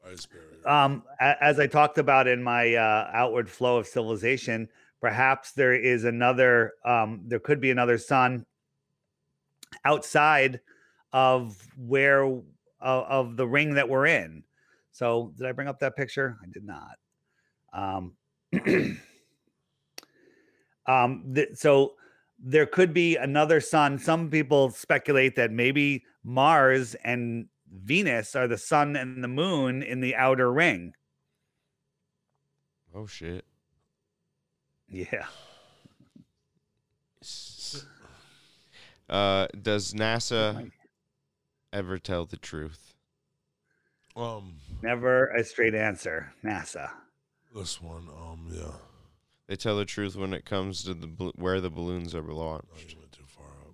[0.06, 0.68] Ice barrier.
[0.68, 4.70] Um, as I talked about in my uh, outward flow of civilization,
[5.02, 6.74] perhaps there is another.
[6.86, 8.46] Um, there could be another sun
[9.86, 10.60] outside
[11.14, 12.44] of where of,
[12.82, 14.44] of the ring that we're in.
[14.98, 16.40] So, did I bring up that picture?
[16.42, 16.98] I did not.
[17.72, 18.16] Um,
[20.88, 21.94] um, th- so
[22.40, 24.00] there could be another sun.
[24.00, 30.02] Some people speculate that maybe Mars and Venus are the sun and the moon in
[30.02, 30.96] the outer ring.
[32.96, 33.46] Oh shit!
[34.90, 35.28] Yeah.
[39.10, 40.70] Uh, does NASA
[41.72, 42.94] ever tell the truth?
[44.18, 46.32] Um, Never a straight answer.
[46.44, 46.90] NASA.
[47.56, 48.08] this one.
[48.10, 48.72] Um, yeah.
[49.48, 52.94] They tell the truth when it comes to the where the balloons are No, launched.
[52.94, 53.74] you went too far up.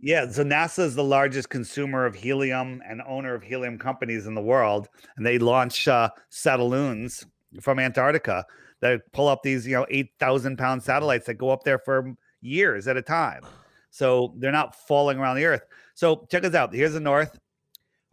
[0.00, 4.34] Yeah, so NASA is the largest consumer of helium and owner of helium companies in
[4.34, 7.24] the world, and they launch uh, satelloons
[7.62, 8.44] from Antarctica
[8.82, 12.12] that pull up these, you know, eight thousand pound satellites that go up there for
[12.42, 13.42] years at a time.
[13.90, 15.62] So they're not falling around the Earth.
[15.94, 16.74] So check us out.
[16.74, 17.38] Here's the North.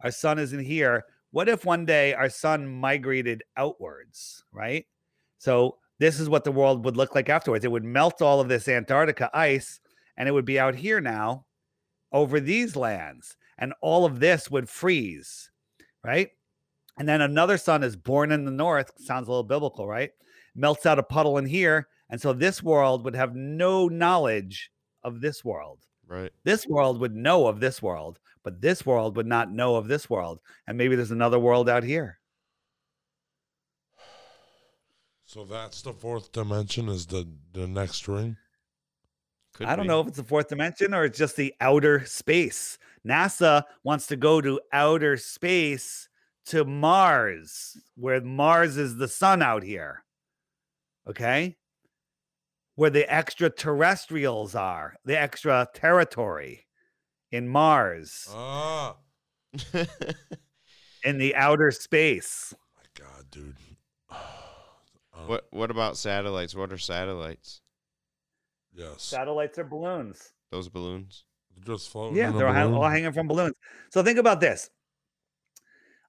[0.02, 1.04] Our sun is in here.
[1.34, 4.86] What if one day our sun migrated outwards, right?
[5.38, 7.64] So this is what the world would look like afterwards.
[7.64, 9.80] It would melt all of this Antarctica ice,
[10.16, 11.46] and it would be out here now
[12.12, 15.50] over these lands, and all of this would freeze,
[16.04, 16.30] right?
[17.00, 18.92] And then another sun is born in the north.
[18.98, 20.12] Sounds a little biblical, right?
[20.54, 21.88] Melts out a puddle in here.
[22.10, 24.70] And so this world would have no knowledge
[25.02, 25.80] of this world.
[26.06, 26.30] Right.
[26.44, 30.08] This world would know of this world, but this world would not know of this
[30.08, 30.38] world.
[30.66, 32.20] And maybe there's another world out here.
[35.24, 36.88] So that's the fourth dimension.
[36.88, 38.36] Is the the next ring?
[39.54, 39.88] Could I don't be.
[39.88, 42.78] know if it's the fourth dimension or it's just the outer space.
[43.06, 46.08] NASA wants to go to outer space
[46.46, 50.04] to Mars, where Mars is the sun out here.
[51.08, 51.56] Okay.
[52.76, 56.63] Where the extraterrestrials are, the extra territory
[57.34, 58.96] in Mars, Ah,
[61.04, 62.54] in the outer space.
[62.76, 63.56] my God, dude.
[64.10, 64.18] Um,
[65.26, 66.54] what What about satellites?
[66.54, 67.60] What are satellites?
[68.72, 69.02] Yes.
[69.02, 70.32] Satellites are balloons.
[70.50, 71.24] Those balloons.
[71.56, 72.16] they're Just floating.
[72.16, 73.54] Yeah, they're hang- all hanging from balloons.
[73.90, 74.70] So think about this.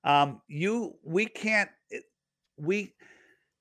[0.03, 1.69] Um, you we can't
[2.57, 2.93] we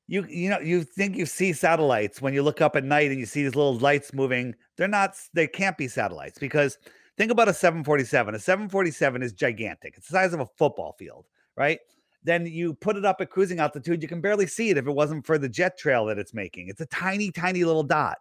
[0.06, 3.18] you you know you think you see satellites when you look up at night and
[3.18, 4.54] you see these little lights moving.
[4.76, 5.14] They're not.
[5.32, 6.76] They can't be satellites because
[7.16, 8.34] think about a 747.
[8.34, 9.94] A 747 is gigantic.
[9.96, 11.26] It's the size of a football field,
[11.56, 11.78] right?
[12.22, 14.02] Then you put it up at cruising altitude.
[14.02, 16.68] You can barely see it if it wasn't for the jet trail that it's making.
[16.68, 18.18] It's a tiny, tiny little dot.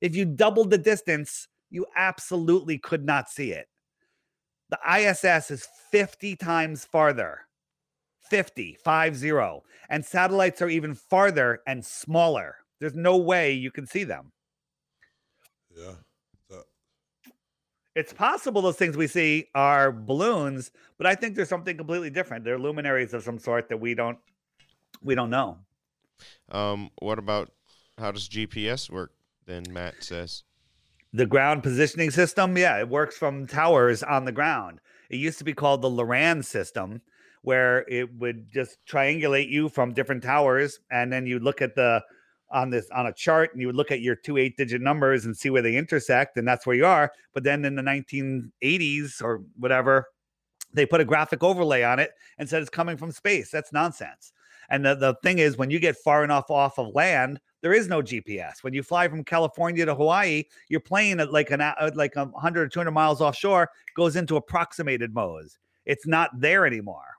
[0.00, 3.68] If you doubled the distance, you absolutely could not see it.
[4.70, 7.40] The ISS is 50 times farther.
[8.30, 9.32] 50, 50.
[9.90, 12.56] And satellites are even farther and smaller.
[12.80, 14.32] There's no way you can see them.
[15.76, 15.94] Yeah.
[17.98, 22.44] It's possible those things we see are balloons, but I think there's something completely different.
[22.44, 24.18] They're luminaries of some sort that we don't
[25.02, 25.58] we don't know.
[26.52, 27.50] Um, what about
[27.98, 29.10] how does GPS work?
[29.46, 30.44] Then Matt says.
[31.12, 34.78] The ground positioning system, yeah, it works from towers on the ground.
[35.10, 37.02] It used to be called the Loran system,
[37.42, 42.04] where it would just triangulate you from different towers, and then you look at the
[42.50, 45.24] on this on a chart and you would look at your two eight digit numbers
[45.24, 47.12] and see where they intersect and that's where you are.
[47.34, 50.06] But then in the 1980s or whatever
[50.72, 53.50] they put a graphic overlay on it and said it's coming from space.
[53.50, 54.32] That's nonsense.
[54.70, 57.88] And the, the thing is when you get far enough off of land there is
[57.88, 61.60] no gps when you fly from california to hawaii your plane at like an
[61.96, 65.58] like a 100 or 200 miles offshore goes into approximated modes.
[65.84, 67.17] It's not there anymore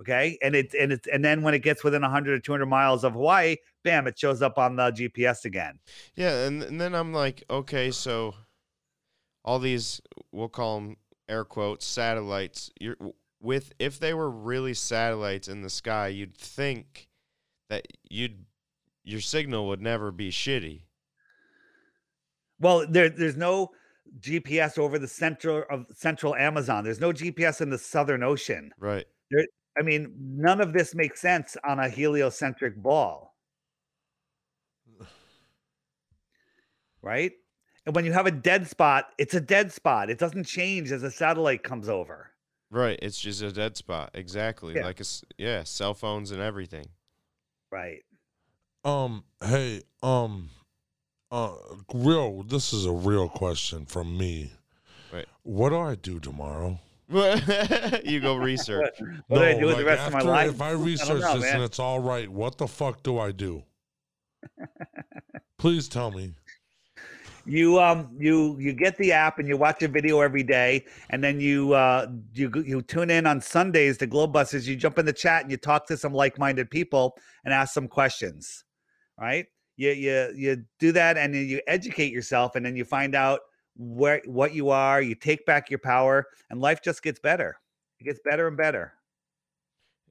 [0.00, 3.04] okay and it and it and then when it gets within 100 or 200 miles
[3.04, 5.78] of hawaii bam it shows up on the gps again
[6.16, 8.34] Yeah, and, and then I'm like, okay, so
[9.44, 10.00] all these
[10.32, 10.96] we'll call them
[11.28, 12.70] air quotes satellites.
[12.80, 12.96] You're
[13.40, 17.08] with if they were really satellites in the sky, you'd think
[17.68, 18.46] that you'd
[19.04, 20.82] your signal would never be shitty.
[22.58, 23.70] well there, there's no
[24.20, 29.06] gps over the central of central amazon there's no gps in the southern ocean Right.
[29.78, 33.34] I mean none of this makes sense on a heliocentric ball
[37.02, 37.32] right
[37.86, 41.02] and when you have a dead spot it's a dead spot it doesn't change as
[41.02, 42.30] a satellite comes over
[42.70, 42.98] Right.
[43.02, 44.10] It's just a dead spot.
[44.14, 44.74] Exactly.
[44.74, 44.84] Yeah.
[44.86, 46.86] Like a s- yeah, cell phones and everything.
[47.70, 48.00] right
[48.84, 50.50] Um, hey, um,
[51.30, 51.54] uh,
[51.92, 52.42] real.
[52.42, 54.50] This is a real question from me.
[55.12, 55.26] Right.
[55.44, 56.80] What do I do tomorrow?
[58.04, 58.94] you go research.
[59.28, 60.84] what do i do with the like, rest of my after- life If I don't
[60.84, 61.54] research know, this man.
[61.56, 63.62] and it's all right, what the fuck do I do?
[65.58, 66.34] Please tell me.
[67.46, 71.22] you um you you get the app and you watch a video every day and
[71.22, 75.12] then you uh you you tune in on sundays to globebusters you jump in the
[75.12, 77.14] chat and you talk to some like-minded people
[77.44, 78.64] and ask some questions
[79.20, 79.44] right
[79.76, 83.40] you you you do that and then you educate yourself and then you find out
[83.76, 87.56] where what you are you take back your power and life just gets better
[88.00, 88.92] it gets better and better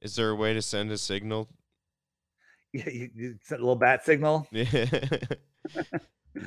[0.00, 1.48] Is there a way to send a signal?
[2.72, 4.86] you, you, you send a little bat signal Yeah.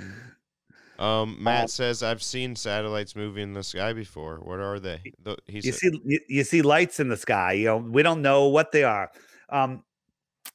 [0.99, 4.38] um, Matt Um, says I've seen satellites moving in the sky before.
[4.38, 5.02] What are they?
[5.26, 8.03] Th- He you said, see you, you see lights in the sky you know we
[8.03, 9.10] don't know what they are
[9.49, 9.84] um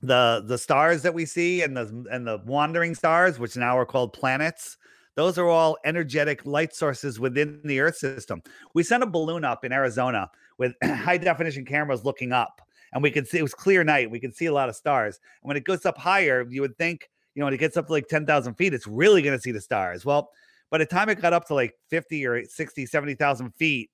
[0.02, 3.86] the the stars that we see and the and the wandering stars which now are
[3.86, 4.76] called planets
[5.14, 8.42] those are all energetic light sources within the earth system
[8.74, 12.60] we sent a balloon up in arizona with high definition cameras looking up
[12.92, 15.20] and we could see it was clear night we could see a lot of stars
[15.42, 17.86] and when it goes up higher you would think you know when it gets up
[17.86, 20.30] to like 10,000 feet it's really going to see the stars well
[20.70, 23.90] by the time it got up to like 50 or 60 70,000 feet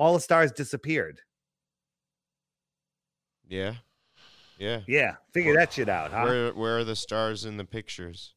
[0.00, 1.20] all the stars disappeared.
[3.46, 3.74] yeah,
[4.58, 4.80] yeah.
[4.88, 6.24] Yeah, figure that shit out, huh?
[6.24, 8.32] Where where are the stars in the pictures?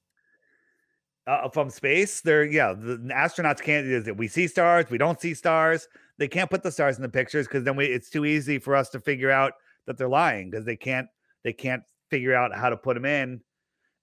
[1.25, 2.73] Uh, from space, they're yeah.
[2.73, 3.87] The astronauts can't.
[3.87, 4.85] Is it we see stars?
[4.89, 5.87] We don't see stars.
[6.17, 8.75] They can't put the stars in the pictures because then we, it's too easy for
[8.75, 9.53] us to figure out
[9.87, 11.07] that they're lying because they can't.
[11.45, 13.41] They can't figure out how to put them in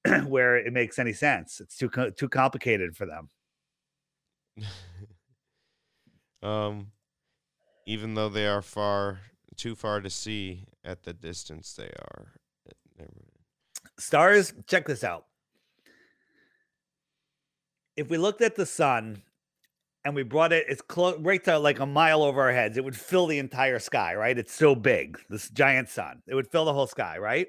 [0.28, 1.60] where it makes any sense.
[1.60, 3.28] It's too too complicated for them.
[6.42, 6.86] um,
[7.86, 9.20] even though they are far
[9.56, 12.32] too far to see at the distance they are.
[13.98, 15.26] Stars check this out
[18.00, 19.22] if we looked at the sun
[20.04, 22.84] and we brought it it's close right to like a mile over our heads it
[22.84, 24.38] would fill the entire sky right?
[24.38, 26.22] It's so big this giant sun.
[26.26, 27.46] It would fill the whole sky right?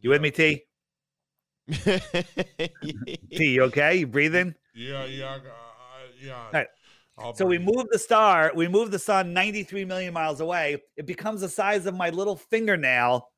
[0.00, 0.62] You with me t?
[1.70, 3.96] T you okay?
[3.96, 4.54] You breathing?
[4.74, 5.38] Yeah, yeah, uh,
[6.22, 6.48] yeah.
[6.52, 6.66] right.
[7.18, 10.78] I'll so we move the star we move the sun 93 million miles away.
[10.96, 13.28] It becomes the size of my little fingernail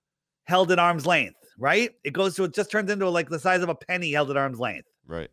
[0.45, 1.91] held at arm's length right?
[2.05, 4.37] It goes to it just turns into like the size of a penny held at
[4.37, 4.89] arm's length.
[5.07, 5.31] Right.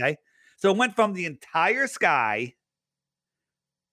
[0.00, 0.16] Okay.
[0.56, 2.54] So it went from the entire sky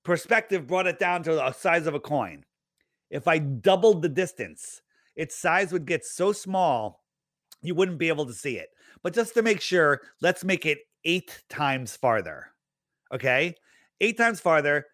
[0.03, 2.45] perspective, brought it down to the size of a coin.
[3.09, 4.81] If I doubled the distance,
[5.15, 7.03] its size would get so small
[7.61, 8.69] you wouldn't be able to see it.
[9.03, 12.47] But just to make sure, let's make it eight times farther.
[13.13, 13.55] Okay.
[14.01, 14.85] Eight times farther,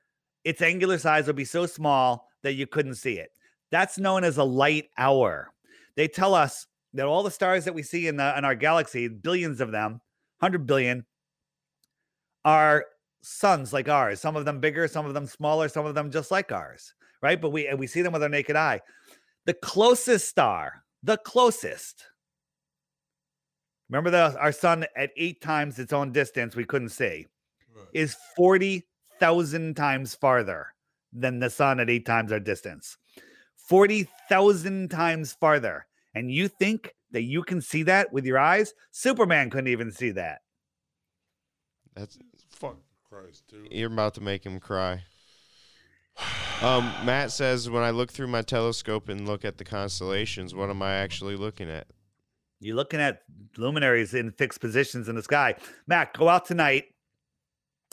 [0.43, 3.29] its angular size would be so small that you couldn't see it.
[3.71, 5.51] That's known as a light hour.
[5.95, 9.07] They tell us that all the stars that we see in the in our galaxy,
[9.07, 10.01] billions of them,
[10.39, 11.05] 100 billion
[12.43, 12.85] are
[13.21, 16.29] suns like ours some of them bigger some of them smaller some of them just
[16.29, 18.79] like ours right but we and we see them with our naked eye
[19.45, 22.05] the closest star the closest
[23.89, 27.25] remember the our sun at eight times its own distance we couldn't see
[27.75, 27.87] Right.
[27.91, 30.67] is 40,000 times farther
[31.11, 32.97] than the sun at eight times our distance.
[33.57, 35.85] 40,000 times farther.
[36.13, 38.73] And you think that you can see that with your eyes?
[38.91, 40.41] Superman couldn't even see that.
[41.95, 42.19] That's
[42.49, 42.75] Fuck
[43.09, 43.71] Christ, dude.
[43.71, 45.03] you're about to make him cry.
[46.61, 50.69] Um, Matt says when I look through my telescope and look at the constellations, what
[50.69, 51.87] am I actually looking at?
[52.59, 53.21] You're looking at
[53.55, 55.55] luminaries in fixed positions in the sky.
[55.87, 56.83] Matt, go out tonight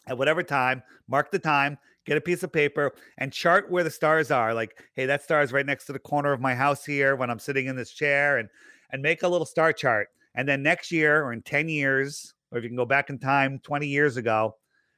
[0.09, 3.91] at whatever time, mark the time, get a piece of paper, and chart where the
[3.91, 4.53] stars are.
[4.53, 7.31] Like, hey, that star is right next to the corner of my house here when
[7.31, 8.49] I'm sitting in this chair, and
[8.93, 10.09] and make a little star chart.
[10.35, 13.19] And then next year or in 10 years, or if you can go back in
[13.19, 14.57] time 20 years ago,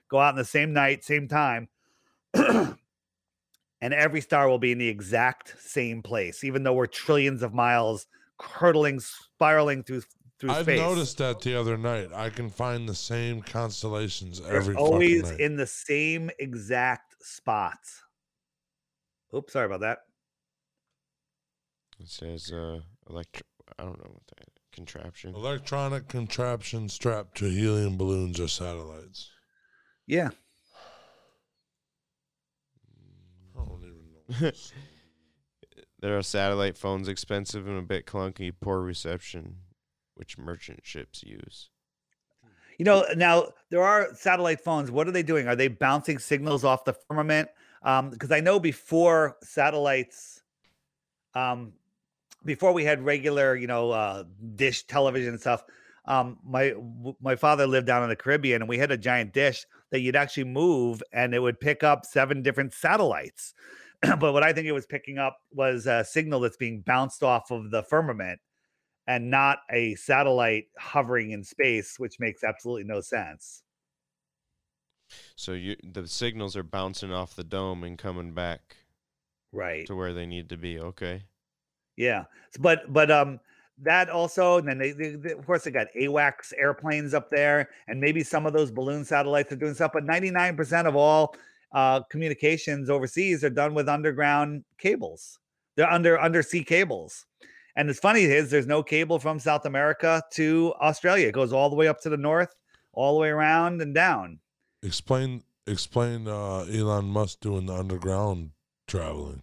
[0.08, 1.68] go out on the same night, same time.
[2.34, 2.76] and
[3.80, 8.06] every star will be in the exact same place, even though we're trillions of miles
[8.40, 10.02] hurtling, spiraling through
[10.38, 10.80] through I've space.
[10.80, 12.10] noticed that the other night.
[12.12, 15.40] I can find the same constellations They're every always night.
[15.40, 18.02] in the same exact spots.
[19.34, 19.98] Oops, sorry about that.
[22.00, 23.42] It says uh, electro.
[23.78, 25.34] I don't know what that contraption.
[25.34, 29.30] Electronic contraption strapped to helium balloons or satellites.
[30.06, 30.30] Yeah.
[33.56, 34.20] I don't even know.
[34.28, 34.72] what this is.
[36.00, 39.56] There are satellite phones expensive and a bit clunky, poor reception,
[40.16, 41.70] which merchant ships use.
[42.78, 44.90] You know, now there are satellite phones.
[44.90, 45.48] What are they doing?
[45.48, 47.48] Are they bouncing signals off the firmament?
[47.82, 50.42] Um, because I know before satellites,
[51.34, 51.72] um,
[52.44, 55.64] before we had regular, you know, uh, dish television and stuff,
[56.06, 59.32] um, my w- my father lived down in the Caribbean, and we had a giant
[59.32, 63.54] dish that you'd actually move, and it would pick up seven different satellites.
[64.20, 67.50] but what I think it was picking up was a signal that's being bounced off
[67.50, 68.40] of the firmament
[69.06, 73.64] and not a satellite hovering in space, which makes absolutely no sense.
[75.36, 78.78] So you the signals are bouncing off the dome and coming back
[79.52, 79.86] Right.
[79.86, 80.78] to where they need to be.
[80.78, 81.24] Okay.
[81.96, 82.24] Yeah.
[82.60, 83.40] But but um
[83.82, 87.70] that also, and then they, they, they- of course they got AWACS airplanes up there,
[87.88, 89.90] and maybe some of those balloon satellites are doing stuff.
[89.92, 91.34] But ninety nine percent of all
[91.72, 95.38] uh, communications overseas are done with underground cables.
[95.76, 97.26] They're under undersea cables.
[97.76, 101.26] And it's funny is there's no cable from South America to Australia.
[101.26, 102.54] It goes all the way up to the north,
[102.92, 104.38] all the way around and down.
[104.84, 108.50] Explain explain uh, Elon Musk doing the underground
[108.86, 109.42] traveling.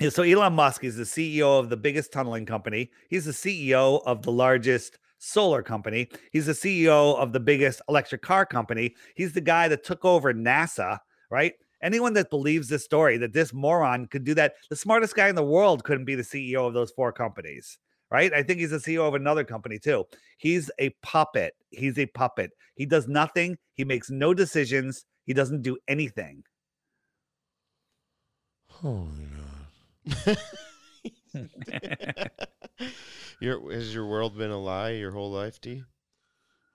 [0.00, 2.90] So Elon Musk is the CEO of the biggest tunneling company.
[3.08, 6.08] He's the CEO of the largest solar company.
[6.32, 8.94] He's the CEO of the biggest electric car company.
[9.14, 10.98] He's the guy that took over NASA,
[11.30, 11.52] right?
[11.82, 15.34] Anyone that believes this story that this moron could do that, the smartest guy in
[15.36, 17.78] the world couldn't be the CEO of those four companies,
[18.10, 18.32] right?
[18.32, 20.04] I think he's the CEO of another company too.
[20.38, 21.54] He's a puppet.
[21.70, 22.50] He's a puppet.
[22.74, 23.58] He does nothing.
[23.74, 25.04] He makes no decisions.
[25.26, 26.44] He doesn't do anything.
[28.82, 29.31] My god.
[33.40, 35.82] your has your world been a lie your whole life, D?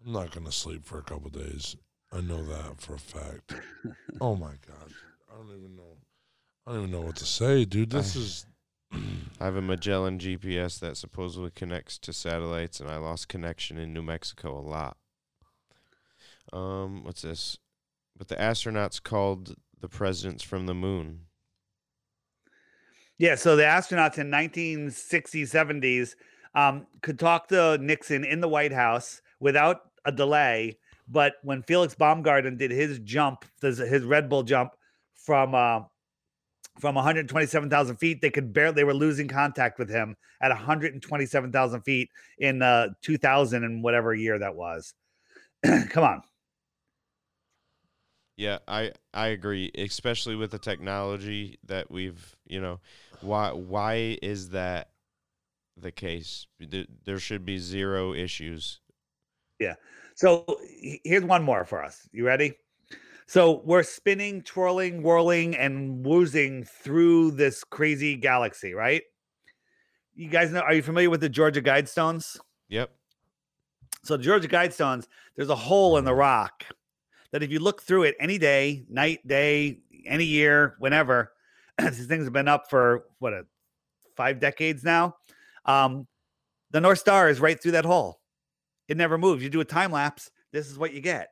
[0.05, 1.75] I'm not gonna sleep for a couple days.
[2.11, 3.53] I know that for a fact.
[4.21, 4.91] oh my god.
[5.31, 5.97] I don't even know.
[6.65, 7.89] I don't even know what to say, dude.
[7.91, 8.45] This I- is
[9.41, 13.93] I have a Magellan GPS that supposedly connects to satellites, and I lost connection in
[13.93, 14.95] New Mexico a lot.
[16.53, 17.57] Um, what's this?
[18.17, 21.26] But the astronauts called the presidents from the moon.
[23.19, 26.15] Yeah, so the astronauts in 1960s, 70s
[26.53, 30.77] um, could talk to Nixon in the White House without a delay.
[31.07, 34.75] But when Felix Baumgartner did his jump, his Red Bull jump
[35.15, 35.81] from uh,
[36.79, 42.09] from 127,000 feet, they could barely they were losing contact with him at 127,000 feet
[42.37, 44.93] in uh, 2000 and whatever year that was.
[45.89, 46.21] Come on,
[48.35, 52.79] Yeah, I I agree, especially with the technology that we've, you know,
[53.21, 54.89] why why is that
[55.75, 56.47] the case?
[57.05, 58.79] There, should be zero issues.
[59.59, 59.75] Yeah.
[60.15, 60.45] So
[61.03, 62.07] here's one more for us.
[62.11, 62.53] You ready?
[63.27, 69.03] So we're spinning, twirling, whirling, and woozing through this crazy galaxy, right?
[70.15, 70.61] You guys know?
[70.61, 72.37] Are you familiar with the Georgia Guidestones?
[72.69, 72.89] Yep.
[74.03, 76.63] So the Georgia Guidestones, there's a hole in the rock
[77.31, 81.33] that if you look through it any day, night, day, any year, whenever,
[81.81, 83.45] these things have been up for what a
[84.15, 85.15] five decades now.
[85.65, 86.07] Um,
[86.71, 88.19] the North Star is right through that hole.
[88.87, 89.43] It never moves.
[89.43, 91.29] You do a time lapse, this is what you get,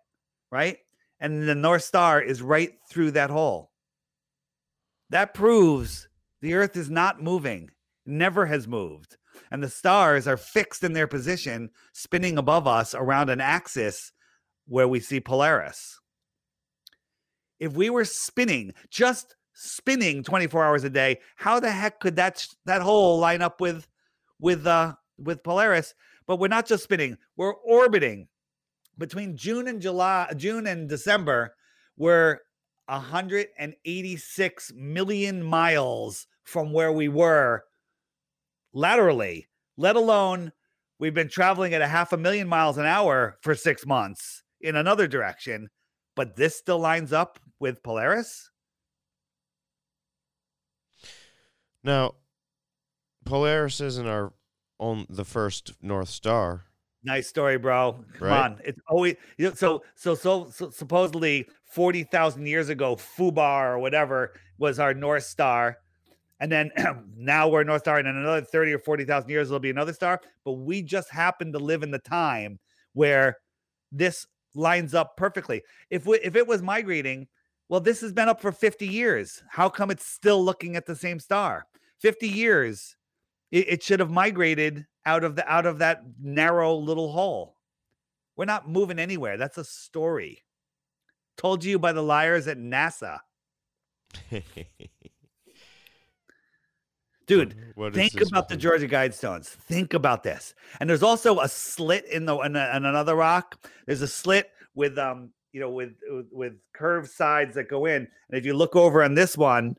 [0.52, 0.78] right?
[1.20, 3.72] And the North Star is right through that hole.
[5.10, 6.08] That proves
[6.42, 7.72] the Earth is not moving,
[8.06, 9.18] never has moved.
[9.52, 14.12] And the stars are fixed in their position, spinning above us around an axis
[14.68, 16.00] where we see Polaris.
[17.60, 22.45] if we were spinning, just spinning 24 hours a day, how the heck could that
[22.65, 23.88] that hole line up with
[24.40, 25.95] with uh with Polaris?
[26.27, 28.27] But we're not just spinning, we're orbiting.
[28.98, 31.56] Between June and July, June and December,
[31.98, 32.40] we're
[32.88, 37.64] 186 million miles from where we were
[38.73, 40.52] laterally, let alone
[40.99, 44.76] we've been traveling at a half a million miles an hour for six months in
[44.76, 45.69] another direction.
[46.15, 48.49] But this still lines up with Polaris.
[51.86, 52.16] Now,
[53.26, 54.34] Polaris isn't our
[54.80, 56.66] on the first North Star.
[57.03, 58.03] Nice story, bro.
[58.18, 58.40] Come Right.
[58.45, 58.60] on.
[58.66, 64.34] It's always you know, so, so so so supposedly 40,000 years ago Fubar or whatever
[64.57, 65.78] was our North Star.
[66.40, 66.72] And then
[67.16, 70.20] now we're North Star and in another 30 or 40,000 years it'll be another star,
[70.44, 72.60] but we just happen to live in the time
[72.94, 73.38] where
[73.91, 74.26] this
[74.56, 75.62] lines up perfectly.
[75.91, 77.28] If we, if it was migrating,
[77.70, 79.44] well this has been up for 50 years.
[79.52, 81.68] How come it's still looking at the same star?
[82.00, 82.96] 50 years
[83.52, 87.56] it, it should have migrated out of the out of that narrow little hole.
[88.36, 89.38] We're not moving anywhere.
[89.38, 90.44] That's a story.
[91.38, 93.20] Told to you by the liars at NASA.
[97.28, 97.56] Dude,
[97.94, 98.58] think about the?
[98.58, 99.48] Georgia Guidestones.
[99.48, 100.54] Think about this.
[100.80, 103.68] And there's also a slit in the in, a, in another rock.
[103.88, 108.08] There's a slit with um you know with with- with curved sides that go in.
[108.30, 109.76] And if you look over on this one,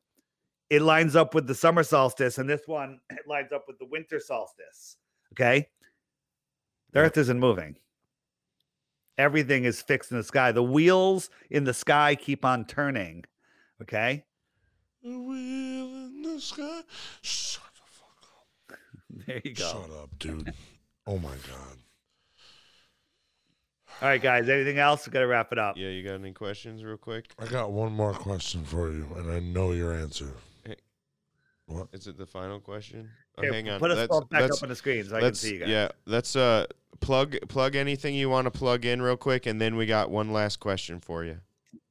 [0.71, 3.87] it lines up with the summer solstice, and this one it lines up with the
[3.87, 4.97] winter solstice.
[5.33, 5.69] Okay,
[6.93, 7.07] the Yeah.
[7.07, 7.77] Earth isn't moving.
[9.19, 10.53] Everything is fixed in the sky.
[10.53, 13.25] The wheels in the sky keep on turning.
[13.81, 14.25] Okay.
[15.03, 16.83] The wheel in the sky.
[17.23, 18.79] Shut the fuck up.
[19.27, 19.65] There you go.
[19.65, 20.53] Shut up, dude.
[21.07, 21.79] Oh my god.
[24.03, 24.49] All right, guys.
[24.51, 25.07] Anything else?
[25.07, 25.79] We got to wrap it up.
[25.79, 27.33] Yeah, you got any questions, real quick?
[27.39, 30.33] I got one more question for you, and I know your answer.
[31.93, 33.11] Is it the final question?
[33.39, 33.81] Oh, Here, hang on.
[33.81, 35.59] Put us Let's- all back let's- up on the screen so I can see you
[35.61, 35.69] guys.
[35.69, 36.67] Yeah, let's uh
[37.01, 40.33] plug plug anything you want to plug in real quick, and then we got one
[40.33, 41.39] last question for you.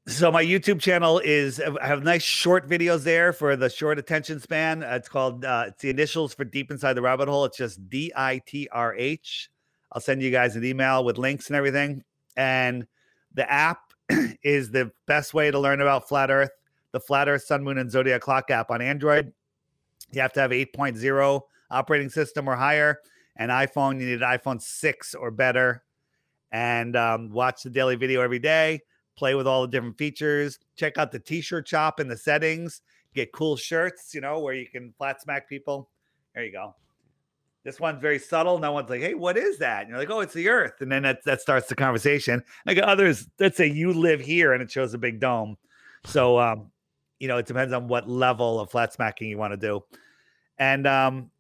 [0.08, 4.40] So my YouTube channel is I have nice short videos there for the short attention
[4.40, 4.84] span.
[4.84, 7.44] Uh, It's called uh, it's the initials for Deep Inside the Rabbit Hole.
[7.46, 9.50] It's just D I T R H.
[9.92, 12.04] I'll send you guys an email with links and everything.
[12.38, 12.88] And
[13.34, 13.80] the app
[14.44, 16.52] is the best way to learn about flat Earth.
[16.92, 19.34] The Flat Earth Sun, Moon, and Zodiac Clock app on Android.
[20.12, 21.42] You have to have 8.0
[21.72, 23.00] operating system or higher.
[23.38, 25.84] And iPhone, you need an iPhone 6 or better.
[26.52, 28.82] And um, watch the daily video every day
[29.16, 30.60] play with all the different features.
[30.76, 32.82] Check out the t-shirt shop in the settings.
[33.14, 35.90] Get cool shirts, you know, where you can flat smack people.
[36.34, 36.76] There you go.
[37.64, 38.60] This one's very subtle.
[38.60, 40.92] No one's like, "Hey, what is that?" And you're like, "Oh, it's the Earth." And
[40.92, 42.44] then that that starts the conversation.
[42.66, 45.58] Like others that say you live here, and it shows a big dome.
[46.04, 46.72] So, um,
[47.26, 49.84] you know, it depends on what level of flat smacking you want to do.
[50.60, 51.32] And um,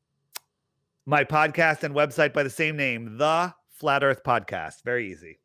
[1.05, 4.83] my podcast and website by the same name, the Flat Earth Podcast.
[4.83, 5.37] Very easy.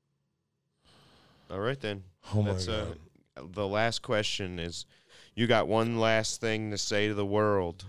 [1.50, 2.04] All right then.
[2.34, 2.96] Oh my That's god.
[3.36, 4.86] uh, the last question is
[5.34, 7.84] you got one last thing to say to the world.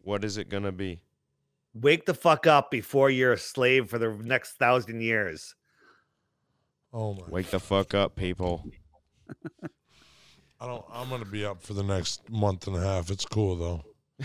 [0.00, 1.02] What is it going to be?
[1.74, 5.54] wake the fuck up before you're a slave for the next thousand years.
[6.90, 7.26] oh my.
[7.28, 8.64] Wake the fuck up, people.
[10.62, 10.84] I don't.
[10.92, 13.10] I'm gonna be up for the next month and a half.
[13.10, 13.82] It's cool though.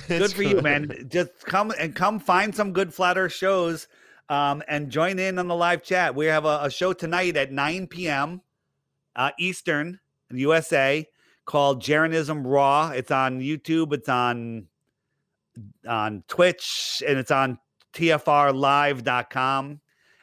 [0.08, 1.08] Good for you, man.
[1.10, 3.88] Just come and come find some good flat earth shows
[4.30, 6.14] um, and join in on the live chat.
[6.14, 8.42] We have a, a show tonight at 9 p.m.
[9.16, 10.00] Uh, Eastern,
[10.30, 11.08] USA,
[11.46, 12.92] called Jeranism Raw.
[12.92, 14.68] It's on YouTube, it's on
[15.88, 17.58] on Twitch, and it's on
[17.94, 19.80] tfrlive.com.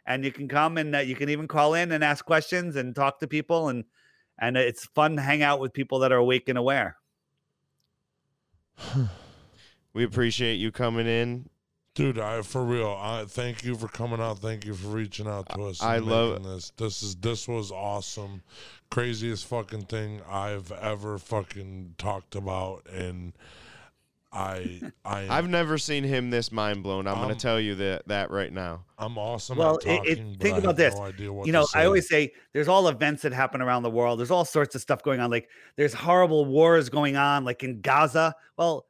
[0.06, 2.94] And you can come and uh, you can even call in and ask questions and
[2.94, 3.84] talk to people and
[4.38, 6.96] and it's fun to hang out with people that are awake and aware.
[9.94, 11.48] We appreciate you coming in.
[11.94, 12.98] Dude, I for real.
[13.00, 14.40] I thank you for coming out.
[14.40, 15.80] Thank you for reaching out to us.
[15.80, 16.72] I love- making this.
[16.76, 18.42] This is this was awesome.
[18.90, 23.32] Craziest fucking thing I've ever fucking talked about, and
[24.34, 27.06] I I I've never seen him this mind blown.
[27.06, 28.84] I'm going Um, to tell you that that right now.
[28.98, 30.32] I'm awesome Well, at it- it- talking.
[30.34, 30.94] but think I about have this.
[30.94, 31.66] No idea what you know.
[31.74, 34.18] I always say there's all events that happen around the world.
[34.18, 35.30] There's all sorts of stuff going on.
[35.30, 38.34] Like there's horrible wars going on, like in Gaza.
[38.56, 38.86] Well,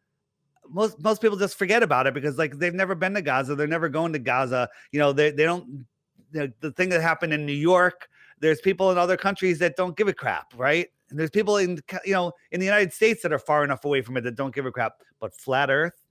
[0.70, 3.54] most most people just forget about it because like they've never been to Gaza.
[3.54, 4.68] They're never going to Gaza.
[4.92, 5.86] You know, they they don't.
[6.32, 8.08] The, the thing that happened in New York.
[8.40, 10.88] There's people in other countries that don't give a crap, right?
[11.10, 14.02] And there's people in you know in the United States that are far enough away
[14.02, 14.94] from it that don't give a crap.
[15.20, 16.04] But flat Earth,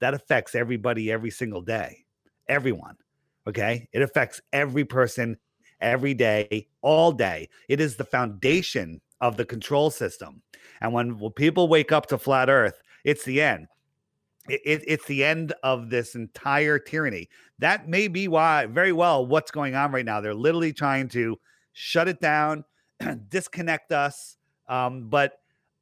[0.00, 2.04] that affects everybody every single day.
[2.48, 2.96] Everyone.
[3.46, 3.88] Okay.
[3.92, 5.36] It affects every person
[5.80, 7.48] every day, all day.
[7.68, 10.42] It is the foundation of the control system.
[10.80, 13.68] And when, when people wake up to flat Earth, it's the end.
[14.48, 17.28] It, it, it's the end of this entire tyranny.
[17.58, 20.20] That may be why, very well, what's going on right now.
[20.20, 21.38] They're literally trying to
[21.72, 22.64] shut it down,
[23.28, 24.36] disconnect us.
[24.68, 25.40] Um, but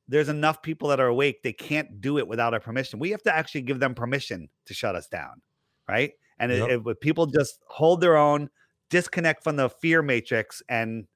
[0.08, 1.42] there's enough people that are awake.
[1.42, 2.98] They can't do it without our permission.
[2.98, 5.40] We have to actually give them permission to shut us down,
[5.88, 6.12] right?
[6.38, 6.98] And Yep.
[7.00, 8.50] people just hold their own,
[8.90, 11.06] disconnect from the fear matrix, and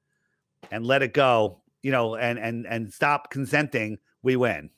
[0.71, 4.71] and let it go, you know, and and and stop consenting, we win.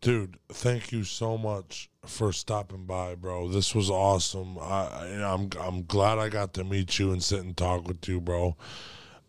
[0.00, 3.48] Dude, thank you so much for stopping by, bro.
[3.48, 4.58] This was awesome.
[4.58, 8.06] I, I I'm I'm glad I got to meet you and sit and talk with
[8.06, 8.56] you, bro.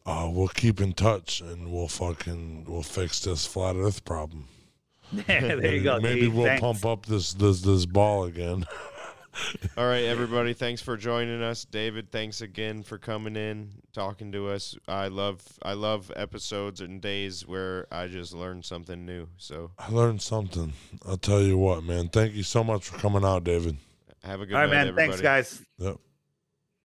[0.06, 4.48] Uh, we'll keep in touch and we'll fucking we'll fix this flat Earth problem.
[5.12, 6.00] there you go.
[6.00, 6.36] Maybe Steve.
[6.36, 6.62] we'll Thanks.
[6.62, 8.66] pump up this this this ball again.
[9.78, 10.54] All right, everybody.
[10.54, 12.10] Thanks for joining us, David.
[12.10, 14.78] Thanks again for coming in, talking to us.
[14.88, 19.28] I love, I love episodes and days where I just learn something new.
[19.36, 20.72] So I learned something.
[21.06, 22.08] I'll tell you what, man.
[22.08, 23.76] Thank you so much for coming out, David.
[24.24, 24.88] have a good All right, night, man.
[24.88, 25.08] everybody.
[25.08, 25.62] Thanks, guys.
[25.80, 25.98] Yep.